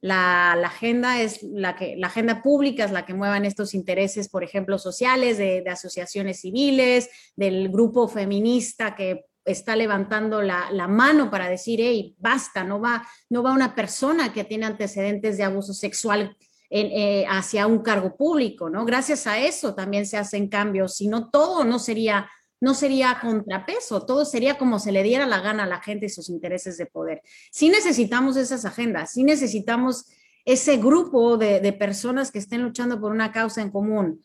La, 0.00 0.52
agenda 0.52 1.22
es 1.22 1.44
la 1.44 1.76
que 1.76 1.96
la 1.96 2.08
agenda 2.08 2.42
pública 2.42 2.84
es 2.84 2.90
la 2.90 3.06
que 3.06 3.14
muevan 3.14 3.44
estos 3.44 3.72
intereses, 3.72 4.28
por 4.28 4.42
ejemplo, 4.42 4.78
sociales, 4.78 5.38
de 5.38 5.64
asociaciones 5.70 6.40
civiles, 6.40 7.08
del 7.36 7.70
grupo 7.70 8.08
feminista 8.08 8.96
que 8.96 9.24
está 9.44 9.76
levantando 9.76 10.42
la, 10.42 10.88
mano 10.88 11.30
para 11.30 11.48
decir, 11.48 11.80
hey, 11.82 12.14
basta, 12.18 12.64
no 12.64 12.80
va, 12.80 13.06
no 13.28 13.42
va 13.42 13.52
una 13.52 13.74
persona 13.74 14.32
que 14.32 14.44
tiene 14.44 14.66
antecedentes 14.66 15.36
de 15.36 15.44
abuso 15.44 15.74
sexual 15.74 16.36
eh, 16.70 17.24
hacia 17.28 17.66
un 17.66 17.80
cargo 17.80 18.16
público, 18.16 18.70
¿no? 18.70 18.84
Gracias 18.84 19.26
a 19.26 19.38
eso 19.38 19.74
también 19.74 20.06
se 20.06 20.16
hacen 20.16 20.48
cambios, 20.48 20.96
si 20.96 21.08
no 21.08 21.30
todo 21.30 21.64
no 21.64 21.78
sería, 21.78 22.28
no 22.60 22.74
sería 22.74 23.18
contrapeso, 23.20 24.04
todo 24.06 24.24
sería 24.24 24.58
como 24.58 24.78
se 24.78 24.92
le 24.92 25.02
diera 25.02 25.26
la 25.26 25.40
gana 25.40 25.64
a 25.64 25.68
la 25.68 25.80
gente 25.80 26.06
y 26.06 26.10
sus 26.10 26.30
intereses 26.30 26.76
de 26.78 26.86
poder. 26.86 27.22
Sí 27.52 27.68
necesitamos 27.68 28.36
esas 28.36 28.64
agendas, 28.64 29.12
sí 29.12 29.24
necesitamos 29.24 30.06
ese 30.44 30.78
grupo 30.78 31.36
de, 31.36 31.60
de 31.60 31.72
personas 31.72 32.30
que 32.30 32.38
estén 32.38 32.62
luchando 32.62 33.00
por 33.00 33.12
una 33.12 33.30
causa 33.32 33.62
en 33.62 33.70
común, 33.70 34.22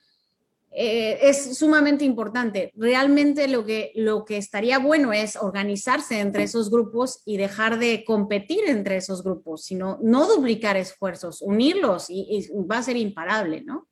eh, 0.72 1.18
es 1.30 1.58
sumamente 1.58 2.06
importante. 2.06 2.72
Realmente 2.76 3.48
lo 3.48 3.66
que, 3.66 3.92
lo 3.96 4.24
que 4.24 4.38
estaría 4.38 4.78
bueno 4.78 5.14
es 5.14 5.36
organizarse 5.36 6.20
entre 6.20 6.44
esos 6.44 6.70
grupos 6.70 7.22
y 7.26 7.38
dejar 7.38 7.80
de 7.80 8.04
competir 8.06 8.66
entre 8.68 8.98
esos 8.98 9.24
grupos, 9.24 9.64
sino 9.64 9.98
no 10.02 10.28
duplicar 10.28 10.78
esfuerzos, 10.78 11.42
unirlos 11.42 12.10
y, 12.10 12.48
va 12.70 12.78
a 12.78 12.84
ser 12.84 12.98
imparable, 12.98 13.62
¿no? 13.62 13.88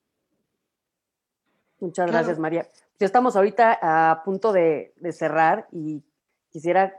Muchas 1.79 2.09
gracias, 2.09 2.39
María. 2.39 2.67
Ya 2.99 3.05
estamos 3.05 3.35
ahorita 3.35 3.77
a 3.81 4.23
punto 4.23 4.51
de, 4.51 4.93
de 4.97 5.11
cerrar 5.11 5.67
y 5.71 6.03
quisiera 6.49 6.93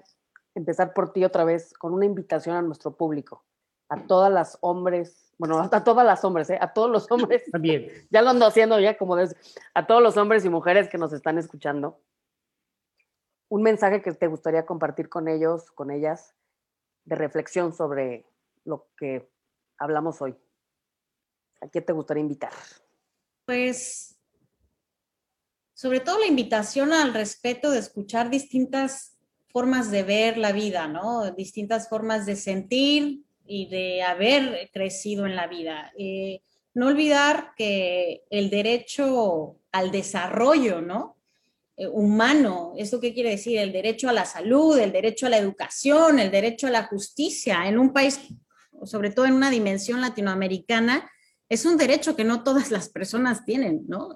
empezar 0.54 0.92
por 0.92 1.12
ti 1.12 1.24
otra 1.24 1.44
vez 1.44 1.72
con 1.74 1.92
una 1.94 2.04
invitación 2.04 2.56
a 2.56 2.62
nuestro 2.62 2.96
público, 2.96 3.44
a 3.88 4.06
todas 4.06 4.32
las 4.32 4.58
hombres 4.60 5.28
bueno, 5.38 5.60
a 5.60 5.84
todas 5.84 6.04
las 6.04 6.24
hombres, 6.24 6.50
¿eh? 6.50 6.58
a 6.60 6.72
todos 6.72 6.90
los 6.90 7.10
hombres. 7.10 7.44
También. 7.52 7.88
Ya 8.10 8.22
lo 8.22 8.30
ando 8.30 8.44
haciendo 8.46 8.78
ya 8.80 8.98
como 8.98 9.16
de, 9.16 9.34
a 9.72 9.86
todos 9.86 10.02
los 10.02 10.16
hombres 10.16 10.44
y 10.44 10.48
mujeres 10.48 10.88
que 10.88 10.98
nos 10.98 11.12
están 11.12 11.38
escuchando. 11.38 12.02
Un 13.48 13.62
mensaje 13.62 14.02
que 14.02 14.12
te 14.12 14.26
gustaría 14.26 14.66
compartir 14.66 15.08
con 15.08 15.28
ellos, 15.28 15.70
con 15.70 15.90
ellas, 15.90 16.34
de 17.04 17.16
reflexión 17.16 17.72
sobre 17.72 18.26
lo 18.64 18.88
que 18.96 19.30
hablamos 19.78 20.20
hoy. 20.20 20.36
¿A 21.60 21.68
qué 21.68 21.80
te 21.80 21.92
gustaría 21.92 22.20
invitar? 22.20 22.52
Pues, 23.46 24.20
sobre 25.72 26.00
todo 26.00 26.18
la 26.18 26.26
invitación 26.26 26.92
al 26.92 27.14
respeto 27.14 27.70
de 27.70 27.78
escuchar 27.78 28.28
distintas 28.28 29.16
formas 29.48 29.90
de 29.90 30.02
ver 30.02 30.36
la 30.36 30.52
vida, 30.52 30.88
¿no? 30.88 31.30
Distintas 31.30 31.88
formas 31.88 32.26
de 32.26 32.36
sentir, 32.36 33.24
y 33.48 33.66
de 33.66 34.02
haber 34.02 34.70
crecido 34.72 35.26
en 35.26 35.34
la 35.34 35.46
vida. 35.46 35.92
Eh, 35.98 36.42
no 36.74 36.86
olvidar 36.86 37.52
que 37.56 38.22
el 38.30 38.50
derecho 38.50 39.56
al 39.72 39.90
desarrollo, 39.90 40.80
¿no? 40.80 41.16
Eh, 41.76 41.86
humano, 41.86 42.74
¿eso 42.76 43.00
qué 43.00 43.14
quiere 43.14 43.30
decir? 43.30 43.58
El 43.58 43.72
derecho 43.72 44.08
a 44.08 44.12
la 44.12 44.26
salud, 44.26 44.78
el 44.78 44.92
derecho 44.92 45.26
a 45.26 45.30
la 45.30 45.38
educación, 45.38 46.18
el 46.18 46.30
derecho 46.30 46.66
a 46.66 46.70
la 46.70 46.84
justicia 46.84 47.66
en 47.66 47.78
un 47.78 47.92
país, 47.92 48.20
sobre 48.84 49.10
todo 49.10 49.26
en 49.26 49.34
una 49.34 49.50
dimensión 49.50 50.00
latinoamericana, 50.00 51.10
es 51.48 51.64
un 51.64 51.78
derecho 51.78 52.14
que 52.14 52.24
no 52.24 52.44
todas 52.44 52.70
las 52.70 52.90
personas 52.90 53.44
tienen, 53.46 53.84
¿no? 53.88 54.10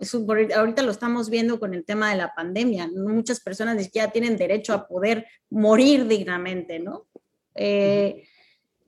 ahorita 0.55 0.83
lo 0.83 0.91
estamos 0.91 1.31
viendo 1.31 1.59
con 1.59 1.73
el 1.73 1.85
tema 1.85 2.11
de 2.11 2.19
la 2.19 2.35
pandemia. 2.35 2.91
Muchas 2.95 3.41
personas 3.41 3.77
ni 3.77 3.85
siquiera 3.85 4.13
tienen 4.13 4.37
derecho 4.37 4.75
a 4.75 4.87
poder 4.87 5.27
morir 5.49 6.07
dignamente, 6.07 6.79
¿no? 6.79 7.07
Eh, 7.55 8.25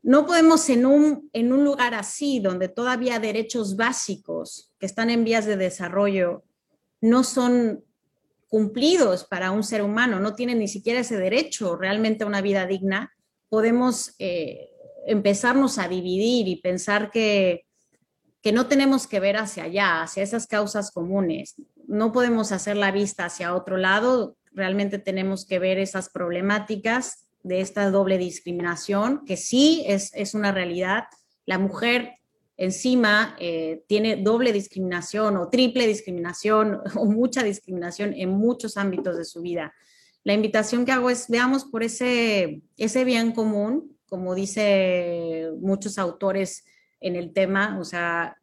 no 0.05 0.27
podemos 0.27 0.69
en 0.69 0.85
un, 0.85 1.31
en 1.33 1.51
un 1.51 1.65
lugar 1.65 1.95
así, 1.95 2.39
donde 2.39 2.69
todavía 2.69 3.19
derechos 3.19 3.75
básicos 3.75 4.71
que 4.79 4.85
están 4.85 5.09
en 5.09 5.25
vías 5.25 5.47
de 5.47 5.57
desarrollo 5.57 6.45
no 7.01 7.25
son 7.25 7.83
cumplidos 8.49 9.25
para 9.25 9.51
un 9.51 9.65
ser 9.65 9.83
humano, 9.83 10.21
no 10.21 10.35
tienen 10.35 10.59
ni 10.59 10.69
siquiera 10.69 11.01
ese 11.01 11.17
derecho 11.17 11.75
realmente 11.77 12.23
a 12.23 12.27
una 12.27 12.43
vida 12.43 12.67
digna, 12.67 13.15
podemos 13.49 14.15
eh, 14.19 14.69
empezarnos 15.07 15.79
a 15.79 15.89
dividir 15.89 16.49
y 16.49 16.57
pensar 16.57 17.11
que, 17.11 17.65
que 18.43 18.53
no 18.53 18.67
tenemos 18.67 19.07
que 19.07 19.21
ver 19.21 19.39
hacia 19.39 19.65
allá, 19.65 20.03
hacia 20.03 20.23
esas 20.23 20.47
causas 20.47 20.91
comunes. 20.91 21.55
No 21.87 22.13
podemos 22.13 22.53
hacer 22.53 22.77
la 22.77 22.91
vista 22.91 23.25
hacia 23.25 23.55
otro 23.55 23.79
lado, 23.79 24.37
realmente 24.53 24.99
tenemos 24.99 25.47
que 25.47 25.59
ver 25.59 25.79
esas 25.79 26.11
problemáticas 26.11 27.24
de 27.45 27.61
esta 27.61 27.91
doble 27.91 28.19
discriminación, 28.19 29.25
que 29.25 29.37
sí 29.37 29.85
es, 29.87 30.11
es 30.15 30.35
una 30.35 30.51
realidad. 30.51 31.05
La 31.47 31.59
mujer 31.59 32.15
encima 32.57 33.37
eh, 33.39 33.85
tiene 33.87 34.17
doble 34.17 34.53
discriminación 34.53 35.37
o 35.37 35.49
triple 35.51 35.87
discriminación 35.87 36.81
o 36.97 37.05
mucha 37.05 37.43
discriminación 37.43 38.15
en 38.15 38.31
muchos 38.31 38.77
ámbitos 38.77 39.17
de 39.17 39.25
su 39.25 39.43
vida. 39.43 39.73
La 40.25 40.33
invitación 40.33 40.87
que 40.87 40.93
hago 40.93 41.11
es 41.11 41.29
veamos 41.29 41.67
por 41.67 41.83
ese, 41.83 42.63
ese 42.79 43.05
bien 43.05 43.33
común, 43.33 43.95
como 44.09 44.35
dice 44.35 45.51
muchos 45.61 45.99
autores 45.99 46.65
en 47.01 47.15
el 47.15 47.35
tema, 47.35 47.79
o 47.79 47.85
sea, 47.85 48.39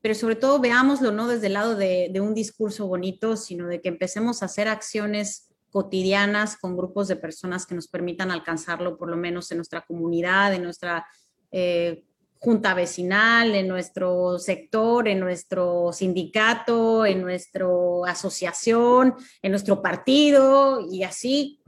pero 0.00 0.14
sobre 0.14 0.36
todo 0.36 0.60
veámoslo 0.60 1.10
no 1.10 1.26
desde 1.26 1.48
el 1.48 1.54
lado 1.54 1.74
de, 1.74 2.08
de 2.12 2.20
un 2.20 2.34
discurso 2.34 2.86
bonito, 2.86 3.36
sino 3.36 3.66
de 3.66 3.80
que 3.80 3.88
empecemos 3.88 4.42
a 4.42 4.46
hacer 4.46 4.68
acciones 4.68 5.48
cotidianas 5.74 6.56
con 6.56 6.76
grupos 6.76 7.08
de 7.08 7.16
personas 7.16 7.66
que 7.66 7.74
nos 7.74 7.88
permitan 7.88 8.30
alcanzarlo, 8.30 8.96
por 8.96 9.10
lo 9.10 9.16
menos 9.16 9.50
en 9.50 9.58
nuestra 9.58 9.80
comunidad, 9.80 10.54
en 10.54 10.62
nuestra 10.62 11.04
eh, 11.50 12.04
junta 12.38 12.74
vecinal, 12.74 13.56
en 13.56 13.66
nuestro 13.66 14.38
sector, 14.38 15.08
en 15.08 15.18
nuestro 15.18 15.92
sindicato, 15.92 17.04
en 17.04 17.22
nuestra 17.22 17.66
asociación, 18.06 19.16
en 19.42 19.50
nuestro 19.50 19.82
partido 19.82 20.78
y 20.88 21.02
así 21.02 21.60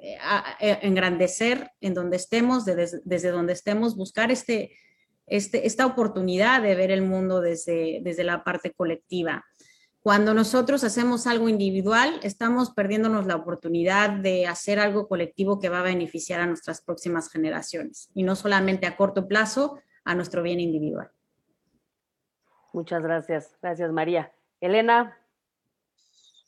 eh, 0.00 0.18
eh, 0.58 0.78
engrandecer 0.82 1.70
en 1.80 1.94
donde 1.94 2.16
estemos, 2.16 2.64
desde, 2.64 3.30
donde 3.30 3.52
estemos, 3.52 3.94
buscar 3.94 4.32
este, 4.32 4.72
este, 5.28 5.64
esta 5.64 5.86
oportunidad 5.86 6.60
de 6.60 6.74
ver 6.74 6.90
el 6.90 7.02
mundo 7.02 7.40
desde, 7.40 8.00
desde 8.02 8.24
la 8.24 8.42
parte 8.42 8.72
colectiva. 8.72 9.44
Cuando 10.04 10.34
nosotros 10.34 10.84
hacemos 10.84 11.26
algo 11.26 11.48
individual, 11.48 12.20
estamos 12.22 12.74
perdiéndonos 12.74 13.24
la 13.24 13.36
oportunidad 13.36 14.10
de 14.10 14.46
hacer 14.46 14.78
algo 14.78 15.08
colectivo 15.08 15.58
que 15.58 15.70
va 15.70 15.80
a 15.80 15.82
beneficiar 15.82 16.40
a 16.40 16.46
nuestras 16.46 16.82
próximas 16.82 17.30
generaciones 17.30 18.10
y 18.12 18.22
no 18.22 18.36
solamente 18.36 18.86
a 18.86 18.98
corto 18.98 19.26
plazo 19.26 19.78
a 20.04 20.14
nuestro 20.14 20.42
bien 20.42 20.60
individual. 20.60 21.10
Muchas 22.74 23.02
gracias. 23.02 23.56
Gracias, 23.62 23.90
María. 23.92 24.30
Elena. 24.60 25.16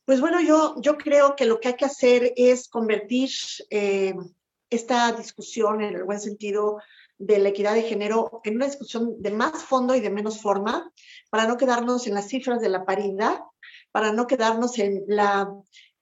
Pues 0.05 0.21
bueno, 0.21 0.43
yo, 0.43 0.75
yo 0.83 0.99
creo 0.99 1.35
que 1.35 1.47
lo 1.47 1.59
que 1.59 1.69
hay 1.69 1.77
que 1.77 1.87
hacer 1.87 2.35
es 2.37 2.69
convertir 2.69 3.31
eh, 3.71 4.15
esta 4.69 5.13
discusión, 5.13 5.81
en 5.81 5.97
el 5.97 6.05
buen 6.05 6.21
sentido 6.21 6.83
de 7.19 7.39
la 7.39 7.49
equidad 7.49 7.75
de 7.75 7.83
género, 7.83 8.41
en 8.45 8.57
una 8.57 8.67
discusión 8.67 9.21
de 9.23 9.31
más 9.31 9.65
fondo 9.65 9.95
y 9.95 10.01
de 10.01 10.11
menos 10.11 10.41
forma, 10.41 10.93
para 11.31 11.47
no 11.47 11.57
quedarnos 11.57 12.07
en 12.07 12.15
las 12.15 12.29
cifras 12.29 12.61
de 12.61 12.69
la 12.69 12.85
paridad, 12.85 13.41
para 13.91 14.13
no 14.13 14.27
quedarnos 14.27 14.79
en 14.79 15.05
la, 15.07 15.51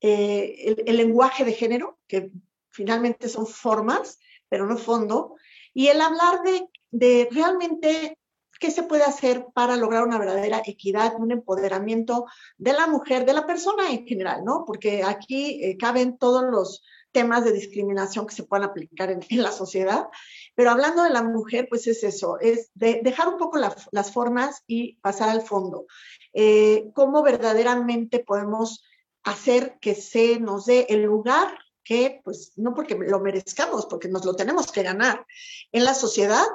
eh, 0.00 0.74
el, 0.86 0.96
lenguaje 0.96 1.44
de 1.44 1.52
género, 1.52 1.98
que 2.08 2.30
finalmente 2.70 3.28
son 3.28 3.46
formas, 3.46 4.18
pero 4.48 4.66
no 4.66 4.76
fondo, 4.76 5.36
y 5.72 5.88
el 5.88 6.00
hablar 6.00 6.42
de, 6.42 6.68
de 6.90 7.28
realmente 7.30 8.18
qué 8.58 8.70
se 8.70 8.82
puede 8.82 9.04
hacer 9.04 9.46
para 9.54 9.76
lograr 9.76 10.04
una 10.04 10.18
verdadera 10.18 10.62
equidad, 10.64 11.14
un 11.18 11.30
empoderamiento 11.32 12.26
de 12.56 12.72
la 12.72 12.86
mujer, 12.86 13.26
de 13.26 13.34
la 13.34 13.46
persona 13.46 13.90
en 13.90 14.06
general, 14.06 14.44
¿no? 14.44 14.64
Porque 14.66 15.02
aquí 15.02 15.62
eh, 15.62 15.76
caben 15.76 16.18
todos 16.18 16.44
los 16.44 16.82
temas 17.12 17.44
de 17.44 17.52
discriminación 17.52 18.26
que 18.26 18.34
se 18.34 18.42
puedan 18.42 18.68
aplicar 18.68 19.10
en, 19.10 19.20
la 19.42 19.52
sociedad. 19.52 20.08
Pero 20.54 20.70
hablando 20.70 21.02
de 21.02 21.10
la 21.10 21.22
mujer, 21.22 21.66
pues 21.68 21.86
es 21.86 22.04
eso, 22.04 22.38
es 22.40 22.70
dejar 22.74 23.28
un 23.28 23.38
poco 23.38 23.58
las 23.58 24.12
formas 24.12 24.62
y 24.66 24.96
pasar 25.00 25.28
al 25.28 25.42
fondo. 25.42 25.86
Eh, 26.32 26.90
¿Cómo 26.94 27.22
verdaderamente 27.22 28.20
podemos 28.20 28.84
hacer 29.24 29.78
que 29.80 29.94
se 29.94 30.38
nos 30.38 30.66
dé 30.66 30.86
el 30.90 31.02
lugar 31.02 31.58
que, 31.82 32.20
pues, 32.24 32.52
no 32.56 32.74
porque 32.74 32.94
lo 32.94 33.20
merezcamos, 33.20 33.86
porque 33.86 34.08
nos 34.08 34.24
lo 34.24 34.34
tenemos 34.34 34.70
que 34.70 34.82
ganar 34.82 35.26
en 35.72 35.84
la 35.84 35.94
sociedad, 35.94 36.46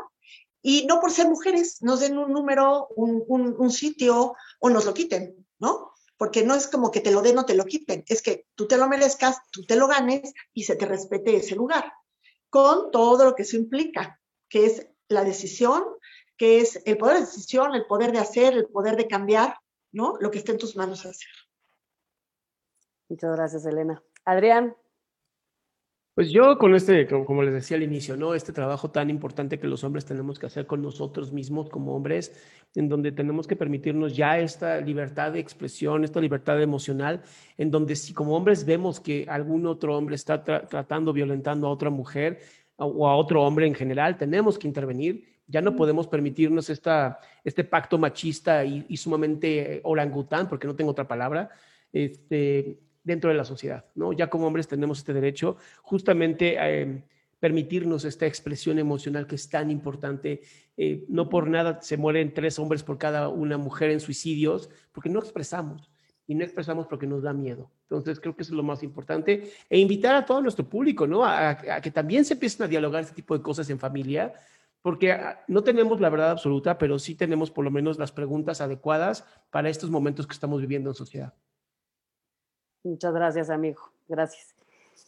y 0.61 0.85
no 0.87 0.99
por 0.99 1.11
ser 1.11 1.27
mujeres 1.27 1.81
nos 1.81 2.01
den 2.01 2.17
un 2.17 2.33
número, 2.33 2.87
un, 2.95 3.71
sitio 3.71 4.35
o 4.59 4.69
nos 4.69 4.85
lo 4.85 4.93
quiten, 4.93 5.47
¿no? 5.59 5.91
Porque 6.17 6.43
no 6.43 6.53
es 6.53 6.67
como 6.67 6.91
que 6.91 6.99
te 6.99 7.11
lo 7.11 7.21
den 7.21 7.37
o 7.37 7.45
te 7.45 7.53
lo 7.53 7.65
quiten, 7.65 8.03
es 8.07 8.21
que 8.21 8.45
tú 8.55 8.67
te 8.67 8.77
lo 8.77 8.87
merezcas, 8.87 9.37
tú 9.51 9.65
te 9.65 9.77
lo 9.77 9.87
ganes 9.87 10.33
y 10.53 10.63
se 10.63 10.75
te 10.75 10.85
respete 10.85 11.37
ese 11.37 11.55
lugar, 11.55 11.93
con 12.49 12.91
todo 12.91 13.25
lo 13.25 13.35
que 13.35 13.43
eso 13.43 13.57
implica, 13.57 14.19
que 14.47 14.65
es 14.65 14.87
la 15.07 15.23
decisión, 15.23 15.83
que 16.37 16.61
es 16.61 16.81
el 16.85 16.97
poder 16.97 17.15
de 17.15 17.21
decisión, 17.21 17.75
el 17.75 17.85
poder 17.85 18.11
de 18.11 18.19
hacer, 18.19 18.53
el 18.53 18.67
poder 18.67 18.95
de 18.95 19.07
cambiar, 19.07 19.57
¿no? 19.91 20.15
Lo 20.19 20.31
que 20.31 20.39
esté 20.39 20.53
en 20.53 20.57
tus 20.57 20.75
manos 20.75 21.05
hacer. 21.05 21.29
Muchas 23.09 23.35
gracias, 23.35 23.65
Elena. 23.65 24.01
Adrián, 24.23 24.75
pues 26.19 26.31
yo 26.31 26.57
con 26.57 26.75
este, 26.75 27.07
como 27.07 27.43
les 27.43 27.53
decía 27.53 27.77
al 27.77 27.83
inicio, 27.83 28.17
¿no? 28.17 28.33
Este 28.33 28.51
trabajo 28.51 28.91
tan 28.91 29.09
importante 29.09 29.57
que 29.57 29.67
los 29.67 29.85
hombres 29.85 30.03
tenemos 30.03 30.37
que 30.37 30.47
hacer 30.47 30.67
con 30.67 30.81
nosotros 30.81 31.31
mismos 31.31 31.69
como 31.69 31.95
hombres, 31.95 32.37
en 32.75 32.89
donde 32.89 33.13
tenemos 33.13 33.47
que 33.47 33.55
permitirnos 33.55 34.17
ya 34.17 34.37
esta 34.37 34.81
libertad 34.81 35.31
de 35.31 35.39
expresión, 35.39 36.03
esta 36.03 36.19
libertad 36.19 36.61
emocional, 36.61 37.21
en 37.57 37.71
donde 37.71 37.95
si 37.95 38.13
como 38.13 38.35
hombres 38.35 38.65
vemos 38.65 38.99
que 38.99 39.27
algún 39.29 39.65
otro 39.65 39.97
hombre 39.97 40.15
está 40.15 40.43
tratando, 40.43 41.13
violentando 41.13 41.67
a 41.67 41.71
otra 41.71 41.89
mujer 41.89 42.41
o 42.75 43.07
a 43.07 43.15
otro 43.15 43.41
hombre 43.43 43.65
en 43.65 43.73
general, 43.73 44.17
tenemos 44.17 44.59
que 44.59 44.67
intervenir. 44.67 45.23
Ya 45.47 45.61
no 45.61 45.73
podemos 45.73 46.05
permitirnos 46.05 46.69
esta, 46.69 47.21
este 47.45 47.63
pacto 47.63 47.97
machista 47.97 48.65
y, 48.65 48.85
y 48.89 48.97
sumamente 48.97 49.79
orangután, 49.85 50.49
porque 50.49 50.67
no 50.67 50.75
tengo 50.75 50.91
otra 50.91 51.07
palabra, 51.07 51.49
este, 51.93 52.77
dentro 53.03 53.29
de 53.29 53.37
la 53.37 53.45
sociedad, 53.45 53.85
¿no? 53.95 54.13
Ya 54.13 54.29
como 54.29 54.47
hombres 54.47 54.67
tenemos 54.67 54.99
este 54.99 55.13
derecho 55.13 55.57
justamente 55.81 56.59
a 56.59 56.71
em, 56.71 57.03
permitirnos 57.39 58.05
esta 58.05 58.25
expresión 58.25 58.79
emocional 58.79 59.25
que 59.25 59.35
es 59.35 59.49
tan 59.49 59.71
importante. 59.71 60.41
Eh, 60.77 61.05
no 61.07 61.29
por 61.29 61.49
nada 61.49 61.81
se 61.81 61.97
mueren 61.97 62.33
tres 62.33 62.59
hombres 62.59 62.83
por 62.83 62.97
cada 62.97 63.29
una 63.29 63.57
mujer 63.57 63.91
en 63.91 63.99
suicidios, 63.99 64.69
porque 64.91 65.09
no 65.09 65.19
expresamos. 65.19 65.91
Y 66.27 66.35
no 66.35 66.43
expresamos 66.43 66.85
porque 66.85 67.07
nos 67.07 67.23
da 67.23 67.33
miedo. 67.33 67.71
Entonces, 67.83 68.19
creo 68.19 68.35
que 68.35 68.43
eso 68.43 68.51
es 68.51 68.57
lo 68.57 68.61
más 68.61 68.83
importante. 68.83 69.51
E 69.67 69.79
invitar 69.79 70.15
a 70.15 70.25
todo 70.25 70.41
nuestro 70.41 70.69
público, 70.69 71.07
¿no? 71.07 71.25
A, 71.25 71.49
a 71.49 71.81
que 71.81 71.89
también 71.89 72.23
se 72.23 72.33
empiecen 72.33 72.65
a 72.65 72.67
dialogar 72.67 73.01
este 73.01 73.15
tipo 73.15 73.35
de 73.35 73.41
cosas 73.41 73.67
en 73.71 73.79
familia, 73.79 74.33
porque 74.81 75.11
ah, 75.11 75.43
no 75.47 75.63
tenemos 75.63 75.99
la 75.99 76.09
verdad 76.09 76.31
absoluta, 76.31 76.77
pero 76.77 76.99
sí 76.99 77.15
tenemos 77.15 77.49
por 77.49 77.65
lo 77.65 77.71
menos 77.71 77.97
las 77.97 78.11
preguntas 78.11 78.61
adecuadas 78.61 79.25
para 79.49 79.69
estos 79.69 79.89
momentos 79.89 80.27
que 80.27 80.33
estamos 80.33 80.61
viviendo 80.61 80.91
en 80.91 80.95
sociedad. 80.95 81.33
Muchas 82.83 83.13
gracias, 83.13 83.49
amigo. 83.49 83.81
Gracias. 84.07 84.55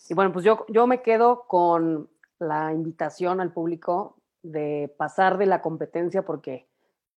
Y 0.09 0.13
bueno, 0.13 0.32
pues 0.32 0.43
yo, 0.43 0.65
yo 0.67 0.88
me 0.88 1.01
quedo 1.01 1.45
con 1.47 2.09
la 2.39 2.74
invitación 2.74 3.39
al 3.39 3.53
público 3.53 4.17
de 4.43 4.93
pasar 4.97 5.38
de 5.38 5.45
la 5.45 5.61
competencia, 5.61 6.24
porque 6.24 6.67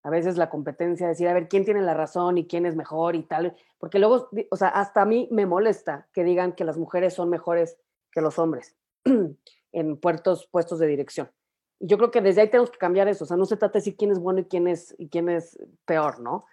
a 0.02 0.10
veces 0.10 0.36
la 0.36 0.50
competencia, 0.50 1.08
decir, 1.08 1.26
a 1.28 1.34
ver, 1.34 1.48
quién 1.48 1.64
tiene 1.64 1.80
la 1.80 1.94
razón 1.94 2.38
y 2.38 2.46
quién 2.46 2.66
es 2.66 2.76
mejor 2.76 3.16
y 3.16 3.22
tal, 3.22 3.56
porque 3.78 3.98
luego, 3.98 4.28
o 4.50 4.56
sea, 4.56 4.68
hasta 4.68 5.02
a 5.02 5.06
mí 5.06 5.28
me 5.30 5.46
molesta 5.46 6.06
que 6.12 6.24
digan 6.24 6.52
que 6.52 6.64
las 6.64 6.76
mujeres 6.76 7.14
son 7.14 7.30
mejores 7.30 7.78
que 8.12 8.20
los 8.20 8.38
hombres 8.38 8.76
en 9.72 9.96
puertos, 9.96 10.46
puestos 10.46 10.78
de 10.78 10.86
dirección. 10.86 11.30
Y 11.80 11.88
yo 11.88 11.96
creo 11.96 12.10
que 12.10 12.20
desde 12.20 12.42
ahí 12.42 12.50
tenemos 12.50 12.70
que 12.70 12.78
cambiar 12.78 13.08
eso, 13.08 13.24
o 13.24 13.26
sea, 13.26 13.36
no 13.36 13.46
se 13.46 13.56
trata 13.56 13.72
de 13.72 13.78
decir 13.80 13.96
quién 13.96 14.12
es 14.12 14.18
bueno 14.18 14.40
y 14.40 14.44
quién 14.44 14.68
es, 14.68 14.94
y 14.98 15.08
quién 15.08 15.28
es 15.30 15.58
peor, 15.86 16.20
¿no? 16.20 16.44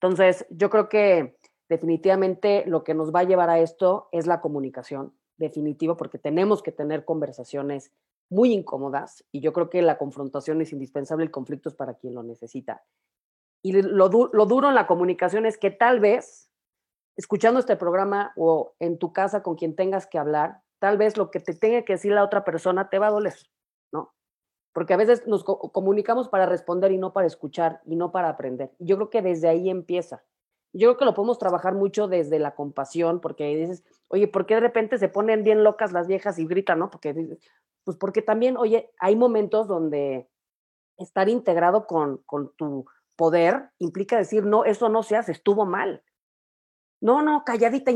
Entonces, 0.00 0.44
yo 0.50 0.68
creo 0.68 0.88
que 0.88 1.38
definitivamente 1.68 2.64
lo 2.66 2.84
que 2.84 2.94
nos 2.94 3.14
va 3.14 3.20
a 3.20 3.24
llevar 3.24 3.50
a 3.50 3.58
esto 3.60 4.08
es 4.12 4.26
la 4.26 4.40
comunicación, 4.40 5.12
definitivo, 5.36 5.96
porque 5.96 6.18
tenemos 6.18 6.62
que 6.62 6.72
tener 6.72 7.04
conversaciones 7.04 7.92
muy 8.28 8.52
incómodas 8.52 9.24
y 9.30 9.40
yo 9.40 9.52
creo 9.52 9.70
que 9.70 9.82
la 9.82 9.98
confrontación 9.98 10.60
es 10.60 10.72
indispensable, 10.72 11.24
el 11.24 11.30
conflicto 11.30 11.68
es 11.68 11.74
para 11.74 11.94
quien 11.94 12.14
lo 12.14 12.22
necesita. 12.22 12.84
Y 13.62 13.72
lo, 13.72 14.08
lo 14.08 14.46
duro 14.46 14.68
en 14.68 14.74
la 14.74 14.86
comunicación 14.86 15.46
es 15.46 15.58
que 15.58 15.70
tal 15.70 16.00
vez, 16.00 16.50
escuchando 17.16 17.60
este 17.60 17.76
programa 17.76 18.32
o 18.36 18.74
en 18.78 18.98
tu 18.98 19.12
casa 19.12 19.42
con 19.42 19.56
quien 19.56 19.74
tengas 19.74 20.06
que 20.06 20.18
hablar, 20.18 20.62
tal 20.78 20.98
vez 20.98 21.16
lo 21.16 21.30
que 21.30 21.40
te 21.40 21.54
tenga 21.54 21.82
que 21.82 21.94
decir 21.94 22.12
la 22.12 22.24
otra 22.24 22.44
persona 22.44 22.88
te 22.88 22.98
va 22.98 23.08
a 23.08 23.12
doler, 23.12 23.34
¿no? 23.92 24.14
Porque 24.72 24.94
a 24.94 24.98
veces 24.98 25.26
nos 25.26 25.42
comunicamos 25.44 26.28
para 26.28 26.46
responder 26.46 26.92
y 26.92 26.98
no 26.98 27.12
para 27.12 27.26
escuchar 27.26 27.80
y 27.86 27.96
no 27.96 28.12
para 28.12 28.28
aprender. 28.28 28.72
Yo 28.78 28.96
creo 28.96 29.10
que 29.10 29.22
desde 29.22 29.48
ahí 29.48 29.70
empieza. 29.70 30.24
Yo 30.78 30.88
creo 30.88 30.96
que 30.98 31.04
lo 31.06 31.14
podemos 31.14 31.38
trabajar 31.38 31.74
mucho 31.74 32.06
desde 32.06 32.38
la 32.38 32.54
compasión, 32.54 33.20
porque 33.20 33.56
dices, 33.56 33.82
oye, 34.08 34.28
¿por 34.28 34.44
qué 34.44 34.54
de 34.54 34.60
repente 34.60 34.98
se 34.98 35.08
ponen 35.08 35.42
bien 35.42 35.64
locas 35.64 35.92
las 35.92 36.06
viejas 36.06 36.38
y 36.38 36.46
gritan, 36.46 36.78
no? 36.78 36.90
Porque 36.90 37.38
pues 37.84 37.96
porque 37.96 38.20
también, 38.20 38.56
oye, 38.56 38.90
hay 38.98 39.16
momentos 39.16 39.68
donde 39.68 40.28
estar 40.98 41.28
integrado 41.28 41.86
con, 41.86 42.18
con 42.26 42.52
tu 42.56 42.86
poder 43.16 43.70
implica 43.78 44.18
decir, 44.18 44.44
no, 44.44 44.64
eso 44.64 44.88
no 44.88 45.02
se 45.02 45.16
hace, 45.16 45.32
estuvo 45.32 45.64
mal. 45.64 46.02
No, 47.00 47.22
no, 47.22 47.44
calladita, 47.44 47.92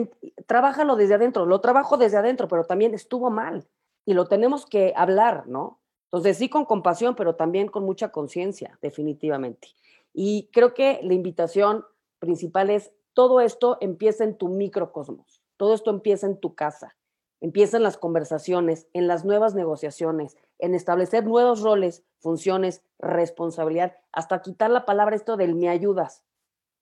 trabájalo 0.46 0.96
desde 0.96 1.14
adentro, 1.14 1.46
lo 1.46 1.60
trabajo 1.60 1.96
desde 1.96 2.18
adentro, 2.18 2.48
pero 2.48 2.64
también 2.64 2.94
estuvo 2.94 3.30
mal 3.30 3.66
y 4.04 4.14
lo 4.14 4.26
tenemos 4.26 4.66
que 4.66 4.92
hablar, 4.96 5.46
¿no? 5.46 5.80
Entonces 6.04 6.38
sí 6.38 6.48
con 6.48 6.64
compasión, 6.64 7.14
pero 7.14 7.36
también 7.36 7.68
con 7.68 7.84
mucha 7.84 8.10
conciencia, 8.10 8.78
definitivamente. 8.82 9.68
Y 10.12 10.50
creo 10.52 10.74
que 10.74 11.00
la 11.02 11.14
invitación 11.14 11.84
principal 12.20 12.70
es, 12.70 12.92
todo 13.12 13.40
esto 13.40 13.78
empieza 13.80 14.22
en 14.22 14.36
tu 14.36 14.48
microcosmos, 14.48 15.42
todo 15.56 15.74
esto 15.74 15.90
empieza 15.90 16.26
en 16.26 16.38
tu 16.38 16.54
casa, 16.54 16.96
empieza 17.40 17.76
en 17.76 17.82
las 17.82 17.98
conversaciones, 17.98 18.86
en 18.92 19.08
las 19.08 19.24
nuevas 19.24 19.54
negociaciones, 19.54 20.36
en 20.58 20.74
establecer 20.74 21.26
nuevos 21.26 21.62
roles, 21.62 22.04
funciones, 22.18 22.84
responsabilidad, 22.98 23.96
hasta 24.12 24.42
quitar 24.42 24.70
la 24.70 24.84
palabra 24.84 25.16
esto 25.16 25.36
del 25.36 25.56
me 25.56 25.68
ayudas. 25.68 26.22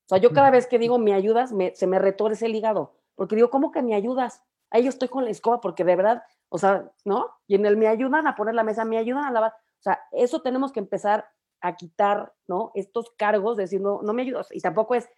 O 0.05 0.09
sea, 0.09 0.19
yo 0.19 0.33
cada 0.33 0.51
vez 0.51 0.67
que 0.67 0.79
digo 0.79 0.99
me 0.99 1.15
ayudas, 1.15 1.55
se 1.75 1.87
me 1.87 1.99
retorce 1.99 2.47
el 2.47 2.55
hígado, 2.55 2.95
porque 3.15 3.37
digo, 3.37 3.51
¿cómo 3.51 3.73
que 3.73 3.83
me 3.83 3.95
ayudas? 3.95 4.43
Ahí 4.71 4.85
yo 4.85 4.91
estoy 4.91 5.09
con 5.09 5.25
la 5.25 5.31
escoba, 5.31 5.61
porque 5.61 5.85
de 5.85 5.97
verdad, 5.97 6.23
o 6.49 6.59
sea, 6.59 6.91
¿no? 7.05 7.31
Y 7.47 7.55
en 7.55 7.67
el 7.67 7.77
me 7.77 7.89
ayudan 7.89 8.27
a 8.27 8.35
poner 8.35 8.55
la 8.55 8.65
mesa, 8.65 8.85
me 8.85 8.99
ayudan 8.99 9.25
a 9.25 9.31
lavar. 9.31 9.53
O 9.53 9.83
sea, 9.83 10.01
eso 10.13 10.43
tenemos 10.43 10.73
que 10.73 10.81
empezar 10.81 11.27
a 11.61 11.77
quitar, 11.77 12.33
¿no? 12.47 12.71
Estos 12.75 13.11
cargos 13.17 13.57
de 13.57 13.65
decir, 13.65 13.81
no, 13.81 14.03
no 14.03 14.13
me 14.13 14.23
ayudas. 14.23 14.49
Y 14.51 14.61
tampoco 14.61 14.95
es, 14.95 15.09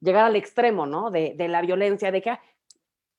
llegar 0.00 0.24
al 0.24 0.36
extremo, 0.36 0.86
¿no? 0.86 1.10
De, 1.10 1.34
de 1.36 1.48
la 1.48 1.60
violencia, 1.60 2.10
de 2.10 2.22
que, 2.22 2.38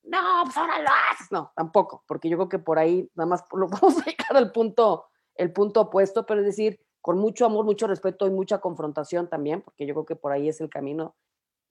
no, 0.02 0.18
pues 0.44 0.56
ahora 0.56 0.78
lo 0.80 0.88
haces. 1.12 1.30
No, 1.30 1.52
tampoco, 1.54 2.04
porque 2.06 2.28
yo 2.28 2.36
creo 2.36 2.48
que 2.48 2.58
por 2.58 2.78
ahí 2.78 3.10
nada 3.14 3.28
más 3.28 3.44
lo 3.52 3.68
vamos 3.68 3.98
a 3.98 4.04
llegar 4.04 4.36
al 4.36 4.52
punto, 4.52 5.06
el 5.34 5.52
punto 5.52 5.82
opuesto, 5.82 6.26
pero 6.26 6.40
es 6.40 6.46
decir, 6.46 6.80
con 7.00 7.18
mucho 7.18 7.46
amor, 7.46 7.64
mucho 7.64 7.86
respeto 7.86 8.26
y 8.26 8.30
mucha 8.30 8.58
confrontación 8.58 9.28
también, 9.28 9.62
porque 9.62 9.86
yo 9.86 9.94
creo 9.94 10.06
que 10.06 10.16
por 10.16 10.32
ahí 10.32 10.48
es 10.48 10.60
el 10.60 10.68
camino, 10.68 11.16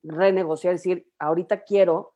renegociar, 0.02 0.74
decir, 0.74 1.08
ahorita 1.18 1.64
quiero 1.64 2.14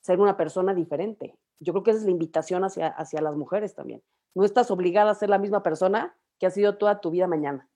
ser 0.00 0.20
una 0.20 0.36
persona 0.36 0.74
diferente. 0.74 1.36
Yo 1.60 1.72
creo 1.72 1.82
que 1.82 1.90
esa 1.90 2.00
es 2.00 2.06
la 2.06 2.12
invitación 2.12 2.64
hacia, 2.64 2.88
hacia 2.88 3.20
las 3.20 3.34
mujeres 3.34 3.74
también. 3.74 4.02
No 4.34 4.44
estás 4.44 4.70
obligada 4.70 5.10
a 5.10 5.14
ser 5.14 5.28
la 5.28 5.38
misma 5.38 5.62
persona 5.62 6.16
que 6.38 6.46
has 6.46 6.54
sido 6.54 6.78
toda 6.78 7.00
tu 7.00 7.10
vida 7.10 7.26
mañana. 7.26 7.68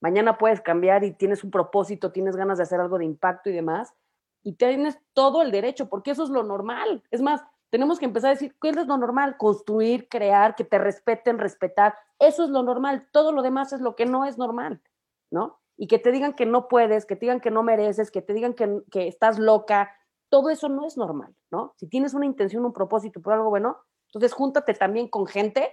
Mañana 0.00 0.38
puedes 0.38 0.60
cambiar 0.60 1.04
y 1.04 1.12
tienes 1.12 1.42
un 1.42 1.50
propósito, 1.50 2.12
tienes 2.12 2.36
ganas 2.36 2.58
de 2.58 2.64
hacer 2.64 2.80
algo 2.80 2.98
de 2.98 3.04
impacto 3.06 3.50
y 3.50 3.52
demás, 3.52 3.94
y 4.42 4.54
tienes 4.54 4.98
todo 5.12 5.42
el 5.42 5.50
derecho, 5.50 5.88
porque 5.88 6.12
eso 6.12 6.24
es 6.24 6.30
lo 6.30 6.42
normal. 6.42 7.02
Es 7.10 7.22
más, 7.22 7.42
tenemos 7.70 7.98
que 7.98 8.06
empezar 8.06 8.28
a 8.28 8.34
decir, 8.34 8.56
¿qué 8.60 8.70
es 8.70 8.86
lo 8.86 8.96
normal? 8.96 9.36
Construir, 9.36 10.08
crear, 10.08 10.54
que 10.54 10.64
te 10.64 10.78
respeten, 10.78 11.38
respetar. 11.38 11.94
Eso 12.18 12.44
es 12.44 12.50
lo 12.50 12.62
normal. 12.62 13.08
Todo 13.12 13.32
lo 13.32 13.42
demás 13.42 13.72
es 13.72 13.80
lo 13.80 13.96
que 13.96 14.06
no 14.06 14.24
es 14.24 14.38
normal, 14.38 14.82
¿no? 15.30 15.60
y 15.80 15.86
que 15.86 15.98
te 15.98 16.12
digan 16.12 16.34
que 16.34 16.44
no 16.44 16.68
puedes, 16.68 17.06
que 17.06 17.16
te 17.16 17.20
digan 17.20 17.40
que 17.40 17.50
no 17.50 17.62
mereces, 17.62 18.10
que 18.10 18.20
te 18.20 18.34
digan 18.34 18.52
que, 18.52 18.82
que 18.90 19.08
estás 19.08 19.38
loca, 19.38 19.90
todo 20.28 20.50
eso 20.50 20.68
no 20.68 20.86
es 20.86 20.98
normal, 20.98 21.34
¿no? 21.50 21.72
Si 21.76 21.88
tienes 21.88 22.12
una 22.12 22.26
intención, 22.26 22.66
un 22.66 22.74
propósito 22.74 23.22
por 23.22 23.32
algo 23.32 23.48
bueno, 23.48 23.78
entonces 24.08 24.34
júntate 24.34 24.74
también 24.74 25.08
con 25.08 25.26
gente 25.26 25.72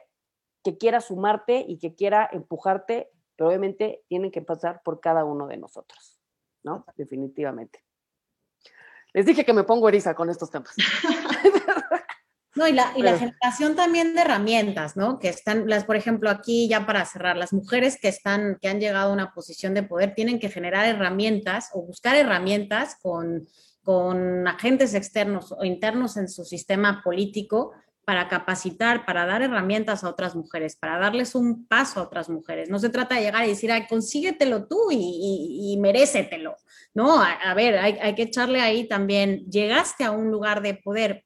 que 0.63 0.77
quiera 0.77 1.01
sumarte 1.01 1.65
y 1.67 1.77
que 1.77 1.93
quiera 1.93 2.29
empujarte, 2.31 3.11
pero 3.35 3.49
obviamente 3.49 4.05
tienen 4.07 4.31
que 4.31 4.41
pasar 4.41 4.81
por 4.81 5.01
cada 5.01 5.25
uno 5.25 5.45
de 5.45 5.57
nosotros, 5.57 6.21
¿no? 6.63 6.85
Definitivamente. 6.95 7.83
Les 9.17 9.25
dije 9.25 9.43
que 9.43 9.51
me 9.51 9.63
pongo 9.63 9.89
eriza 9.89 10.13
con 10.13 10.29
estos 10.29 10.51
temas. 10.51 10.75
No, 12.53 12.67
y 12.67 12.73
la, 12.73 12.87
generación 12.89 13.75
también 13.75 14.15
de 14.15 14.21
herramientas, 14.21 14.97
¿no? 14.97 15.19
Que 15.19 15.29
están, 15.29 15.67
las, 15.67 15.83
por 15.83 15.95
ejemplo, 15.95 16.31
aquí 16.31 16.67
ya 16.67 16.87
para 16.87 17.05
cerrar, 17.05 17.37
las 17.37 17.53
mujeres 17.53 17.99
que 18.01 18.07
están, 18.07 18.57
que 18.59 18.67
han 18.67 18.79
llegado 18.79 19.11
a 19.11 19.13
una 19.13 19.31
posición 19.31 19.75
de 19.75 19.83
poder 19.83 20.15
tienen 20.15 20.39
que 20.39 20.49
generar 20.49 20.87
herramientas 20.87 21.69
o 21.73 21.83
buscar 21.83 22.15
herramientas 22.15 22.97
con, 22.99 23.47
con 23.83 24.47
agentes 24.47 24.95
externos 24.95 25.51
o 25.51 25.63
internos 25.65 26.17
en 26.17 26.27
su 26.27 26.43
sistema 26.45 27.03
político 27.03 27.73
para 28.07 28.29
capacitar, 28.29 29.05
para 29.05 29.25
dar 29.25 29.41
herramientas 29.41 30.05
a 30.05 30.09
otras 30.09 30.33
mujeres, 30.33 30.77
para 30.77 30.97
darles 30.97 31.35
un 31.35 31.67
paso 31.67 31.99
a 31.99 32.03
otras 32.03 32.29
mujeres. 32.29 32.69
No 32.69 32.79
se 32.79 32.87
trata 32.87 33.15
de 33.15 33.21
llegar 33.23 33.43
y 33.43 33.49
decir, 33.49 33.69
ay, 33.69 33.85
consíguetelo 33.85 34.65
tú 34.65 34.91
y, 34.91 35.73
y, 35.73 35.77
merécetelo. 35.77 36.55
No, 36.93 37.21
a, 37.21 37.53
ver, 37.53 37.77
hay, 37.77 38.15
que 38.15 38.21
echarle 38.21 38.61
ahí 38.61 38.87
también, 38.87 39.45
llegaste 39.51 40.05
a 40.05 40.11
un 40.11 40.31
lugar 40.31 40.61
de 40.61 40.75
poder, 40.75 41.25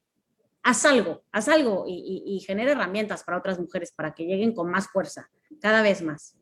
haz 0.63 0.83
algo, 0.85 1.21
haz 1.31 1.49
algo 1.49 1.85
y, 1.87 2.23
y 2.25 2.39
genera 2.39 2.71
herramientas 2.71 3.23
para 3.23 3.37
otras 3.37 3.59
mujeres 3.59 3.91
para 3.91 4.15
que 4.15 4.25
lleguen 4.25 4.55
con 4.55 4.71
más 4.71 4.87
fuerza, 4.87 5.29
cada 5.61 5.83
vez 5.83 6.01
más. 6.01 6.35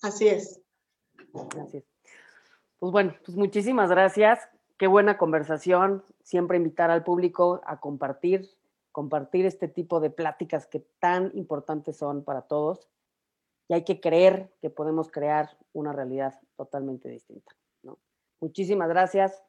Así 0.00 0.26
es. 0.26 0.58
Así 1.34 1.76
es. 1.76 1.84
Pues 2.78 2.92
bueno, 2.92 3.14
pues 3.26 3.36
muchísimas 3.36 3.90
gracias. 3.90 4.40
Qué 4.78 4.86
buena 4.86 5.18
conversación. 5.18 6.02
Siempre 6.22 6.56
invitar 6.56 6.90
al 6.90 7.04
público 7.04 7.60
a 7.66 7.78
compartir 7.78 8.48
compartir 8.96 9.44
este 9.44 9.68
tipo 9.68 10.00
de 10.00 10.08
pláticas 10.08 10.66
que 10.66 10.80
tan 11.00 11.30
importantes 11.34 11.98
son 11.98 12.24
para 12.24 12.40
todos 12.40 12.88
y 13.68 13.74
hay 13.74 13.84
que 13.84 14.00
creer 14.00 14.50
que 14.62 14.70
podemos 14.70 15.10
crear 15.10 15.50
una 15.74 15.92
realidad 15.92 16.40
totalmente 16.56 17.10
distinta. 17.10 17.52
Muchísimas 18.40 18.88
gracias. 18.88 19.42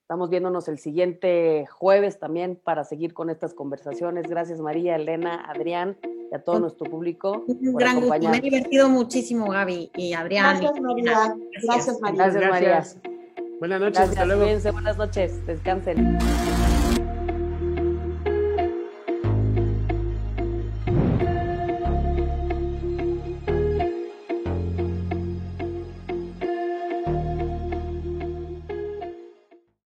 Estamos 0.00 0.30
viéndonos 0.30 0.66
el 0.66 0.80
siguiente 0.80 1.64
jueves 1.70 2.18
también 2.18 2.56
para 2.56 2.82
seguir 2.82 3.14
con 3.14 3.30
estas 3.30 3.54
conversaciones. 3.54 4.26
Gracias 4.28 4.60
María, 4.60 4.96
Elena, 4.96 5.44
Adrián 5.48 5.96
y 6.32 6.34
a 6.34 6.42
todo 6.42 6.58
nuestro 6.58 6.90
público. 6.90 7.44
Un 7.46 7.74
gran 7.74 8.00
gusto. 8.00 8.30
Me 8.30 8.38
he 8.38 8.40
divertido 8.40 8.88
muchísimo, 8.88 9.48
Gaby 9.48 9.92
y 9.94 10.12
Adrián. 10.12 10.58
Gracias, 10.58 10.80
María. 10.80 11.36
Gracias, 11.62 12.00
María. 12.00 12.30
Gracias, 12.30 12.50
María. 12.50 12.84
Buenas 13.60 13.80
noches. 13.80 14.00
hasta 14.00 14.24
luego. 14.24 14.72
buenas 14.72 14.98
noches. 14.98 15.46
Descansen. 15.46 16.18